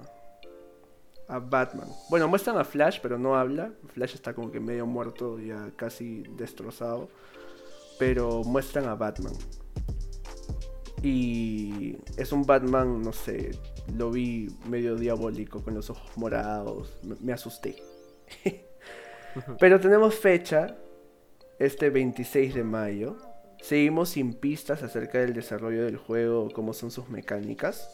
a 1.28 1.40
Batman. 1.40 1.88
Bueno, 2.10 2.28
muestran 2.28 2.58
a 2.58 2.64
Flash, 2.64 3.00
pero 3.02 3.18
no 3.18 3.36
habla. 3.36 3.72
Flash 3.94 4.14
está 4.14 4.34
como 4.34 4.52
que 4.52 4.60
medio 4.60 4.86
muerto, 4.86 5.40
ya 5.40 5.72
casi 5.76 6.24
destrozado. 6.38 7.10
Pero 7.98 8.44
muestran 8.44 8.88
a 8.88 8.96
Batman. 8.96 9.34
Y 11.02 11.98
es 12.18 12.32
un 12.32 12.46
Batman, 12.46 13.02
no 13.02 13.12
sé, 13.12 13.52
lo 13.98 14.12
vi 14.12 14.50
medio 14.68 14.96
diabólico, 14.96 15.64
con 15.64 15.74
los 15.74 15.90
ojos 15.90 16.16
morados. 16.16 16.94
Me, 17.02 17.16
me 17.22 17.34
asusté. 17.34 17.76
pero 19.60 19.80
tenemos 19.80 20.14
fecha, 20.14 20.76
este 21.62 21.90
26 21.90 22.56
de 22.56 22.64
mayo. 22.64 23.18
Seguimos 23.62 24.10
sin 24.10 24.34
pistas 24.34 24.82
acerca 24.82 25.20
del 25.20 25.34
desarrollo 25.34 25.86
del 25.86 25.98
juego, 25.98 26.50
cómo 26.52 26.74
son 26.74 26.90
sus 26.90 27.10
mecánicas. 27.10 27.90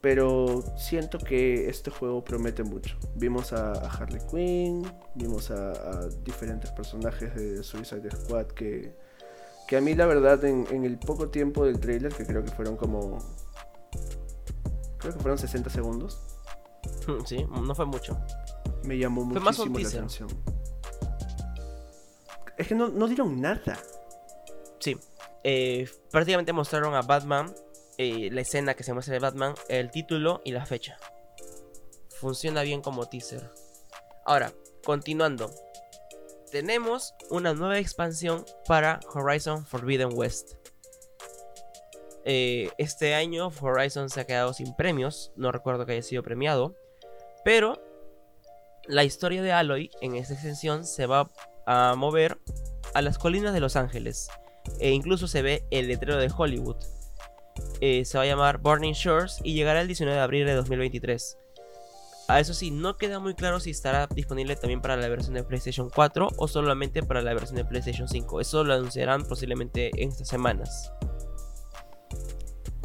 Pero 0.00 0.62
siento 0.76 1.18
que 1.18 1.68
este 1.68 1.90
juego 1.90 2.24
promete 2.24 2.62
mucho. 2.62 2.96
Vimos 3.16 3.52
a, 3.52 3.72
a 3.72 3.90
Harley 3.90 4.20
Quinn, 4.30 4.88
vimos 5.16 5.50
a, 5.50 5.72
a 5.72 6.08
diferentes 6.24 6.70
personajes 6.70 7.34
de 7.34 7.64
Suicide 7.64 8.08
Squad 8.12 8.46
que, 8.46 8.94
que 9.66 9.76
a 9.76 9.80
mí 9.80 9.96
la 9.96 10.06
verdad 10.06 10.44
en, 10.44 10.66
en 10.70 10.84
el 10.84 10.98
poco 11.00 11.30
tiempo 11.30 11.64
del 11.66 11.80
trailer, 11.80 12.12
que 12.14 12.24
creo 12.24 12.44
que 12.44 12.52
fueron 12.52 12.76
como... 12.76 13.18
Creo 14.98 15.12
que 15.14 15.20
fueron 15.20 15.38
60 15.38 15.70
segundos, 15.70 16.20
Sí, 17.24 17.44
no 17.50 17.74
fue 17.74 17.86
mucho. 17.86 18.16
me 18.84 18.98
llamó 18.98 19.28
Fue 19.30 19.40
más 19.40 19.58
muchísimo 19.58 19.78
la 19.78 19.88
atención. 19.88 20.28
Es 22.58 22.66
que 22.66 22.74
no, 22.74 22.88
no 22.88 23.06
dieron 23.06 23.40
nada. 23.40 23.78
Sí. 24.80 24.98
Eh, 25.44 25.88
prácticamente 26.10 26.52
mostraron 26.52 26.94
a 26.94 27.02
Batman, 27.02 27.54
eh, 27.96 28.28
la 28.32 28.40
escena 28.40 28.74
que 28.74 28.82
se 28.82 28.92
muestra 28.92 29.14
de 29.14 29.20
Batman, 29.20 29.54
el 29.68 29.90
título 29.90 30.42
y 30.44 30.52
la 30.52 30.66
fecha. 30.66 30.98
Funciona 32.20 32.62
bien 32.62 32.82
como 32.82 33.08
teaser. 33.08 33.50
Ahora, 34.26 34.52
continuando. 34.84 35.50
Tenemos 36.50 37.14
una 37.30 37.54
nueva 37.54 37.78
expansión 37.78 38.44
para 38.66 39.00
Horizon 39.14 39.64
Forbidden 39.64 40.10
West. 40.12 40.54
Eh, 42.24 42.70
este 42.78 43.14
año 43.14 43.50
Horizon 43.60 44.10
se 44.10 44.20
ha 44.20 44.26
quedado 44.26 44.52
sin 44.52 44.74
premios, 44.74 45.32
no 45.36 45.52
recuerdo 45.52 45.86
que 45.86 45.92
haya 45.92 46.02
sido 46.02 46.22
premiado, 46.22 46.74
pero 47.44 47.82
la 48.84 49.04
historia 49.04 49.42
de 49.42 49.52
Aloy 49.52 49.90
en 50.00 50.14
esta 50.14 50.34
extensión 50.34 50.84
se 50.84 51.06
va 51.06 51.30
a 51.70 51.94
mover 51.96 52.38
a 52.94 53.02
las 53.02 53.18
colinas 53.18 53.52
de 53.52 53.60
Los 53.60 53.76
Ángeles 53.76 54.30
e 54.80 54.90
incluso 54.90 55.28
se 55.28 55.42
ve 55.42 55.66
el 55.70 55.88
letrero 55.88 56.16
de 56.16 56.32
Hollywood. 56.34 56.76
Eh, 57.80 58.06
se 58.06 58.16
va 58.16 58.24
a 58.24 58.26
llamar 58.26 58.58
Burning 58.58 58.94
Shores 58.94 59.38
y 59.44 59.52
llegará 59.52 59.82
el 59.82 59.86
19 59.86 60.16
de 60.16 60.22
abril 60.22 60.46
de 60.46 60.54
2023. 60.54 61.36
A 62.28 62.40
eso 62.40 62.54
sí, 62.54 62.70
no 62.70 62.96
queda 62.96 63.18
muy 63.20 63.34
claro 63.34 63.60
si 63.60 63.70
estará 63.70 64.06
disponible 64.06 64.56
también 64.56 64.80
para 64.80 64.96
la 64.96 65.08
versión 65.08 65.34
de 65.34 65.44
PlayStation 65.44 65.90
4 65.90 66.28
o 66.36 66.48
solamente 66.48 67.02
para 67.02 67.20
la 67.20 67.34
versión 67.34 67.56
de 67.56 67.64
PlayStation 67.66 68.08
5. 68.08 68.40
Eso 68.40 68.64
lo 68.64 68.72
anunciarán 68.72 69.24
posiblemente 69.24 69.90
en 70.02 70.08
estas 70.08 70.28
semanas. 70.28 70.92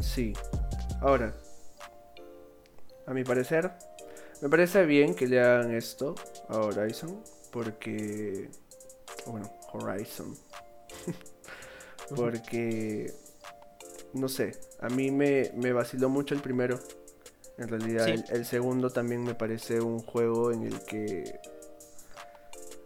Sí. 0.01 0.33
Ahora, 1.01 1.33
a 3.05 3.13
mi 3.13 3.23
parecer, 3.23 3.71
me 4.41 4.49
parece 4.49 4.85
bien 4.85 5.15
que 5.15 5.27
le 5.27 5.41
hagan 5.41 5.73
esto 5.73 6.15
a 6.49 6.57
Horizon, 6.57 7.21
porque... 7.51 8.49
Bueno, 9.27 9.51
Horizon. 9.71 10.35
porque... 12.15 13.11
No 14.13 14.29
sé, 14.29 14.51
a 14.79 14.89
mí 14.89 15.09
me, 15.09 15.51
me 15.55 15.73
vaciló 15.73 16.07
mucho 16.07 16.35
el 16.35 16.41
primero. 16.41 16.79
En 17.57 17.67
realidad, 17.67 18.05
Sí. 18.05 18.11
el, 18.11 18.25
el 18.29 18.45
segundo 18.45 18.89
también 18.91 19.23
me 19.23 19.33
parece 19.33 19.81
un 19.81 19.99
juego 19.99 20.51
en 20.51 20.63
el 20.67 20.79
que 20.85 21.39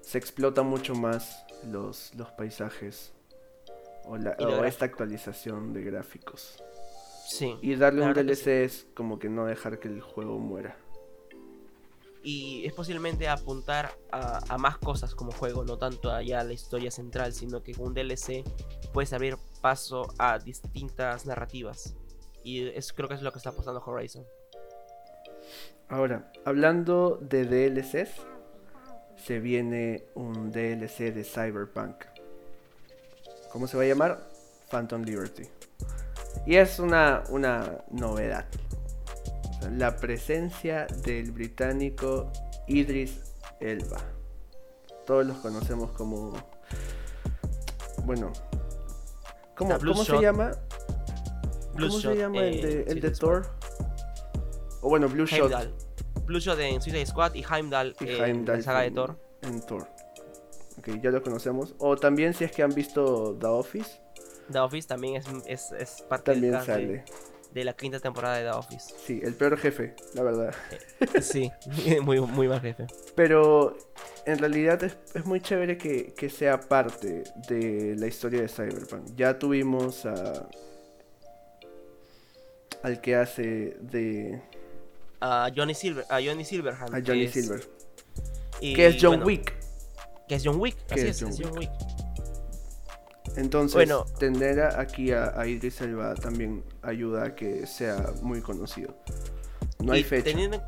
se 0.01 0.17
explota 0.17 0.63
mucho 0.63 0.95
más 0.95 1.45
los, 1.65 2.13
los 2.15 2.31
paisajes 2.31 3.11
o, 4.05 4.15
la- 4.17 4.37
o 4.39 4.63
esta 4.63 4.85
actualización 4.85 5.73
de 5.73 5.81
gráficos. 5.83 6.63
Sí. 7.27 7.57
Y 7.61 7.75
darle 7.75 8.03
un 8.05 8.13
DLC 8.13 8.35
sí. 8.37 8.49
es 8.51 8.87
como 8.95 9.19
que 9.19 9.27
no 9.27 9.45
dejar 9.45 9.79
que 9.79 9.89
el 9.89 9.99
juego 9.99 10.39
muera. 10.39 10.77
Y 12.29 12.65
es 12.65 12.73
posiblemente 12.73 13.29
apuntar 13.29 13.89
a, 14.11 14.57
más 14.57 14.77
cosas 14.79 15.15
como 15.15 15.31
juego, 15.31 15.63
no 15.63 15.77
tanto 15.77 16.11
allá 16.11 16.41
a 16.41 16.43
la 16.43 16.51
historia 16.51 16.91
central, 16.91 17.31
sino 17.31 17.63
que 17.63 17.73
con 17.73 17.87
un 17.87 17.93
DLC 17.93 18.43
puedes 18.91 19.13
abrir 19.13 19.37
paso 19.61 20.13
a 20.17 20.37
distintas 20.37 21.25
narrativas. 21.25 21.95
Y 22.43 22.67
es, 22.67 22.91
creo 22.91 23.07
que 23.07 23.15
es 23.15 23.21
lo 23.21 23.31
que 23.31 23.37
está 23.37 23.51
apostando 23.51 23.81
Horizon. 23.81 24.25
Ahora, 25.87 26.29
hablando 26.43 27.17
de 27.21 27.45
DLCs, 27.45 28.09
se 29.15 29.39
viene 29.39 30.03
un 30.13 30.51
DLC 30.51 31.13
de 31.13 31.23
Cyberpunk. 31.23 32.03
¿Cómo 33.53 33.67
se 33.67 33.77
va 33.77 33.83
a 33.83 33.87
llamar? 33.87 34.29
Phantom 34.69 35.01
Liberty. 35.03 35.43
Y 36.45 36.57
es 36.57 36.77
una, 36.79 37.23
una 37.29 37.85
novedad. 37.89 38.47
La 39.71 39.95
presencia 39.97 40.87
del 41.03 41.31
británico 41.31 42.31
Idris 42.67 43.19
Elba. 43.59 43.99
Todos 45.05 45.25
los 45.25 45.37
conocemos 45.37 45.91
como... 45.91 46.33
Bueno. 48.03 48.31
¿Cómo, 49.55 49.77
¿cómo 49.79 50.03
se 50.03 50.11
Shot. 50.11 50.21
llama? 50.21 50.51
Blue 51.73 51.87
¿Cómo 51.87 51.99
Shot, 51.99 52.13
se 52.13 52.19
llama 52.19 52.37
el 52.39 52.53
eh, 52.53 52.61
de, 52.61 52.81
el 52.81 52.85
Suicide 52.85 53.09
de. 53.09 53.15
Thor? 53.15 53.47
O 54.81 54.89
bueno, 54.89 55.09
Blue 55.09 55.25
Shot. 55.25 55.51
Heimdall. 55.51 55.73
Blue 56.25 56.39
Shot 56.39 56.59
en 56.59 56.81
Suicide 56.81 57.05
Squad 57.05 57.33
y 57.33 57.43
Heimdall 57.43 57.95
y 57.99 58.09
en 58.09 58.45
la 58.45 58.61
saga 58.61 58.81
de 58.81 58.91
Thor. 58.91 59.19
En 59.41 59.61
Thor. 59.61 59.87
Ok, 60.77 60.89
ya 61.01 61.09
lo 61.09 61.23
conocemos. 61.23 61.73
O 61.79 61.97
también 61.97 62.33
si 62.33 62.43
es 62.43 62.51
que 62.51 62.63
han 62.63 62.73
visto 62.73 63.35
The 63.39 63.47
Office, 63.47 63.99
The 64.51 64.59
Office 64.59 64.87
también 64.87 65.15
es, 65.15 65.25
es, 65.45 65.71
es 65.71 66.01
parte 66.03 66.31
también 66.31 66.53
del 66.53 66.61
de, 66.61 66.65
sale. 66.65 67.05
De 67.59 67.65
la 67.65 67.73
quinta 67.73 67.99
temporada 67.99 68.37
de 68.37 68.43
The 68.43 68.51
Office. 68.51 68.93
Sí, 69.05 69.19
el 69.23 69.33
peor 69.33 69.57
jefe, 69.57 69.95
la 70.13 70.23
verdad. 70.23 70.53
sí, 71.21 71.51
muy, 72.03 72.19
muy 72.21 72.47
mal 72.47 72.61
jefe. 72.61 72.85
Pero 73.15 73.77
en 74.25 74.37
realidad 74.37 74.83
es, 74.83 74.97
es 75.13 75.25
muy 75.25 75.41
chévere 75.41 75.77
que, 75.77 76.13
que 76.13 76.29
sea 76.29 76.59
parte 76.59 77.23
de 77.49 77.95
la 77.97 78.07
historia 78.07 78.41
de 78.41 78.47
Cyberpunk. 78.47 79.15
Ya 79.15 79.37
tuvimos 79.39 80.05
a... 80.05 80.47
Al 82.83 83.01
que 83.01 83.15
hace 83.15 83.75
de... 83.81 84.41
A 85.19 85.49
Johnny 85.55 85.73
Silver, 85.73 86.05
a 86.09 86.19
Johnny 86.23 86.45
Silverhand. 86.45 86.93
A 86.93 87.01
Johnny 87.05 87.21
que 87.21 87.25
es- 87.25 87.31
Silver. 87.33 87.69
y, 88.61 88.73
Que 88.75 88.87
es 88.87 88.97
John 89.01 89.11
bueno, 89.11 89.25
Wick. 89.25 89.53
Que 90.27 90.35
es 90.35 90.43
John 90.45 90.59
Wick, 90.59 90.77
así 90.91 90.99
es 91.01 91.07
es, 91.09 91.19
John 91.21 91.29
es 91.31 91.39
John 91.41 91.57
Wick. 91.57 91.71
Entonces, 93.35 93.73
Bueno. 93.75 94.05
tener 94.19 94.59
a- 94.59 94.79
aquí 94.79 95.11
a, 95.11 95.39
a 95.39 95.47
Idris 95.47 95.81
Elba 95.81 96.13
también 96.15 96.63
ayuda 96.87 97.25
a 97.25 97.35
que 97.35 97.65
sea 97.67 98.13
muy 98.21 98.41
conocido. 98.41 98.95
No 99.79 99.93
hay 99.93 100.01
Y 100.01 100.03
fecha. 100.03 100.23
Teniendo, 100.25 100.61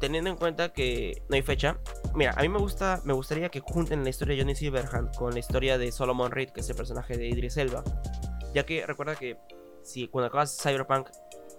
teniendo 0.00 0.30
en 0.30 0.36
cuenta 0.36 0.72
que 0.72 1.22
no 1.28 1.36
hay 1.36 1.42
fecha. 1.42 1.78
Mira, 2.14 2.32
a 2.36 2.42
mí 2.42 2.48
me 2.48 2.58
gusta, 2.58 3.00
me 3.04 3.12
gustaría 3.12 3.48
que 3.50 3.60
junten 3.60 4.02
la 4.04 4.10
historia 4.10 4.34
de 4.36 4.42
Johnny 4.42 4.54
Silverhand 4.54 5.14
con 5.16 5.32
la 5.34 5.38
historia 5.40 5.76
de 5.78 5.92
Solomon 5.92 6.30
Reed, 6.30 6.50
que 6.50 6.60
es 6.60 6.70
el 6.70 6.76
personaje 6.76 7.16
de 7.16 7.26
Idris 7.28 7.56
Elba. 7.56 7.84
Ya 8.54 8.64
que 8.64 8.86
recuerda 8.86 9.16
que 9.16 9.36
si 9.82 10.08
cuando 10.08 10.28
acabas 10.28 10.56
Cyberpunk, 10.60 11.08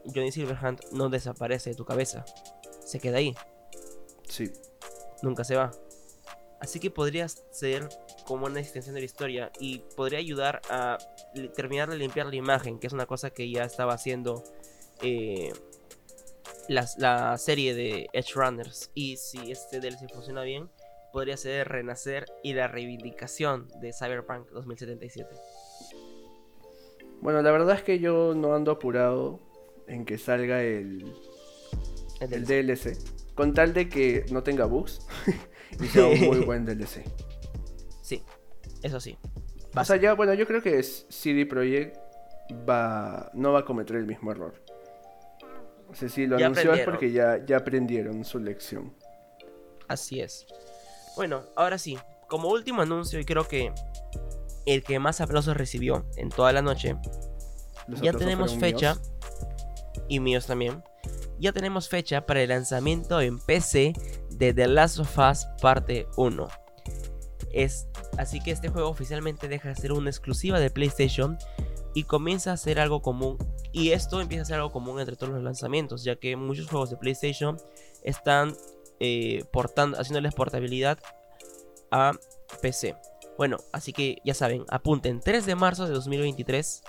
Johnny 0.05 0.32
Silverhand 0.32 0.80
no 0.93 1.10
desaparece 1.10 1.72
de 1.72 1.76
tu 1.76 1.86
cabeza. 1.86 2.26
Se 2.84 2.99
queda 2.99 3.18
ahí, 3.18 3.36
Sí. 4.28 4.51
nunca 5.22 5.43
se 5.43 5.55
va. 5.55 5.72
Así 6.60 6.80
que 6.80 6.89
podría 6.89 7.28
ser 7.30 7.88
como 8.28 8.46
una 8.46 8.60
extensión 8.60 8.94
de 8.94 9.02
la 9.02 9.06
historia 9.06 9.52
y 9.58 9.80
podría 9.96 10.20
ayudar 10.20 10.62
a 10.70 10.98
terminar 11.56 11.90
de 11.90 11.98
limpiar 11.98 12.28
la 12.28 12.36
imagen, 12.36 12.78
que 12.78 12.88
es 12.88 12.94
una 12.94 13.06
cosa 13.06 13.30
que 13.30 13.50
ya 13.50 13.64
estaba 13.64 13.94
haciendo 13.94 14.44
eh, 15.02 15.54
la, 16.68 17.38
serie 17.38 17.74
de 17.74 18.10
Edge 18.12 18.34
Runners. 18.36 18.92
Y 18.94 19.16
si 19.16 19.50
este 19.52 19.80
DLC 19.80 20.12
funciona 20.14 20.44
bien, 20.44 20.70
podría 21.14 21.38
ser 21.38 21.70
renacer 21.70 22.26
y 22.44 22.54
la 22.54 22.68
reivindicación 22.68 23.70
de 23.80 23.94
Cyberpunk 23.94 24.50
2077. 24.52 25.30
Bueno, 27.22 27.42
la 27.42 27.52
verdad 27.52 27.76
es 27.76 27.82
que 27.82 28.00
yo 28.00 28.34
no 28.36 28.54
ando 28.56 28.72
apurado 28.72 29.40
en 29.88 30.04
que 30.04 30.18
salga 30.18 30.62
el, 30.62 31.14
El 32.20 32.34
el 32.34 32.46
DLC. 32.46 32.84
DLC. 32.84 33.34
Con 33.36 33.54
tal 33.54 33.74
de 33.74 33.88
que 33.88 34.26
no 34.32 34.44
tenga 34.44 34.66
bugs 34.66 35.00
y 35.80 35.88
sea 35.88 36.08
un 36.08 36.20
muy 36.20 36.40
buen 36.46 36.66
DLC. 36.66 37.06
Eso 38.88 39.02
sí. 39.02 39.18
O 39.76 39.84
sea, 39.84 39.98
ya, 39.98 40.14
bueno, 40.14 40.34
yo 40.34 40.48
creo 40.48 40.62
que 40.62 40.82
CD 40.82 41.46
Projekt 41.46 41.98
va, 42.68 43.30
no 43.34 43.52
va 43.52 43.60
a 43.60 43.66
cometer 43.66 43.98
el 43.98 44.06
mismo 44.06 44.32
error. 44.32 44.54
O 45.90 45.94
sea, 45.94 46.08
si 46.08 46.26
lo 46.26 46.40
Ya 46.40 46.46
anunció 46.48 46.74
es 46.74 46.86
porque 46.86 47.12
ya, 47.12 47.46
ya 47.46 47.58
aprendieron 47.58 48.24
su 48.24 48.40
lección. 48.40 48.94
Así 49.90 50.22
es. 50.22 50.46
Bueno, 51.18 51.44
ahora 51.58 51.78
sí, 51.78 51.98
como 52.30 52.48
último 52.50 52.82
anuncio, 52.82 53.20
y 53.20 53.26
creo 53.26 53.46
que 53.48 53.74
el 54.66 54.84
que 54.84 55.00
más 55.00 55.20
aplausos 55.20 55.58
recibió 55.58 56.06
en 56.16 56.30
toda 56.30 56.54
la 56.54 56.62
noche, 56.62 56.96
Los 57.88 58.02
ya 58.02 58.14
tenemos 58.14 58.56
fecha, 58.58 58.96
míos. 58.96 59.12
y 60.08 60.20
míos 60.22 60.46
también, 60.48 60.82
ya 61.40 61.52
tenemos 61.52 61.90
fecha 61.90 62.26
para 62.26 62.42
el 62.42 62.50
lanzamiento 62.50 63.20
en 63.20 63.38
PC 63.40 63.94
de 64.30 64.54
The 64.54 64.68
Last 64.68 65.00
of 65.00 65.18
Us 65.18 65.46
Parte 65.62 66.08
1. 66.16 66.48
Es, 67.58 67.88
así 68.20 68.39
que 68.39 68.51
este 68.51 68.70
juego 68.70 68.88
oficialmente 68.88 69.47
deja 69.47 69.70
de 69.70 69.76
ser 69.76 69.91
una 69.91 70.12
exclusiva 70.12 70.60
de 70.60 70.70
PlayStation 70.70 71.39
y 71.95 72.03
comienza 72.03 72.51
a 72.51 72.58
ser 72.58 72.80
algo 72.80 73.01
común. 73.01 73.39
Y 73.72 73.93
esto 73.93 74.22
empieza 74.22 74.43
a 74.43 74.45
ser 74.45 74.55
algo 74.58 74.72
común 74.72 74.99
entre 74.99 75.16
todos 75.16 75.34
los 75.34 75.41
lanzamientos, 75.41 76.03
ya 76.03 76.18
que 76.18 76.36
muchos 76.36 76.70
juegos 76.70 76.91
de 76.91 76.97
PlayStation 76.97 77.58
están 78.03 78.55
eh, 78.99 79.43
haciéndoles 79.97 80.36
portabilidad 80.36 80.99
a 81.89 82.12
PC. 82.62 82.95
Bueno, 83.39 83.58
así 83.72 83.91
que 83.91 84.18
ya 84.24 84.36
saben, 84.36 84.64
apunten, 84.70 85.20
3 85.20 85.47
de 85.47 85.55
marzo 85.55 85.88
de 85.88 85.93
2023 85.93 86.84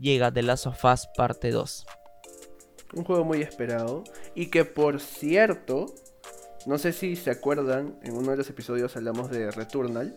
llega 0.00 0.32
The 0.32 0.44
Last 0.44 0.66
of 0.66 0.82
Us 0.82 1.06
Parte 1.14 1.50
2. 1.50 1.86
Un 2.94 3.04
juego 3.04 3.22
muy 3.22 3.42
esperado. 3.42 4.02
Y 4.34 4.46
que 4.46 4.64
por 4.64 4.98
cierto, 4.98 5.94
no 6.66 6.78
sé 6.78 6.92
si 6.92 7.16
se 7.16 7.30
acuerdan, 7.30 7.98
en 8.02 8.16
uno 8.16 8.30
de 8.32 8.36
los 8.36 8.50
episodios 8.50 8.96
hablamos 8.96 9.30
de 9.30 9.50
Returnal. 9.50 10.16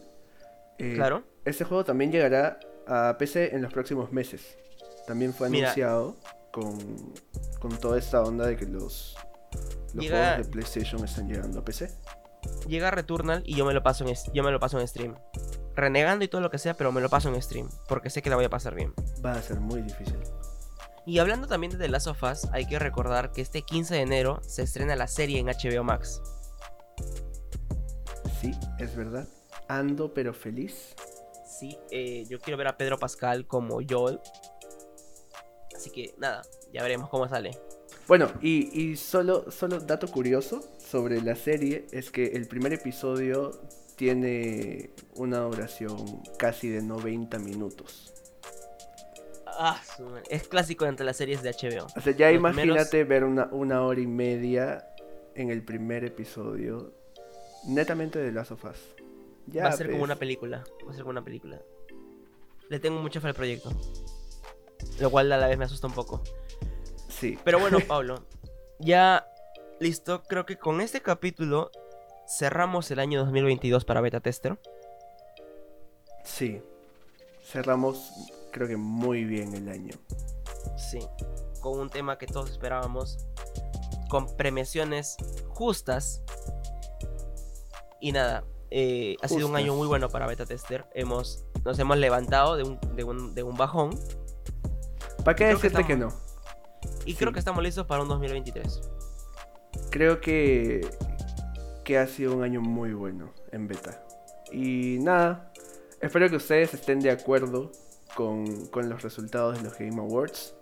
Eh, 0.78 0.94
Claro. 0.96 1.24
Este 1.46 1.64
juego 1.64 1.84
también 1.86 2.12
llegará 2.12 2.60
a 2.88 3.16
PC 3.18 3.56
en 3.56 3.62
los 3.62 3.72
próximos 3.74 4.12
meses. 4.12 4.58
También 5.08 5.34
fue 5.34 5.50
Mira. 5.50 5.68
anunciado 5.68 6.16
con, 6.52 6.78
con 7.60 7.78
toda 7.78 7.98
esta 7.98 8.22
onda 8.22 8.46
de 8.46 8.58
que 8.58 8.66
los, 8.66 9.16
los 9.94 10.04
Llega- 10.06 10.28
juegos 10.34 10.46
de 10.48 10.52
PlayStation 10.52 11.04
están 11.04 11.28
llegando 11.28 11.60
a 11.60 11.66
PC. 11.66 11.90
Llega 12.68 12.90
Returnal 12.92 13.44
y 13.46 13.56
yo 13.56 13.66
me 13.66 13.74
lo 13.74 13.84
paso 13.84 14.06
en 14.08 14.16
yo 14.34 14.44
me 14.44 14.52
lo 14.52 14.60
paso 14.60 14.80
en 14.80 14.88
stream. 14.88 15.16
Renegando 15.76 16.26
y 16.26 16.28
todo 16.28 16.42
lo 16.42 16.50
que 16.52 16.58
sea, 16.58 16.74
pero 16.76 16.92
me 16.92 17.00
lo 17.02 17.10
paso 17.10 17.30
en 17.30 17.42
stream, 17.42 17.70
porque 17.88 18.10
sé 18.10 18.22
que 18.22 18.30
la 18.30 18.36
voy 18.36 18.46
a 18.46 18.50
pasar 18.50 18.76
bien. 18.76 18.94
Va 19.26 19.34
a 19.34 19.42
ser 19.42 19.60
muy 19.60 19.82
difícil. 19.82 20.18
Y 21.06 21.18
hablando 21.20 21.48
también 21.48 21.72
de 21.72 21.80
The 21.80 21.88
Last 21.88 22.08
of 22.08 22.22
Us, 22.24 22.46
hay 22.52 22.68
que 22.68 22.78
recordar 22.78 23.32
que 23.32 23.42
este 23.42 23.64
15 23.64 23.96
de 23.96 24.02
enero 24.02 24.40
se 24.44 24.64
estrena 24.64 24.96
la 24.96 25.08
serie 25.08 25.40
en 25.40 25.48
HBO 25.48 25.84
Max. 25.84 26.22
Sí, 28.40 28.52
es 28.80 28.96
verdad. 28.96 29.28
Ando 29.68 30.14
pero 30.14 30.34
feliz. 30.34 30.96
Sí, 31.46 31.78
eh, 31.90 32.26
yo 32.30 32.40
quiero 32.40 32.58
ver 32.58 32.68
a 32.68 32.78
Pedro 32.78 32.98
Pascal 33.00 33.48
como 33.48 33.80
Joel. 33.88 34.20
Así 35.76 35.90
que 35.90 36.14
nada, 36.18 36.44
ya 36.72 36.84
veremos 36.84 37.10
cómo 37.10 37.28
sale. 37.28 37.52
Bueno, 38.08 38.32
y, 38.42 38.80
y 38.80 38.96
solo, 38.96 39.50
solo 39.52 39.80
dato 39.80 40.08
curioso 40.08 40.62
sobre 40.78 41.22
la 41.22 41.36
serie 41.36 41.88
es 41.92 42.12
que 42.12 42.28
el 42.28 42.48
primer 42.48 42.74
episodio 42.74 43.52
tiene 43.96 44.92
una 45.16 45.40
duración 45.40 46.22
casi 46.38 46.70
de 46.70 46.82
90 46.82 47.40
minutos. 47.40 48.14
Ah, 49.64 49.80
es 50.28 50.48
clásico 50.48 50.88
entre 50.88 51.06
las 51.06 51.18
series 51.18 51.44
de 51.44 51.52
HBO. 51.52 51.86
O 51.96 52.02
sea, 52.02 52.16
ya 52.16 52.32
Los 52.32 52.40
imagínate 52.40 53.04
ver 53.04 53.24
una, 53.24 53.48
una 53.52 53.84
hora 53.84 54.02
y 54.02 54.08
media 54.08 54.88
en 55.36 55.52
el 55.52 55.64
primer 55.64 56.04
episodio 56.04 56.92
netamente 57.68 58.18
de 58.18 58.32
Last 58.32 58.54
of 58.54 58.66
Us. 58.66 58.78
Ya, 59.46 59.66
Va 59.66 59.70
a 59.70 59.74
ser 59.74 59.86
como 59.86 60.00
pues. 60.00 60.06
una 60.06 60.16
película. 60.16 60.64
Va 60.84 60.90
a 60.90 60.94
ser 60.94 61.04
como 61.04 61.12
una 61.12 61.24
película. 61.24 61.62
Le 62.70 62.80
tengo 62.80 63.00
mucha 63.04 63.22
fe 63.22 63.28
al 63.28 63.36
proyecto. 63.36 63.70
Lo 65.00 65.12
cual 65.12 65.32
a 65.32 65.38
la 65.38 65.48
vez 65.48 65.60
me 65.60 65.66
asusta 65.66 65.86
un 65.86 65.94
poco. 65.94 66.24
Sí. 67.08 67.38
Pero 67.44 67.60
bueno, 67.60 67.78
Pablo, 67.88 68.26
ya 68.80 69.28
listo. 69.80 70.24
Creo 70.24 70.48
que 70.48 70.58
con 70.58 70.82
este 70.82 71.02
capítulo 71.02 71.70
cerramos 72.28 72.90
el 72.90 72.98
año 72.98 73.20
2022 73.20 73.86
para 73.86 74.02
Beta 74.02 74.22
Tester. 74.22 74.58
Sí. 76.24 76.64
Cerramos, 77.44 78.12
creo 78.52 78.68
que 78.68 78.78
muy 78.78 79.24
bien 79.24 79.54
el 79.56 79.70
año. 79.70 79.94
Sí. 80.78 81.00
Con 81.62 81.80
un 81.80 81.90
tema 81.90 82.18
que 82.18 82.28
todos 82.28 82.50
esperábamos. 82.52 83.26
Con 84.10 84.36
premiaciones 84.38 85.16
justas. 85.50 86.22
Y 88.00 88.12
nada. 88.12 88.44
eh, 88.72 89.16
ha 89.22 89.28
sido 89.28 89.48
un 89.48 89.56
año 89.56 89.76
muy 89.76 89.88
bueno 89.88 90.10
para 90.10 90.28
Beta 90.28 90.46
Tester. 90.46 90.86
Hemos, 90.94 91.44
nos 91.66 91.78
hemos 91.80 91.98
levantado 91.98 92.56
de 92.56 92.64
un, 92.64 92.80
de 92.96 93.04
un, 93.04 93.36
de 93.36 93.44
un 93.44 93.58
bajón. 93.58 93.92
¿Para 95.24 95.36
qué 95.36 95.46
que 95.46 95.54
decirte 95.54 95.86
que 95.86 95.96
no? 95.98 96.10
Y 97.06 97.12
Sí. 97.12 97.18
creo 97.18 97.32
que 97.34 97.40
estamos 97.40 97.62
listos 97.64 97.86
para 97.86 98.02
un 98.02 98.10
2023. 98.10 98.82
Creo 99.92 100.20
que, 100.22 100.88
que 101.84 101.98
ha 101.98 102.08
sido 102.08 102.36
un 102.36 102.44
año 102.44 102.62
muy 102.62 102.94
bueno 102.94 103.34
en 103.52 103.68
beta. 103.68 104.04
Y 104.52 104.98
nada, 105.00 105.52
espero 106.02 106.30
que 106.30 106.38
ustedes 106.38 106.74
estén 106.74 107.00
de 107.02 107.12
acuerdo 107.12 107.72
con, 108.16 108.68
con 108.68 108.90
los 108.90 109.02
resultados 109.02 109.58
de 109.58 109.64
los 109.64 109.78
Game 109.78 110.00
Awards. 110.00 110.54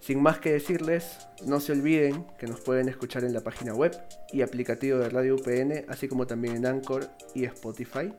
Sin 0.00 0.22
más 0.22 0.38
que 0.38 0.52
decirles, 0.52 1.18
no 1.44 1.60
se 1.60 1.72
olviden 1.72 2.26
que 2.38 2.46
nos 2.46 2.60
pueden 2.60 2.88
escuchar 2.88 3.24
en 3.24 3.34
la 3.34 3.42
página 3.42 3.74
web 3.74 3.96
y 4.32 4.42
aplicativo 4.42 4.98
de 4.98 5.08
Radio 5.08 5.36
UPN, 5.36 5.84
así 5.88 6.08
como 6.08 6.26
también 6.26 6.56
en 6.56 6.66
Anchor 6.66 7.08
y 7.34 7.44
Spotify. 7.44 8.12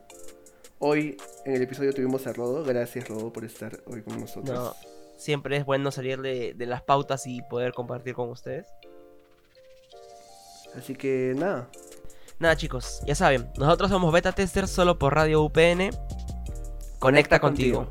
Hoy 0.79 1.17
en 1.45 1.53
el 1.53 1.61
episodio 1.61 1.93
tuvimos 1.93 2.27
a 2.27 2.33
Rodo, 2.33 2.63
gracias 2.63 3.07
Rodo 3.07 3.33
por 3.33 3.45
estar 3.45 3.81
hoy 3.85 4.03
con 4.03 4.19
nosotros. 4.19 4.57
No. 4.57 4.73
Siempre 5.17 5.57
es 5.57 5.65
bueno 5.65 5.91
salir 5.91 6.21
de, 6.21 6.53
de 6.55 6.65
las 6.65 6.81
pautas 6.81 7.27
y 7.27 7.41
poder 7.43 7.73
compartir 7.73 8.15
con 8.15 8.29
ustedes. 8.29 8.67
Así 10.75 10.95
que 10.95 11.33
nada, 11.35 11.69
Nada 12.41 12.55
chicos, 12.55 13.03
ya 13.05 13.13
saben, 13.13 13.51
nosotros 13.55 13.91
somos 13.91 14.11
Beta 14.11 14.31
Tester 14.31 14.67
solo 14.67 14.97
por 14.97 15.13
Radio 15.13 15.43
UPN. 15.43 15.91
Conecta 16.97 17.39
contigo. 17.39 17.87